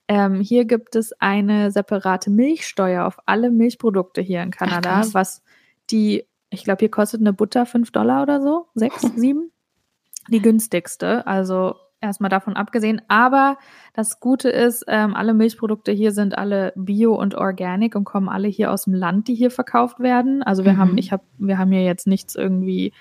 ähm, 0.08 0.42
hier 0.42 0.66
gibt 0.66 0.96
es 0.96 1.14
eine 1.20 1.72
separate 1.72 2.30
Milchsteuer 2.30 3.06
auf 3.06 3.18
alle 3.26 3.52
Milchprodukte 3.52 4.22
hier 4.22 4.44
in 4.44 4.52
Kanada, 4.52 5.02
Ach, 5.06 5.14
was 5.14 5.42
die, 5.90 6.26
ich 6.50 6.64
glaube, 6.64 6.80
hier 6.80 6.92
kostet 6.92 7.22
eine 7.22 7.34
Butter 7.34 7.66
5 7.66 7.92
Dollar 7.92 8.24
oder 8.24 8.42
so, 8.42 8.68
6, 8.76 9.02
7. 9.16 9.50
Die 10.30 10.42
günstigste, 10.42 11.28
also 11.28 11.76
erstmal 12.04 12.30
davon 12.30 12.56
abgesehen. 12.56 13.02
Aber 13.08 13.58
das 13.94 14.20
Gute 14.20 14.50
ist, 14.50 14.86
ähm, 14.88 15.16
alle 15.16 15.34
Milchprodukte 15.34 15.92
hier 15.92 16.12
sind 16.12 16.38
alle 16.38 16.74
bio 16.76 17.16
und 17.16 17.34
organic 17.34 17.96
und 17.96 18.04
kommen 18.04 18.30
alle 18.30 18.48
hier 18.48 18.72
aus 18.72 18.84
dem 18.84 18.94
Land, 18.94 19.28
die 19.28 19.36
hier 19.36 19.50
verkauft 19.50 20.00
werden. 20.00 20.44
Also 20.44 20.66
wir 20.66 20.74
mhm. 20.74 20.78
haben, 20.78 20.98
ich 20.98 21.12
habe, 21.12 21.24
wir 21.38 21.58
haben 21.58 21.72
hier 21.72 21.84
jetzt 21.84 22.06
nichts 22.06 22.36
irgendwie, 22.36 22.94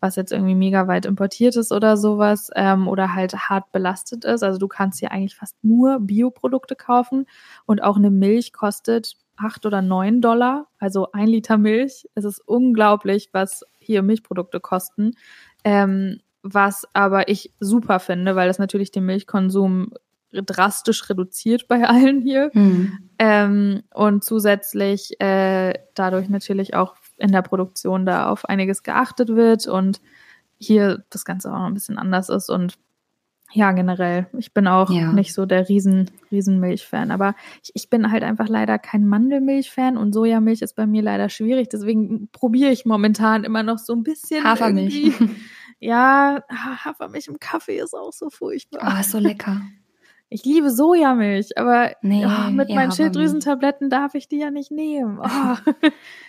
was 0.00 0.16
jetzt 0.16 0.32
irgendwie 0.32 0.54
mega 0.54 0.88
weit 0.88 1.06
importiert 1.06 1.56
ist 1.56 1.70
oder 1.70 1.96
sowas 1.96 2.50
ähm, 2.56 2.88
oder 2.88 3.14
halt 3.14 3.34
hart 3.34 3.70
belastet 3.72 4.24
ist. 4.24 4.42
Also 4.42 4.58
du 4.58 4.68
kannst 4.68 4.98
hier 4.98 5.12
eigentlich 5.12 5.36
fast 5.36 5.56
nur 5.62 6.00
Bioprodukte 6.00 6.74
kaufen 6.74 7.26
und 7.66 7.82
auch 7.82 7.96
eine 7.96 8.10
Milch 8.10 8.52
kostet 8.52 9.16
acht 9.36 9.66
oder 9.66 9.82
neun 9.82 10.22
Dollar, 10.22 10.66
also 10.78 11.12
ein 11.12 11.28
Liter 11.28 11.58
Milch. 11.58 12.08
Es 12.14 12.24
ist 12.24 12.40
unglaublich, 12.40 13.28
was 13.32 13.64
hier 13.78 14.02
Milchprodukte 14.02 14.60
kosten. 14.60 15.12
Ähm, 15.62 16.20
was 16.54 16.86
aber 16.92 17.28
ich 17.28 17.52
super 17.60 18.00
finde, 18.00 18.36
weil 18.36 18.48
das 18.48 18.58
natürlich 18.58 18.90
den 18.90 19.06
Milchkonsum 19.06 19.92
drastisch 20.32 21.08
reduziert 21.08 21.68
bei 21.68 21.84
allen 21.88 22.20
hier. 22.20 22.50
Mhm. 22.52 22.98
Ähm, 23.18 23.82
und 23.94 24.24
zusätzlich 24.24 25.20
äh, 25.20 25.74
dadurch 25.94 26.28
natürlich 26.28 26.74
auch 26.74 26.94
in 27.18 27.32
der 27.32 27.42
Produktion 27.42 28.04
da 28.04 28.28
auf 28.28 28.44
einiges 28.44 28.82
geachtet 28.82 29.28
wird 29.28 29.66
und 29.66 30.00
hier 30.58 31.04
das 31.10 31.24
Ganze 31.24 31.50
auch 31.50 31.58
noch 31.58 31.66
ein 31.66 31.74
bisschen 31.74 31.98
anders 31.98 32.28
ist 32.28 32.50
und 32.50 32.78
ja, 33.52 33.72
generell. 33.72 34.26
Ich 34.36 34.52
bin 34.52 34.66
auch 34.66 34.90
ja. 34.90 35.12
nicht 35.12 35.32
so 35.32 35.46
der 35.46 35.68
riesen, 35.68 36.10
riesen 36.30 36.58
Milchfan. 36.60 37.10
Aber 37.10 37.34
ich, 37.62 37.70
ich 37.74 37.90
bin 37.90 38.10
halt 38.10 38.22
einfach 38.22 38.48
leider 38.48 38.78
kein 38.78 39.06
Mandelmilch-Fan 39.06 39.96
und 39.96 40.12
Sojamilch 40.12 40.62
ist 40.62 40.74
bei 40.74 40.86
mir 40.86 41.00
leider 41.00 41.28
schwierig. 41.28 41.68
Deswegen 41.68 42.28
probiere 42.32 42.70
ich 42.70 42.84
momentan 42.84 43.44
immer 43.44 43.62
noch 43.62 43.78
so 43.78 43.94
ein 43.94 44.02
bisschen. 44.02 44.44
Hafermilch. 44.44 45.12
Ja, 45.78 46.42
Hafermilch 46.50 47.28
im 47.28 47.38
Kaffee 47.38 47.78
ist 47.78 47.94
auch 47.94 48.12
so 48.12 48.30
furchtbar. 48.30 48.80
Ah, 48.82 48.94
oh, 48.96 49.00
ist 49.00 49.10
so 49.10 49.18
lecker. 49.18 49.60
Ich 50.28 50.44
liebe 50.44 50.72
Sojamilch, 50.72 51.56
aber 51.56 51.92
nee, 52.02 52.26
oh, 52.26 52.50
mit 52.50 52.68
meinen 52.68 52.90
Schilddrüsentabletten 52.90 53.90
darf 53.90 54.16
ich 54.16 54.26
die 54.26 54.38
ja 54.38 54.50
nicht 54.50 54.72
nehmen. 54.72 55.20
Oh. 55.22 55.56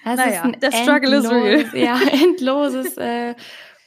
Das 0.05 0.17
naja, 0.17 0.27
ist 0.27 0.43
ein 0.43 0.59
der 0.59 0.71
Struggle 0.71 1.15
endlos, 1.15 1.63
is 1.63 1.73
real. 1.73 1.83
Ja, 1.83 1.99
endloses, 2.23 2.95
äh, 2.97 3.33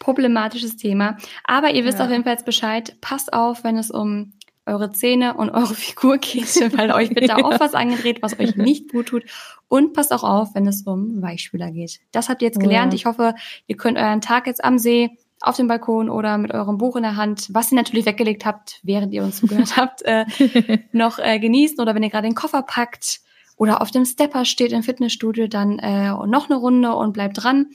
problematisches 0.01 0.77
Thema. 0.77 1.16
Aber 1.44 1.70
ihr 1.70 1.85
wisst 1.85 2.01
ja. 2.01 2.07
auf 2.07 2.11
jeden 2.11 2.25
Fall 2.25 2.33
jetzt 2.33 2.44
Bescheid. 2.44 2.96
Passt 3.01 3.33
auf, 3.33 3.62
wenn 3.62 3.77
es 3.77 3.92
um 3.92 4.33
eure 4.66 4.90
Zähne 4.90 5.35
und 5.35 5.51
eure 5.51 5.75
Figur 5.75 6.18
geht, 6.18 6.77
weil 6.77 6.90
euch 6.90 7.11
wird 7.14 7.29
da 7.29 7.37
auch 7.37 7.61
was 7.61 7.75
angedreht, 7.75 8.20
was 8.20 8.38
euch 8.38 8.57
nicht 8.57 8.90
gut 8.90 9.07
tut. 9.07 9.25
Und 9.68 9.92
passt 9.92 10.12
auch 10.12 10.25
auf, 10.25 10.55
wenn 10.55 10.66
es 10.66 10.83
um 10.83 11.23
Weichspüler 11.23 11.70
geht. 11.70 12.01
Das 12.11 12.29
habt 12.29 12.42
ihr 12.42 12.46
jetzt 12.46 12.61
gelernt. 12.61 12.92
Ja. 12.92 12.96
Ich 12.96 13.07
hoffe, 13.07 13.35
ihr 13.68 13.77
könnt 13.77 13.96
euren 13.96 14.20
Tag 14.20 14.49
jetzt 14.49 14.64
am 14.64 14.79
See 14.79 15.16
auf 15.40 15.57
dem 15.57 15.68
Balkon 15.68 16.11
oder 16.11 16.37
mit 16.38 16.53
eurem 16.53 16.79
Buch 16.79 16.96
in 16.96 17.03
der 17.03 17.16
Hand, 17.16 17.48
was 17.50 17.72
ihr 17.72 17.76
natürlich 17.76 18.07
weggelegt 18.07 18.44
habt, 18.44 18.79
während 18.83 19.12
ihr 19.12 19.22
uns 19.22 19.38
zugehört 19.38 19.76
habt, 19.76 20.03
äh, 20.03 20.26
noch 20.92 21.18
äh, 21.18 21.38
genießen 21.38 21.81
oder 21.81 21.94
wenn 21.94 22.03
ihr 22.03 22.11
gerade 22.11 22.29
den 22.29 22.35
Koffer 22.35 22.62
packt 22.62 23.20
oder 23.57 23.81
auf 23.81 23.90
dem 23.90 24.05
Stepper 24.05 24.44
steht 24.44 24.72
im 24.72 24.83
Fitnessstudio, 24.83 25.46
dann 25.48 25.79
äh, 25.79 26.11
noch 26.11 26.50
eine 26.50 26.59
Runde 26.59 26.94
und 26.94 27.12
bleibt 27.12 27.42
dran. 27.42 27.70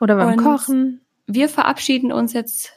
Oder 0.00 0.16
beim 0.16 0.32
und 0.32 0.36
Kochen. 0.36 1.00
Wir 1.26 1.48
verabschieden 1.48 2.12
uns 2.12 2.32
jetzt 2.32 2.72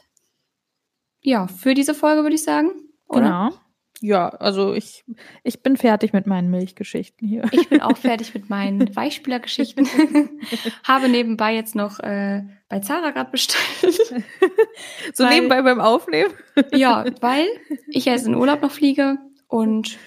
ja 1.20 1.46
für 1.46 1.74
diese 1.74 1.94
Folge, 1.94 2.22
würde 2.22 2.34
ich 2.34 2.42
sagen. 2.42 2.70
Oder? 3.08 3.20
Genau. 3.20 3.50
Ja, 4.00 4.28
also 4.28 4.74
ich, 4.74 5.04
ich 5.42 5.62
bin 5.62 5.76
fertig 5.76 6.12
mit 6.12 6.26
meinen 6.26 6.50
Milchgeschichten 6.50 7.26
hier. 7.26 7.44
Ich 7.50 7.68
bin 7.68 7.80
auch 7.80 7.96
fertig 7.96 8.32
mit 8.32 8.48
meinen 8.48 8.94
Weichspülergeschichten. 8.94 9.88
Habe 10.84 11.08
nebenbei 11.08 11.54
jetzt 11.54 11.74
noch 11.74 11.98
äh, 12.00 12.42
bei 12.68 12.78
Zara 12.80 13.10
gerade 13.10 13.30
bestellt. 13.30 14.24
so 15.14 15.24
weil, 15.24 15.30
nebenbei 15.30 15.62
beim 15.62 15.80
Aufnehmen? 15.80 16.32
ja, 16.72 17.04
weil 17.20 17.46
ich 17.88 18.04
jetzt 18.04 18.26
in 18.26 18.34
Urlaub 18.34 18.62
noch 18.62 18.70
fliege 18.70 19.18
und 19.48 19.98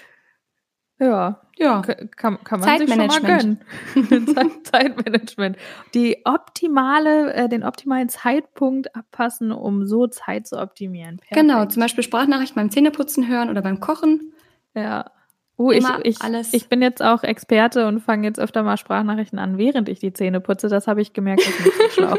ja. 1.02 1.40
Ja. 1.58 1.82
Kann, 2.16 2.42
kann 2.42 2.60
man 2.60 2.78
sich 2.78 2.88
schon 2.88 3.06
mal 3.06 3.20
gönnen. 3.20 3.60
Zeitmanagement. 4.64 5.56
Die 5.94 6.22
optimale, 6.24 7.34
äh, 7.34 7.48
den 7.48 7.62
optimalen 7.62 8.08
Zeitpunkt 8.08 8.96
abpassen, 8.96 9.52
um 9.52 9.86
so 9.86 10.06
Zeit 10.06 10.46
zu 10.46 10.58
optimieren. 10.58 11.18
Perfekt. 11.18 11.40
Genau, 11.40 11.66
zum 11.66 11.80
Beispiel 11.80 12.02
Sprachnachrichten 12.02 12.56
beim 12.56 12.70
Zähneputzen 12.70 13.28
hören 13.28 13.50
oder 13.50 13.62
beim 13.62 13.80
Kochen. 13.80 14.32
Ja. 14.74 15.10
Oh, 15.58 15.70
ich, 15.70 15.84
ich, 16.02 16.20
alles. 16.22 16.54
ich 16.54 16.68
bin 16.68 16.82
jetzt 16.82 17.02
auch 17.02 17.22
Experte 17.22 17.86
und 17.86 18.00
fange 18.00 18.26
jetzt 18.26 18.40
öfter 18.40 18.62
mal 18.62 18.78
Sprachnachrichten 18.78 19.38
an, 19.38 19.58
während 19.58 19.88
ich 19.88 20.00
die 20.00 20.12
Zähne 20.12 20.40
putze. 20.40 20.68
Das 20.68 20.88
habe 20.88 21.02
ich 21.02 21.12
gemerkt, 21.12 21.42
das 21.46 21.54
ist 21.54 21.64
nicht 21.64 21.76
so 21.76 21.88
schlau. 21.90 22.16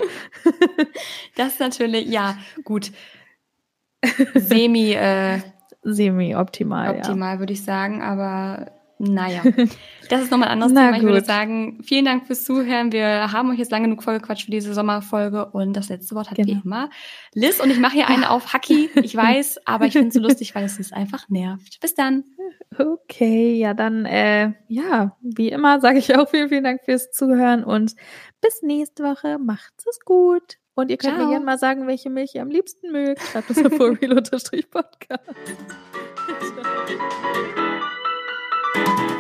das 1.36 1.48
ist 1.54 1.60
natürlich, 1.60 2.08
ja, 2.08 2.38
gut. 2.64 2.92
Semi, 4.36 4.94
äh, 4.94 5.40
Semi-optimal. 5.84 6.96
Optimal, 6.98 7.36
ja. 7.36 7.40
würde 7.40 7.54
ich 7.54 7.64
sagen, 7.64 8.02
aber 8.02 8.72
naja, 9.00 9.42
das 10.10 10.22
ist 10.22 10.32
nochmal 10.32 10.50
ein 10.50 10.62
anderes 10.62 10.74
Thema. 10.74 10.96
Ich 10.96 11.04
würde 11.04 11.26
sagen, 11.26 11.80
vielen 11.84 12.06
Dank 12.06 12.26
fürs 12.26 12.44
Zuhören. 12.46 12.92
Wir 12.92 13.32
haben 13.32 13.50
euch 13.50 13.60
jetzt 13.60 13.72
lange 13.72 13.86
genug 13.86 14.04
vollgequatscht 14.04 14.46
für 14.46 14.52
diese 14.52 14.74
Sommerfolge 14.74 15.48
und 15.48 15.74
das 15.74 15.90
letzte 15.90 16.16
Wort 16.16 16.30
hat 16.30 16.38
genau. 16.38 16.48
wie 16.48 16.62
immer 16.64 16.90
Liz 17.34 17.60
und 17.60 17.70
ich 17.70 17.80
mache 17.80 17.94
hier 17.94 18.08
eine 18.08 18.30
auf 18.30 18.54
Hacky, 18.54 18.90
ich 18.96 19.16
weiß, 19.16 19.62
aber 19.66 19.88
ich 19.88 19.94
finde 19.94 20.10
es 20.10 20.14
so 20.14 20.20
lustig, 20.22 20.56
weil 20.56 20.64
es 20.64 20.78
uns 20.78 20.94
einfach 20.94 21.28
nervt. 21.30 21.80
Bis 21.82 21.96
dann. 21.96 22.24
Okay, 22.78 23.58
ja 23.58 23.74
dann, 23.74 24.06
äh, 24.06 24.54
ja, 24.68 25.18
wie 25.22 25.50
immer 25.50 25.80
sage 25.82 26.00
ich 26.00 26.16
auch 26.16 26.30
vielen, 26.30 26.50
vielen 26.50 26.64
Dank 26.64 26.82
fürs 26.86 27.12
Zuhören 27.12 27.64
und 27.64 27.96
bis 28.42 28.62
nächste 28.62 29.04
Woche. 29.04 29.38
Macht's 29.38 29.86
es 29.88 30.00
gut. 30.00 30.58
Und 30.76 30.90
ihr 30.90 30.98
könnt 30.98 31.16
Ciao. 31.16 31.26
mir 31.26 31.32
gerne 31.32 31.46
mal 31.46 31.58
sagen, 31.58 31.88
welche 31.88 32.10
Milch 32.10 32.36
ihr 32.36 32.42
am 32.42 32.50
liebsten 32.50 32.92
mögt. 32.92 33.22
Schreibt 33.22 33.50
es 33.50 33.64
auf 33.64 33.72
real-podcast. 33.80 35.22